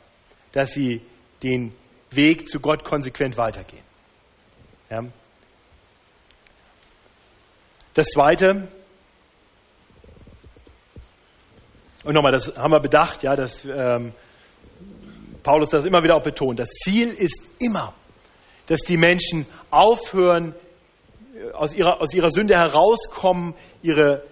[0.54, 1.02] dass sie
[1.42, 1.74] den
[2.12, 3.84] Weg zu Gott konsequent weitergehen.
[4.90, 5.02] Ja.
[7.94, 8.68] Das Zweite,
[12.04, 14.14] Und nochmal, das haben wir bedacht, ja, dass ähm,
[15.42, 16.60] Paulus das immer wieder auch betont.
[16.60, 17.94] Das Ziel ist immer,
[18.68, 20.54] dass die Menschen aufhören,
[21.36, 24.24] äh, aus ihrer, aus ihrer Sünde herauskommen, ihre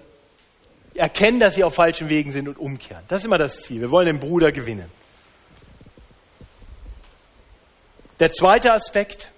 [0.96, 3.04] erkennen, dass sie auf falschen Wegen sind und umkehren.
[3.08, 3.80] Das ist immer das Ziel.
[3.82, 4.92] Wir wollen den Bruder gewinnen.
[8.20, 9.32] Der zweite Aspekt,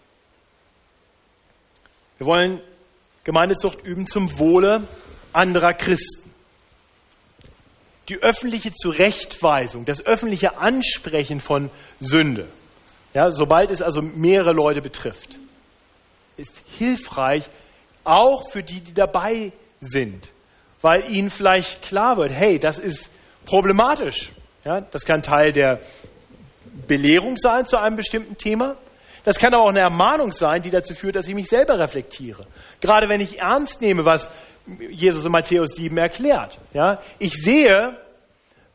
[2.17, 2.61] wir wollen
[3.23, 4.83] Gemeindezucht üben zum Wohle
[5.31, 6.22] anderer Christen
[8.09, 11.69] die öffentliche Zurechtweisung, das öffentliche Ansprechen von
[11.99, 12.49] Sünde,
[13.13, 15.37] ja, sobald es also mehrere Leute betrifft,
[16.35, 17.45] ist hilfreich,
[18.03, 20.29] auch für die, die dabei sind,
[20.81, 23.09] weil ihnen vielleicht klar wird, hey, das ist
[23.45, 24.31] problematisch.
[24.65, 25.79] Ja, das kann Teil der
[26.87, 28.77] Belehrung sein zu einem bestimmten Thema.
[29.23, 32.45] Das kann aber auch eine Ermahnung sein, die dazu führt, dass ich mich selber reflektiere.
[32.81, 34.33] Gerade wenn ich ernst nehme, was
[34.65, 36.59] Jesus in Matthäus 7 erklärt.
[36.73, 36.99] Ja?
[37.19, 37.97] Ich sehe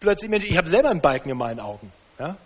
[0.01, 1.93] plötzlich, Mensch, ich habe selber einen Balken in meinen Augen.
[2.19, 2.37] Ja?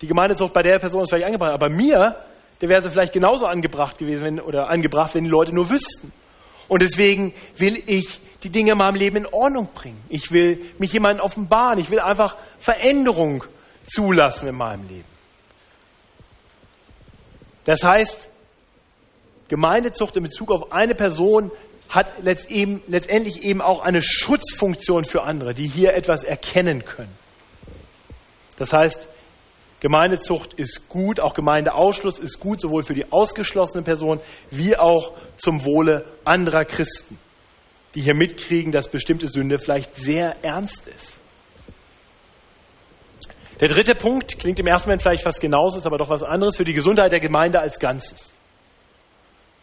[0.00, 2.16] Die Gemeindezucht bei der Person ist vielleicht angebracht, aber mir,
[2.60, 6.12] der wäre sie vielleicht genauso angebracht gewesen wenn, oder angebracht, wenn die Leute nur wüssten.
[6.68, 10.02] Und deswegen will ich die Dinge in meinem Leben in Ordnung bringen.
[10.08, 11.78] Ich will mich jemandem offenbaren.
[11.78, 13.44] Ich will einfach Veränderung
[13.86, 15.04] zulassen in meinem Leben.
[17.64, 18.28] Das heißt,
[19.48, 21.50] Gemeindezucht in Bezug auf eine Person
[21.94, 27.16] hat letztendlich eben auch eine Schutzfunktion für andere, die hier etwas erkennen können.
[28.56, 29.08] Das heißt,
[29.80, 35.64] Gemeindezucht ist gut, auch Gemeindeausschluss ist gut, sowohl für die ausgeschlossene Person wie auch zum
[35.66, 37.18] Wohle anderer Christen,
[37.94, 41.20] die hier mitkriegen, dass bestimmte Sünde vielleicht sehr ernst ist.
[43.60, 46.56] Der dritte Punkt klingt im ersten Moment vielleicht fast genauso, ist aber doch was anderes
[46.56, 48.34] für die Gesundheit der Gemeinde als Ganzes.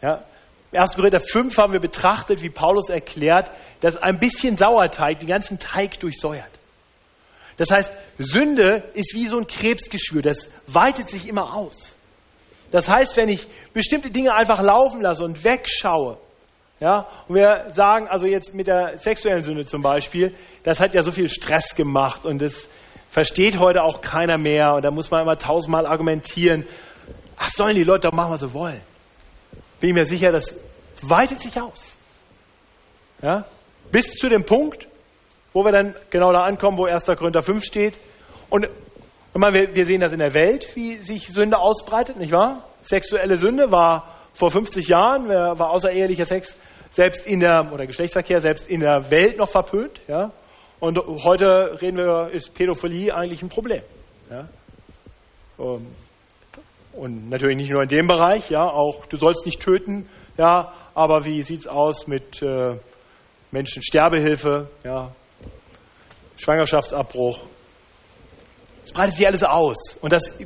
[0.00, 0.24] Ja,
[0.72, 0.94] Im 1.
[0.96, 3.50] Korinther 5 haben wir betrachtet, wie Paulus erklärt,
[3.80, 6.50] dass ein bisschen Sauerteig den ganzen Teig durchsäuert.
[7.58, 11.94] Das heißt, Sünde ist wie so ein Krebsgeschwür, das weitet sich immer aus.
[12.70, 16.16] Das heißt, wenn ich bestimmte Dinge einfach laufen lasse und wegschaue,
[16.80, 21.02] ja, und wir sagen, also jetzt mit der sexuellen Sünde zum Beispiel, das hat ja
[21.02, 22.68] so viel Stress gemacht und das
[23.10, 26.66] versteht heute auch keiner mehr und da muss man immer tausendmal argumentieren.
[27.36, 28.80] Ach, sollen die Leute doch machen, was sie wollen.
[29.82, 30.56] Bin ich mir sicher, das
[31.02, 31.98] weitet sich aus.
[33.20, 33.44] Ja?
[33.90, 34.86] Bis zu dem Punkt,
[35.52, 37.04] wo wir dann genau da ankommen, wo 1.
[37.04, 37.98] Korinther 5 steht.
[38.48, 42.64] Und, und man, wir sehen das in der Welt, wie sich Sünde ausbreitet, nicht wahr?
[42.82, 46.56] Sexuelle Sünde war vor 50 Jahren, war außerehelicher Sex
[46.90, 50.30] selbst in der, oder Geschlechtsverkehr selbst in der Welt noch verpönt, ja?
[50.78, 53.82] Und heute reden wir, ist Pädophilie eigentlich ein Problem.
[54.30, 54.48] Ja?
[55.58, 55.88] Ähm,
[56.92, 60.08] und natürlich nicht nur in dem Bereich, ja, auch du sollst nicht töten,
[60.38, 62.78] ja, aber wie sieht es aus mit äh,
[63.50, 65.12] Menschensterbehilfe, ja,
[66.36, 67.46] Schwangerschaftsabbruch?
[68.84, 69.98] Es breitet sich alles aus.
[70.02, 70.38] Und das,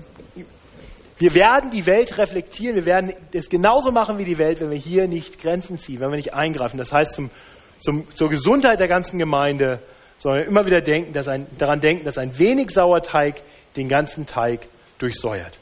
[1.18, 4.78] wir werden die Welt reflektieren, wir werden es genauso machen wie die Welt, wenn wir
[4.78, 6.76] hier nicht Grenzen ziehen, wenn wir nicht eingreifen.
[6.76, 7.30] Das heißt, zum,
[7.78, 9.80] zum, zur Gesundheit der ganzen Gemeinde
[10.18, 13.42] sondern immer wieder denken, dass ein, daran denken, dass ein wenig Sauerteig
[13.76, 14.66] den ganzen Teig
[14.98, 15.58] durchsäuert.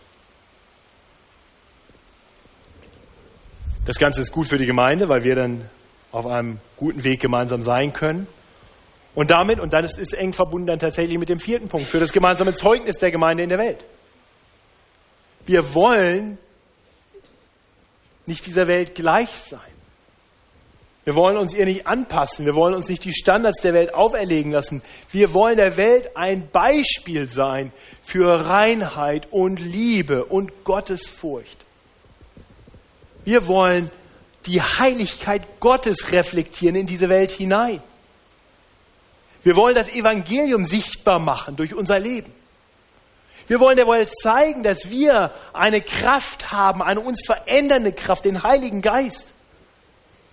[3.84, 5.68] Das Ganze ist gut für die Gemeinde, weil wir dann
[6.10, 8.26] auf einem guten Weg gemeinsam sein können.
[9.14, 11.98] Und damit, und dann ist es eng verbunden dann tatsächlich mit dem vierten Punkt, für
[11.98, 13.84] das gemeinsame Zeugnis der Gemeinde in der Welt.
[15.46, 16.38] Wir wollen
[18.26, 19.60] nicht dieser Welt gleich sein.
[21.04, 22.46] Wir wollen uns ihr nicht anpassen.
[22.46, 24.82] Wir wollen uns nicht die Standards der Welt auferlegen lassen.
[25.10, 31.63] Wir wollen der Welt ein Beispiel sein für Reinheit und Liebe und Gottesfurcht.
[33.24, 33.90] Wir wollen
[34.46, 37.82] die Heiligkeit Gottes reflektieren in diese Welt hinein.
[39.42, 42.32] Wir wollen das Evangelium sichtbar machen durch unser Leben.
[43.46, 48.42] Wir wollen der Welt zeigen, dass wir eine Kraft haben, eine uns verändernde Kraft, den
[48.42, 49.34] Heiligen Geist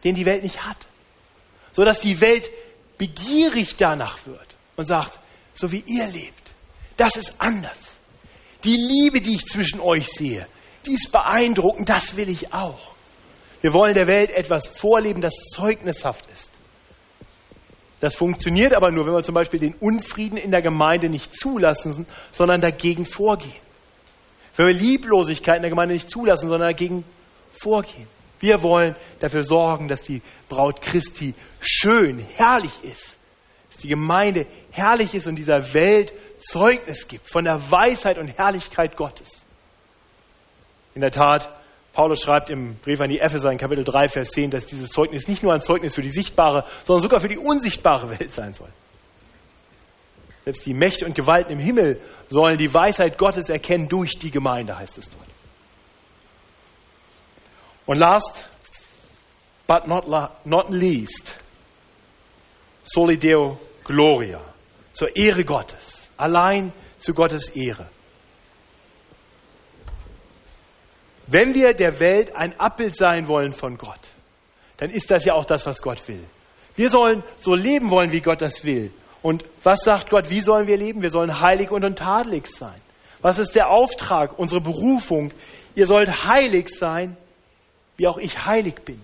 [0.03, 0.87] den die Welt nicht hat.
[1.71, 2.49] So dass die Welt
[2.97, 5.19] begierig danach wird und sagt,
[5.53, 6.51] so wie ihr lebt,
[6.97, 7.95] das ist anders.
[8.63, 10.47] Die Liebe, die ich zwischen euch sehe,
[10.85, 12.93] die ist beeindruckend, das will ich auch.
[13.61, 16.51] Wir wollen der Welt etwas vorleben, das zeugnishaft ist.
[17.99, 22.07] Das funktioniert aber nur, wenn wir zum Beispiel den Unfrieden in der Gemeinde nicht zulassen,
[22.31, 23.53] sondern dagegen vorgehen.
[24.55, 27.05] Wenn wir Lieblosigkeit in der Gemeinde nicht zulassen, sondern dagegen
[27.51, 28.07] vorgehen.
[28.39, 33.17] Wir wollen dafür sorgen, dass die Braut Christi schön, herrlich ist.
[33.69, 38.97] Dass die Gemeinde herrlich ist und dieser Welt Zeugnis gibt von der Weisheit und Herrlichkeit
[38.97, 39.40] Gottes.
[40.93, 41.49] In der Tat,
[41.93, 45.27] Paulus schreibt im Brief an die Epheser in Kapitel 3, Vers 10, dass dieses Zeugnis
[45.27, 48.69] nicht nur ein Zeugnis für die sichtbare, sondern sogar für die unsichtbare Welt sein soll.
[50.45, 54.77] Selbst die Mächte und Gewalten im Himmel sollen die Weisheit Gottes erkennen durch die Gemeinde,
[54.77, 55.27] heißt es dort.
[57.85, 58.45] Und last
[59.67, 60.07] but not,
[60.45, 61.37] not least,
[62.83, 64.41] Soli Deo Gloria,
[64.93, 67.87] zur Ehre Gottes, allein zu Gottes Ehre.
[71.31, 74.11] Wenn wir der Welt ein Abbild sein wollen von Gott,
[74.77, 76.23] dann ist das ja auch das, was Gott will.
[76.75, 78.91] Wir sollen so leben wollen, wie Gott das will.
[79.21, 81.01] Und was sagt Gott, wie sollen wir leben?
[81.01, 82.79] Wir sollen heilig und untadelig sein.
[83.21, 85.31] Was ist der Auftrag, unsere Berufung?
[85.75, 87.15] Ihr sollt heilig sein,
[87.95, 88.99] wie auch ich heilig bin.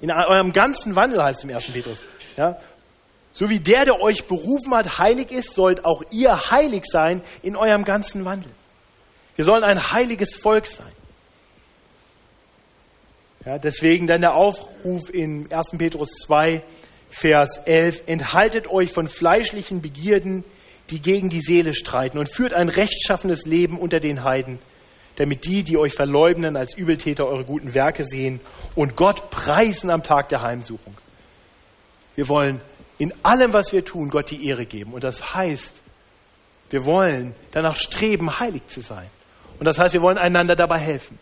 [0.00, 1.72] In eurem ganzen Wandel heißt es im 1.
[1.72, 2.04] Petrus.
[2.36, 2.58] Ja,
[3.32, 7.56] so wie der, der euch berufen hat, heilig ist, sollt auch ihr heilig sein in
[7.56, 8.50] eurem ganzen Wandel.
[9.42, 10.92] Wir sollen ein heiliges Volk sein.
[13.44, 15.72] Ja, deswegen dann der Aufruf in 1.
[15.78, 16.62] Petrus 2,
[17.08, 20.44] Vers 11, enthaltet euch von fleischlichen Begierden,
[20.90, 24.60] die gegen die Seele streiten und führt ein rechtschaffenes Leben unter den Heiden,
[25.16, 28.38] damit die, die euch verleugnen, als Übeltäter eure guten Werke sehen
[28.76, 30.94] und Gott preisen am Tag der Heimsuchung.
[32.14, 32.60] Wir wollen
[32.98, 34.92] in allem, was wir tun, Gott die Ehre geben.
[34.92, 35.82] Und das heißt,
[36.70, 39.10] wir wollen danach streben, heilig zu sein.
[39.62, 41.20] Und das heißt, wir wollen einander dabei helfen.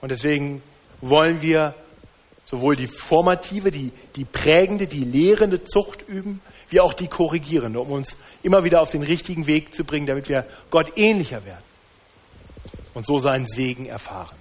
[0.00, 0.62] Und deswegen
[1.00, 1.74] wollen wir
[2.44, 6.40] sowohl die formative, die, die prägende, die lehrende Zucht üben,
[6.70, 10.28] wie auch die korrigierende, um uns immer wieder auf den richtigen Weg zu bringen, damit
[10.28, 11.64] wir Gott ähnlicher werden
[12.94, 14.36] und so seinen Segen erfahren.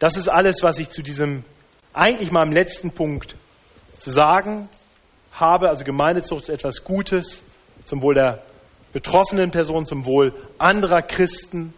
[0.00, 1.44] Das ist alles, was ich zu diesem
[1.92, 3.36] eigentlich meinem letzten Punkt
[3.98, 4.68] zu sagen
[5.30, 5.68] habe.
[5.68, 7.44] Also Gemeindezucht ist etwas Gutes
[7.84, 8.42] zum Wohl der
[8.92, 11.74] betroffenen Person, zum Wohl anderer Christen,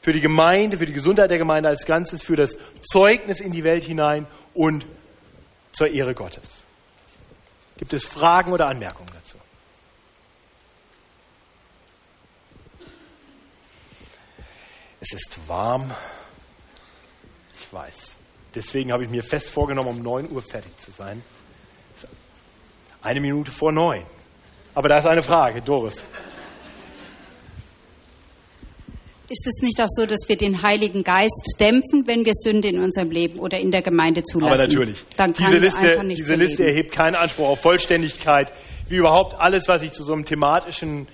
[0.00, 3.64] für die Gemeinde, für die Gesundheit der Gemeinde als Ganzes, für das Zeugnis in die
[3.64, 4.86] Welt hinein und
[5.72, 6.64] zur Ehre Gottes.
[7.76, 9.38] Gibt es Fragen oder Anmerkungen dazu?
[15.00, 15.92] Es ist warm.
[17.58, 18.16] Ich weiß.
[18.54, 21.22] Deswegen habe ich mir fest vorgenommen, um 9 Uhr fertig zu sein.
[23.00, 24.04] Eine Minute vor neun.
[24.78, 26.06] Aber da ist eine Frage, Doris.
[29.28, 32.78] Ist es nicht auch so, dass wir den Heiligen Geist dämpfen, wenn wir Sünde in
[32.78, 34.52] unserem Leben oder in der Gemeinde zulassen?
[34.52, 35.04] Aber natürlich.
[35.16, 38.52] Dann kann diese Liste, nicht diese Liste erhebt keinen Anspruch auf Vollständigkeit,
[38.88, 41.08] wie überhaupt alles, was ich zu so einem thematischen,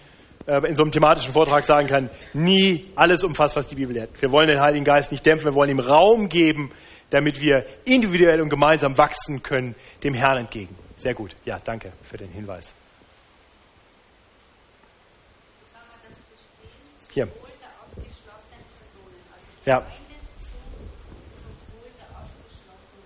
[0.46, 4.10] äh, in so einem thematischen Vortrag sagen kann, nie alles umfasst, was die Bibel lehrt.
[4.20, 6.68] Wir wollen den Heiligen Geist nicht dämpfen, wir wollen ihm Raum geben,
[7.08, 10.76] damit wir individuell und gemeinsam wachsen können dem Herrn entgegen.
[10.96, 11.34] Sehr gut.
[11.46, 12.74] Ja, danke für den Hinweis.
[17.14, 17.28] Hier.
[19.64, 19.86] Ja.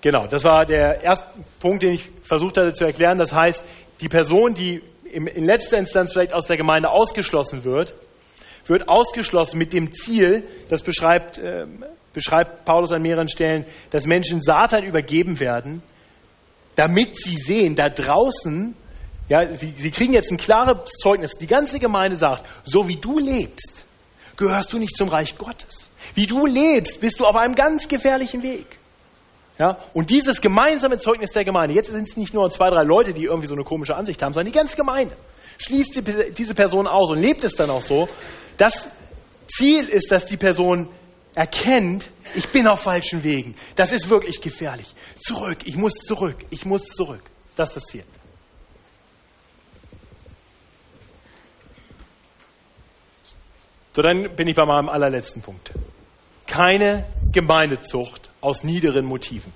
[0.00, 1.28] Genau, das war der erste
[1.60, 3.18] Punkt, den ich versucht hatte zu erklären.
[3.18, 3.62] Das heißt,
[4.00, 4.82] die Person, die
[5.12, 7.94] in letzter Instanz vielleicht aus der Gemeinde ausgeschlossen wird,
[8.64, 11.66] wird ausgeschlossen mit dem Ziel, das beschreibt, äh,
[12.14, 15.82] beschreibt Paulus an mehreren Stellen, dass Menschen Satan übergeben werden,
[16.76, 18.74] damit sie sehen, da draußen,
[19.28, 21.32] ja, sie, sie kriegen jetzt ein klares Zeugnis.
[21.32, 23.84] Die ganze Gemeinde sagt, so wie du lebst,
[24.38, 25.90] gehörst du nicht zum Reich Gottes.
[26.14, 28.78] Wie du lebst, bist du auf einem ganz gefährlichen Weg.
[29.58, 29.76] Ja?
[29.92, 33.24] Und dieses gemeinsame Zeugnis der Gemeinde, jetzt sind es nicht nur zwei, drei Leute, die
[33.24, 35.14] irgendwie so eine komische Ansicht haben, sondern die ganze Gemeinde
[35.58, 38.08] schließt die, diese Person aus und lebt es dann auch so.
[38.56, 38.88] Das
[39.48, 40.88] Ziel ist, dass die Person
[41.34, 43.54] erkennt, ich bin auf falschen Wegen.
[43.76, 44.94] Das ist wirklich gefährlich.
[45.20, 47.22] Zurück, ich muss zurück, ich muss zurück.
[47.56, 48.04] Das ist das Ziel.
[53.98, 55.72] So, dann bin ich bei meinem allerletzten Punkt.
[56.46, 59.52] Keine Gemeindezucht aus niederen Motiven.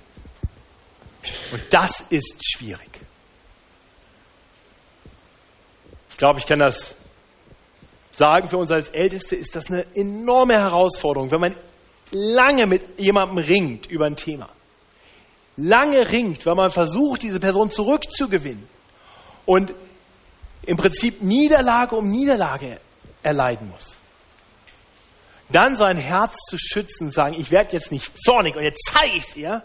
[1.53, 2.89] Und das ist schwierig.
[6.09, 6.97] Ich glaube, ich kann das
[8.11, 11.55] sagen, für uns als Älteste ist das eine enorme Herausforderung, wenn man
[12.11, 14.49] lange mit jemandem ringt über ein Thema.
[15.55, 18.67] Lange ringt, weil man versucht, diese Person zurückzugewinnen.
[19.45, 19.73] Und
[20.65, 22.79] im Prinzip Niederlage um Niederlage
[23.23, 24.02] erleiden muss
[25.53, 29.23] dann sein Herz zu schützen, sagen, ich werde jetzt nicht zornig und jetzt zeige ich
[29.23, 29.63] es ihr,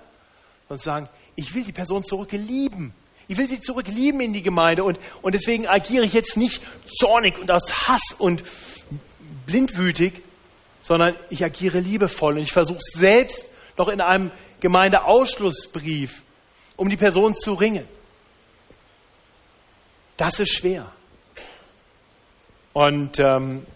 [0.68, 2.94] und sagen, ich will die Person zurück lieben.
[3.26, 6.62] Ich will sie zurück lieben in die Gemeinde und, und deswegen agiere ich jetzt nicht
[6.86, 8.42] zornig und aus Hass und
[9.46, 10.22] blindwütig,
[10.82, 13.46] sondern ich agiere liebevoll und ich versuche selbst
[13.76, 16.22] noch in einem Gemeindeausschlussbrief
[16.76, 17.86] um die Person zu ringen.
[20.16, 20.90] Das ist schwer.
[22.72, 23.66] Und ähm,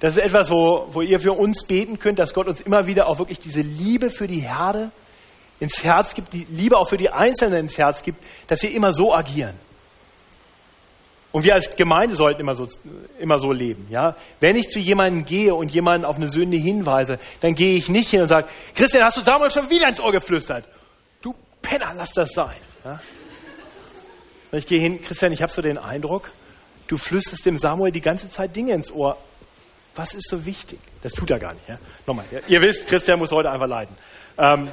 [0.00, 3.08] das ist etwas, wo, wo ihr für uns beten könnt, dass Gott uns immer wieder
[3.08, 4.90] auch wirklich diese Liebe für die Herde
[5.60, 8.18] ins Herz gibt, die Liebe auch für die Einzelnen ins Herz gibt,
[8.48, 9.54] dass wir immer so agieren.
[11.34, 12.68] Und wir als Gemeinde sollten immer so,
[13.18, 13.88] immer so leben.
[13.90, 14.14] Ja?
[14.38, 18.10] Wenn ich zu jemandem gehe und jemanden auf eine Sünde hinweise, dann gehe ich nicht
[18.10, 18.46] hin und sage,
[18.76, 20.64] Christian, hast du Samuel schon wieder ins Ohr geflüstert?
[21.20, 22.56] Du Penner, lass das sein.
[22.84, 23.00] Ja?
[24.52, 26.30] Ich gehe hin, Christian, ich habe so den Eindruck,
[26.86, 29.18] du flüsterst dem Samuel die ganze Zeit Dinge ins Ohr.
[29.96, 30.78] Was ist so wichtig?
[31.02, 31.68] Das tut er gar nicht.
[31.68, 31.78] Ja?
[32.06, 32.40] Nochmal, ja?
[32.48, 33.96] ihr wisst, Christian muss heute einfach leiden.
[34.38, 34.68] Ähm,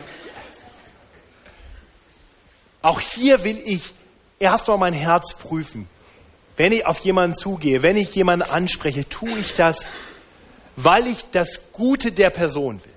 [2.81, 3.93] auch hier will ich
[4.39, 5.88] erstmal mein Herz prüfen.
[6.57, 9.88] Wenn ich auf jemanden zugehe, wenn ich jemanden anspreche, tue ich das,
[10.76, 12.93] weil ich das Gute der Person will.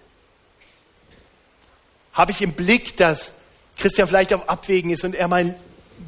[2.14, 3.34] Habe ich im Blick, dass
[3.76, 5.56] Christian vielleicht auf Abwägen ist und er mein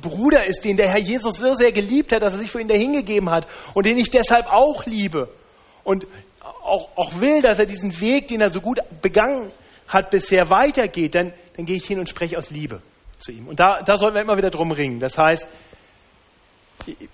[0.01, 2.69] Bruder ist, den der Herr Jesus so sehr geliebt hat, dass er sich für ihn
[2.69, 5.29] dahingegeben hat und den ich deshalb auch liebe
[5.87, 6.07] und
[6.43, 9.53] auch, auch will, dass er diesen Weg, den er so gut begangen
[9.87, 12.83] hat, bisher weitergeht, dann, dann gehe ich hin und spreche aus Liebe
[13.19, 13.47] zu ihm.
[13.47, 14.99] Und da, da sollten wir immer wieder drum ringen.
[14.99, 15.49] Das heißt,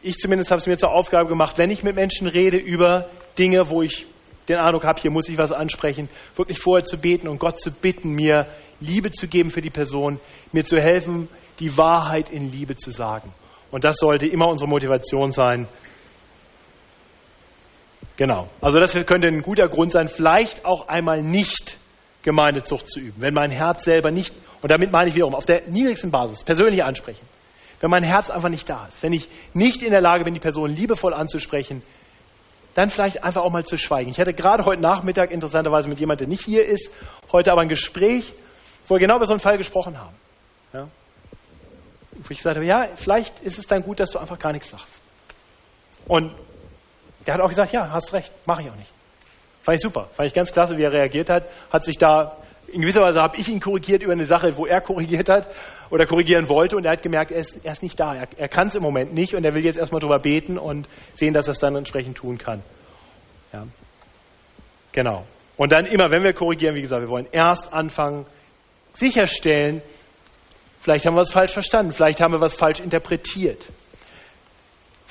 [0.02, 3.68] ich zumindest habe es mir zur Aufgabe gemacht, wenn ich mit Menschen rede über Dinge,
[3.68, 4.06] wo ich
[4.48, 7.70] den Eindruck habe, hier muss ich was ansprechen, wirklich vorher zu beten und Gott zu
[7.70, 8.46] bitten, mir
[8.80, 10.18] Liebe zu geben für die Person,
[10.50, 11.28] mir zu helfen,
[11.60, 13.32] die Wahrheit in Liebe zu sagen.
[13.70, 15.68] Und das sollte immer unsere Motivation sein,
[18.22, 18.46] Genau.
[18.60, 21.76] Also das könnte ein guter Grund sein, vielleicht auch einmal nicht
[22.22, 24.32] Gemeindezucht zu üben, wenn mein Herz selber nicht,
[24.62, 27.26] und damit meine ich wiederum, auf der niedrigsten Basis, persönlich ansprechen.
[27.80, 30.38] Wenn mein Herz einfach nicht da ist, wenn ich nicht in der Lage bin, die
[30.38, 31.82] Person liebevoll anzusprechen,
[32.74, 34.10] dann vielleicht einfach auch mal zu schweigen.
[34.10, 36.94] Ich hatte gerade heute Nachmittag interessanterweise mit jemandem, der nicht hier ist,
[37.32, 38.32] heute aber ein Gespräch,
[38.86, 40.14] wo wir genau über so einen Fall gesprochen haben.
[40.72, 40.86] Ja?
[42.12, 44.70] Wo ich gesagt habe, ja, vielleicht ist es dann gut, dass du einfach gar nichts
[44.70, 45.02] sagst.
[46.06, 46.32] Und
[47.26, 48.90] der hat auch gesagt, ja, hast recht, mache ich auch nicht.
[49.62, 51.44] Fand ich super, fand ich ganz klasse, wie er reagiert hat.
[51.72, 52.36] Hat sich da,
[52.68, 55.46] in gewisser Weise habe ich ihn korrigiert über eine Sache, wo er korrigiert hat
[55.90, 58.48] oder korrigieren wollte und er hat gemerkt, er ist, er ist nicht da, er, er
[58.48, 61.48] kann es im Moment nicht und er will jetzt erstmal drüber beten und sehen, dass
[61.48, 62.62] er es dann entsprechend tun kann.
[63.52, 63.66] Ja.
[64.90, 65.24] Genau.
[65.56, 68.26] Und dann immer, wenn wir korrigieren, wie gesagt, wir wollen erst anfangen,
[68.94, 69.80] sicherstellen,
[70.80, 73.68] vielleicht haben wir was falsch verstanden, vielleicht haben wir was falsch interpretiert.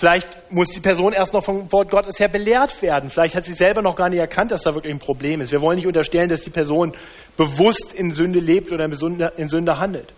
[0.01, 3.11] Vielleicht muss die Person erst noch vom Wort Gottes her belehrt werden.
[3.11, 5.51] Vielleicht hat sie selber noch gar nicht erkannt, dass da wirklich ein Problem ist.
[5.51, 6.93] Wir wollen nicht unterstellen, dass die Person
[7.37, 10.11] bewusst in Sünde lebt oder in Sünde handelt.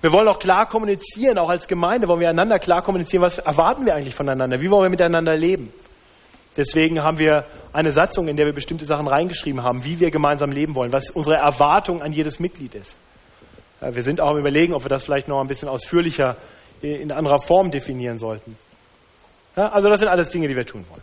[0.00, 3.84] Wir wollen auch klar kommunizieren, auch als Gemeinde wollen wir einander klar kommunizieren, was erwarten
[3.84, 5.70] wir eigentlich voneinander, wie wollen wir miteinander leben.
[6.56, 7.44] Deswegen haben wir
[7.74, 11.10] eine Satzung, in der wir bestimmte Sachen reingeschrieben haben, wie wir gemeinsam leben wollen, was
[11.10, 12.96] unsere Erwartung an jedes Mitglied ist.
[13.82, 16.38] Wir sind auch am Überlegen, ob wir das vielleicht noch ein bisschen ausführlicher
[16.82, 18.56] in anderer Form definieren sollten.
[19.56, 21.02] Ja, also das sind alles Dinge, die wir tun wollen.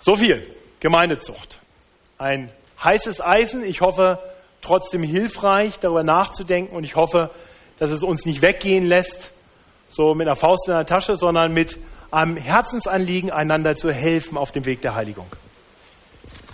[0.00, 0.46] So viel
[0.80, 1.60] Gemeindezucht.
[2.18, 2.50] Ein
[2.82, 3.64] heißes Eisen.
[3.64, 4.18] Ich hoffe,
[4.60, 7.30] trotzdem hilfreich, darüber nachzudenken und ich hoffe,
[7.78, 9.32] dass es uns nicht weggehen lässt,
[9.88, 11.78] so mit einer Faust in der Tasche, sondern mit
[12.10, 15.26] einem Herzensanliegen, einander zu helfen auf dem Weg der Heiligung.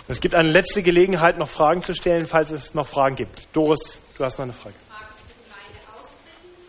[0.07, 3.47] Es gibt eine letzte Gelegenheit, noch Fragen zu stellen, falls es noch Fragen gibt.
[3.55, 4.75] Doris, du hast noch eine Frage.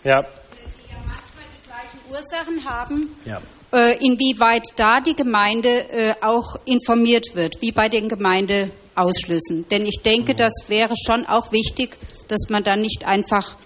[0.04, 0.22] Ja.
[0.22, 3.16] Die ja manchmal die gleichen Ursachen haben.
[3.24, 3.40] Ja.
[3.72, 9.66] Äh, inwieweit da die Gemeinde äh, auch informiert wird, wie bei den Gemeindeausschlüssen.
[9.70, 10.38] Denn ich denke, mhm.
[10.38, 11.96] das wäre schon auch wichtig,
[12.28, 13.56] dass man dann nicht einfach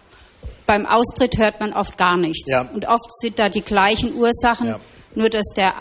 [0.66, 2.50] beim Austritt hört man oft gar nichts.
[2.50, 2.62] Ja.
[2.62, 4.76] Und oft sind da die gleichen Ursachen,
[5.14, 5.74] nur dass der,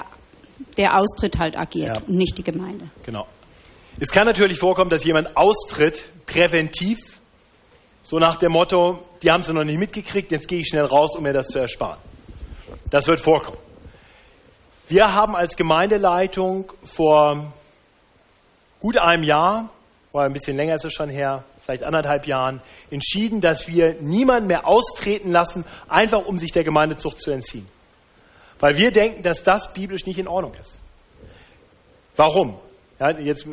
[0.77, 2.89] der Austritt halt agiert und nicht die Gemeinde.
[3.05, 3.27] Genau.
[3.99, 7.12] Es kann natürlich vorkommen, dass jemand austritt, präventiv,
[8.03, 11.15] so nach dem Motto, die haben sie noch nicht mitgekriegt, jetzt gehe ich schnell raus,
[11.15, 11.99] um mir das zu ersparen.
[12.89, 13.57] Das wird vorkommen.
[14.89, 17.53] Wir haben als Gemeindeleitung vor
[18.81, 19.69] gut einem Jahr,
[20.11, 22.61] oder ein bisschen länger ist es schon her, vielleicht anderthalb Jahren,
[22.91, 27.67] entschieden, dass wir niemanden mehr austreten lassen, einfach um sich der Gemeindezucht zu entziehen.
[28.59, 30.81] Weil wir denken, dass das biblisch nicht in Ordnung ist.
[32.17, 32.59] Warum?
[32.99, 33.47] Ja, jetzt,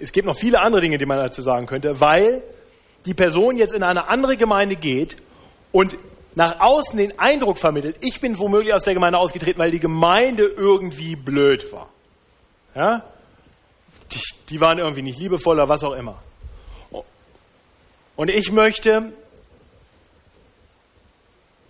[0.00, 2.42] es gibt noch viele andere Dinge, die man dazu sagen könnte, weil
[3.06, 5.16] die Person jetzt in eine andere Gemeinde geht
[5.72, 5.96] und
[6.34, 10.44] nach außen den Eindruck vermittelt, ich bin womöglich aus der Gemeinde ausgetreten, weil die Gemeinde
[10.44, 11.88] irgendwie blöd war.
[12.74, 13.04] Ja?
[14.12, 16.22] Die, die waren irgendwie nicht liebevoll oder was auch immer.
[18.16, 19.12] Und ich möchte,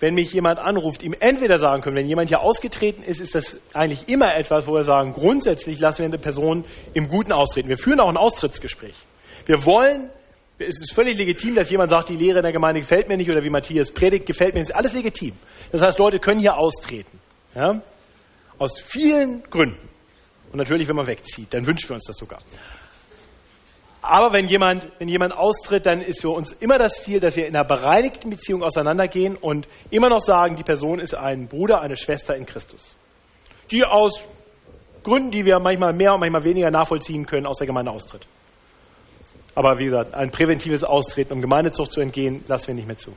[0.00, 3.60] wenn mich jemand anruft, ihm entweder sagen können, wenn jemand hier ausgetreten ist, ist das
[3.74, 6.64] eigentlich immer etwas, wo wir sagen, grundsätzlich lassen wir eine Person
[6.94, 7.68] im Guten austreten.
[7.68, 8.96] Wir führen auch ein Austrittsgespräch.
[9.46, 10.10] Wir wollen
[10.66, 13.30] es ist völlig legitim, dass jemand sagt, die Lehre in der Gemeinde gefällt mir nicht
[13.30, 14.70] oder wie Matthias predigt, gefällt mir nicht.
[14.70, 15.34] Ist alles legitim.
[15.70, 17.18] Das heißt, Leute können hier austreten.
[17.54, 17.82] Ja?
[18.58, 19.88] Aus vielen Gründen.
[20.50, 22.40] Und natürlich, wenn man wegzieht, dann wünschen wir uns das sogar.
[24.02, 27.46] Aber wenn jemand, wenn jemand austritt, dann ist für uns immer das Ziel, dass wir
[27.46, 31.96] in einer bereinigten Beziehung auseinandergehen und immer noch sagen, die Person ist ein Bruder, eine
[31.96, 32.96] Schwester in Christus.
[33.70, 34.24] Die aus
[35.04, 38.26] Gründen, die wir manchmal mehr und manchmal weniger nachvollziehen können, aus der Gemeinde austritt.
[39.54, 43.14] Aber wie gesagt, ein präventives Austreten, um Gemeindezucht zu entgehen, lassen wir nicht mehr zu.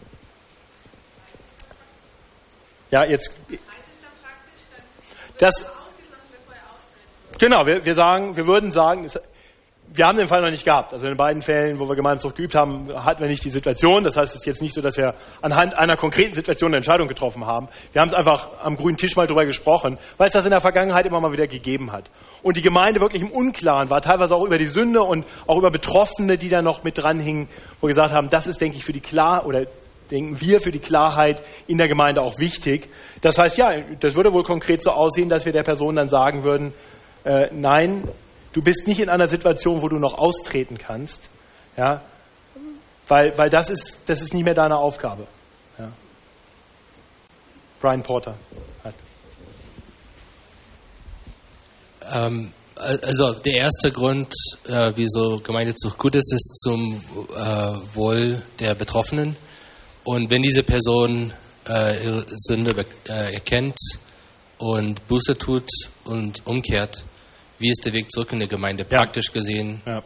[2.91, 3.31] Ja, jetzt.
[5.37, 5.69] Das,
[7.39, 9.07] genau, wir, wir sagen, wir würden sagen,
[9.93, 10.93] wir haben den Fall noch nicht gehabt.
[10.93, 14.03] Also in den beiden Fällen, wo wir Gemeindezucht geübt haben, hatten wir nicht die Situation.
[14.03, 17.07] Das heißt, es ist jetzt nicht so, dass wir anhand einer konkreten Situation eine Entscheidung
[17.07, 17.67] getroffen haben.
[17.93, 20.59] Wir haben es einfach am grünen Tisch mal drüber gesprochen, weil es das in der
[20.59, 22.09] Vergangenheit immer mal wieder gegeben hat.
[22.43, 25.69] Und die Gemeinde wirklich im Unklaren war, teilweise auch über die Sünde und auch über
[25.69, 27.47] Betroffene, die da noch mit dranhingen,
[27.79, 29.65] wo wir gesagt haben, das ist, denke ich, für die Klar oder
[30.11, 32.89] denken wir für die Klarheit in der Gemeinde auch wichtig.
[33.21, 36.43] Das heißt, ja, das würde wohl konkret so aussehen, dass wir der Person dann sagen
[36.43, 36.73] würden,
[37.23, 38.03] äh, nein,
[38.55, 41.29] Du bist nicht in einer Situation, wo du noch austreten kannst,
[41.75, 42.01] ja,
[43.05, 45.27] weil, weil das, ist, das ist nicht mehr deine Aufgabe.
[45.77, 45.91] Ja.
[47.81, 48.35] Brian Porter.
[52.09, 54.33] Ähm, also der erste Grund,
[54.69, 57.03] äh, wieso Gemeindezucht gut ist, ist zum
[57.35, 59.35] äh, Wohl der Betroffenen.
[60.05, 61.33] Und wenn diese Person
[61.67, 63.77] äh, ihre Sünde äh, erkennt
[64.59, 65.67] und Buße tut
[66.05, 67.03] und umkehrt,
[67.59, 69.81] wie ist der Weg zurück in die Gemeinde praktisch gesehen?
[69.85, 70.01] Ja.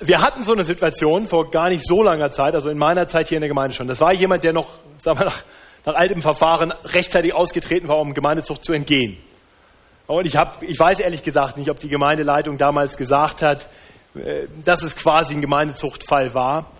[0.00, 3.28] Wir hatten so eine Situation vor gar nicht so langer Zeit, also in meiner Zeit
[3.28, 3.88] hier in der Gemeinde schon.
[3.88, 4.68] Das war jemand, der noch,
[4.98, 5.42] sagen wir, nach,
[5.86, 9.18] nach altem Verfahren rechtzeitig ausgetreten war, um Gemeindezucht zu entgehen.
[10.06, 13.68] Und ich, hab, ich weiß ehrlich gesagt nicht, ob die Gemeindeleitung damals gesagt hat,
[14.14, 16.70] äh, dass es quasi ein Gemeindezuchtfall war.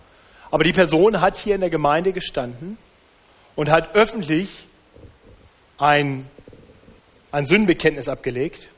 [0.51, 2.79] Aber die Person hat hier in der Gemeinde gestanden
[3.57, 4.67] und hat öffentlich
[5.79, 6.29] ein,
[7.37, 8.71] ein Sündenbekenntnis abgelegt.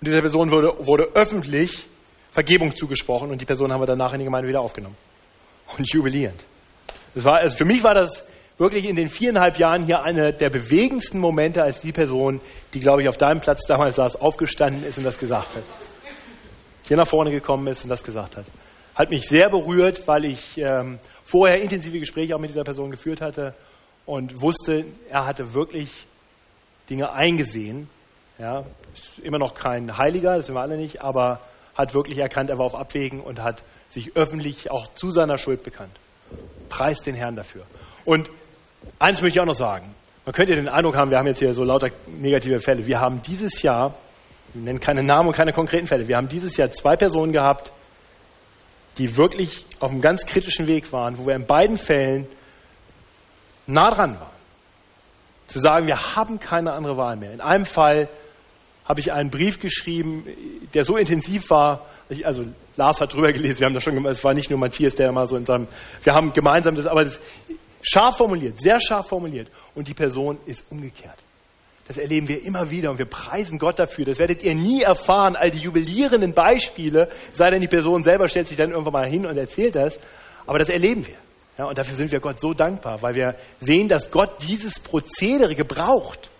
[0.00, 1.84] Und dieser Person wurde, wurde öffentlich
[2.30, 4.96] Vergebung zugesprochen und die Person haben wir danach in die Gemeinde wieder aufgenommen.
[5.76, 6.44] Und jubilierend.
[7.14, 10.48] Das war, also für mich war das wirklich in den viereinhalb Jahren hier einer der
[10.48, 12.40] bewegendsten Momente, als die Person,
[12.72, 15.64] die, glaube ich, auf deinem Platz damals saß, aufgestanden ist und das gesagt hat.
[16.86, 18.44] Hier nach vorne gekommen ist und das gesagt hat.
[18.94, 23.20] Hat mich sehr berührt, weil ich ähm, vorher intensive Gespräche auch mit dieser Person geführt
[23.20, 23.54] hatte
[24.06, 26.06] und wusste, er hatte wirklich
[26.88, 27.88] Dinge eingesehen.
[28.38, 31.40] Ja, ist immer noch kein Heiliger, das sind wir alle nicht, aber
[31.76, 35.62] hat wirklich erkannt, er war auf Abwägen und hat sich öffentlich auch zu seiner Schuld
[35.62, 35.92] bekannt.
[36.68, 37.64] Preist den Herrn dafür.
[38.04, 38.30] Und
[38.98, 39.94] eins möchte ich auch noch sagen.
[40.24, 42.86] Man könnte den Eindruck haben, wir haben jetzt hier so lauter negative Fälle.
[42.86, 43.94] Wir haben dieses Jahr,
[44.52, 47.72] wir nennen keine Namen und keine konkreten Fälle, wir haben dieses Jahr zwei Personen gehabt,
[48.98, 52.26] die wirklich auf einem ganz kritischen Weg waren, wo wir in beiden Fällen
[53.66, 54.37] nah dran waren.
[55.48, 57.32] Zu sagen, wir haben keine andere Wahl mehr.
[57.32, 58.08] In einem Fall
[58.88, 60.24] habe ich einen Brief geschrieben,
[60.72, 61.86] der so intensiv war,
[62.24, 62.44] also
[62.76, 65.12] Lars hat drüber gelesen, wir haben das schon gemacht, es war nicht nur Matthias, der
[65.12, 65.68] mal so in seinem,
[66.02, 67.20] wir haben gemeinsam das, aber das
[67.82, 71.18] scharf formuliert, sehr scharf formuliert und die Person ist umgekehrt.
[71.86, 74.04] Das erleben wir immer wieder und wir preisen Gott dafür.
[74.04, 78.46] Das werdet ihr nie erfahren, all die jubilierenden Beispiele, sei denn die Person selber stellt
[78.46, 79.98] sich dann irgendwann mal hin und erzählt das,
[80.46, 81.16] aber das erleben wir.
[81.58, 85.56] Ja, und dafür sind wir Gott so dankbar, weil wir sehen, dass Gott dieses Prozedere
[85.56, 86.30] gebraucht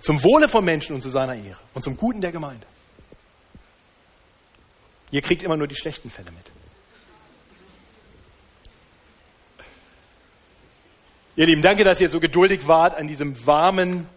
[0.00, 2.66] zum Wohle von Menschen und zu seiner Ehre und zum Guten der Gemeinde.
[5.10, 6.50] Ihr kriegt immer nur die schlechten Fälle mit.
[11.36, 14.08] Ihr Lieben, danke, dass ihr so geduldig wart an diesem warmen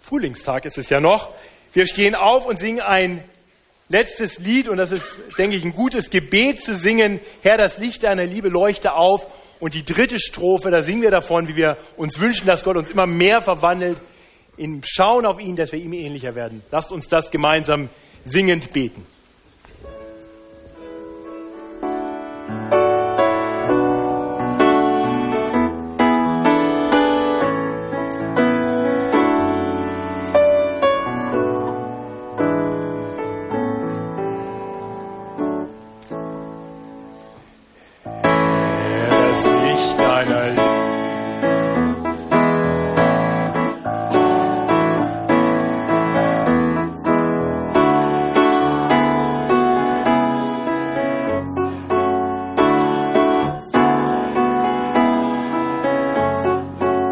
[0.00, 1.34] Frühlingstag ist es ja noch.
[1.72, 3.28] Wir stehen auf und singen ein
[3.88, 7.20] letztes Lied und das ist, denke ich, ein gutes Gebet zu singen.
[7.42, 9.26] Herr, das Licht deiner Liebe leuchte auf.
[9.58, 12.90] Und die dritte Strophe, da singen wir davon, wie wir uns wünschen, dass Gott uns
[12.90, 13.98] immer mehr verwandelt
[14.58, 16.62] im Schauen auf ihn, dass wir ihm ähnlicher werden.
[16.70, 17.88] Lasst uns das gemeinsam
[18.24, 19.06] singend beten.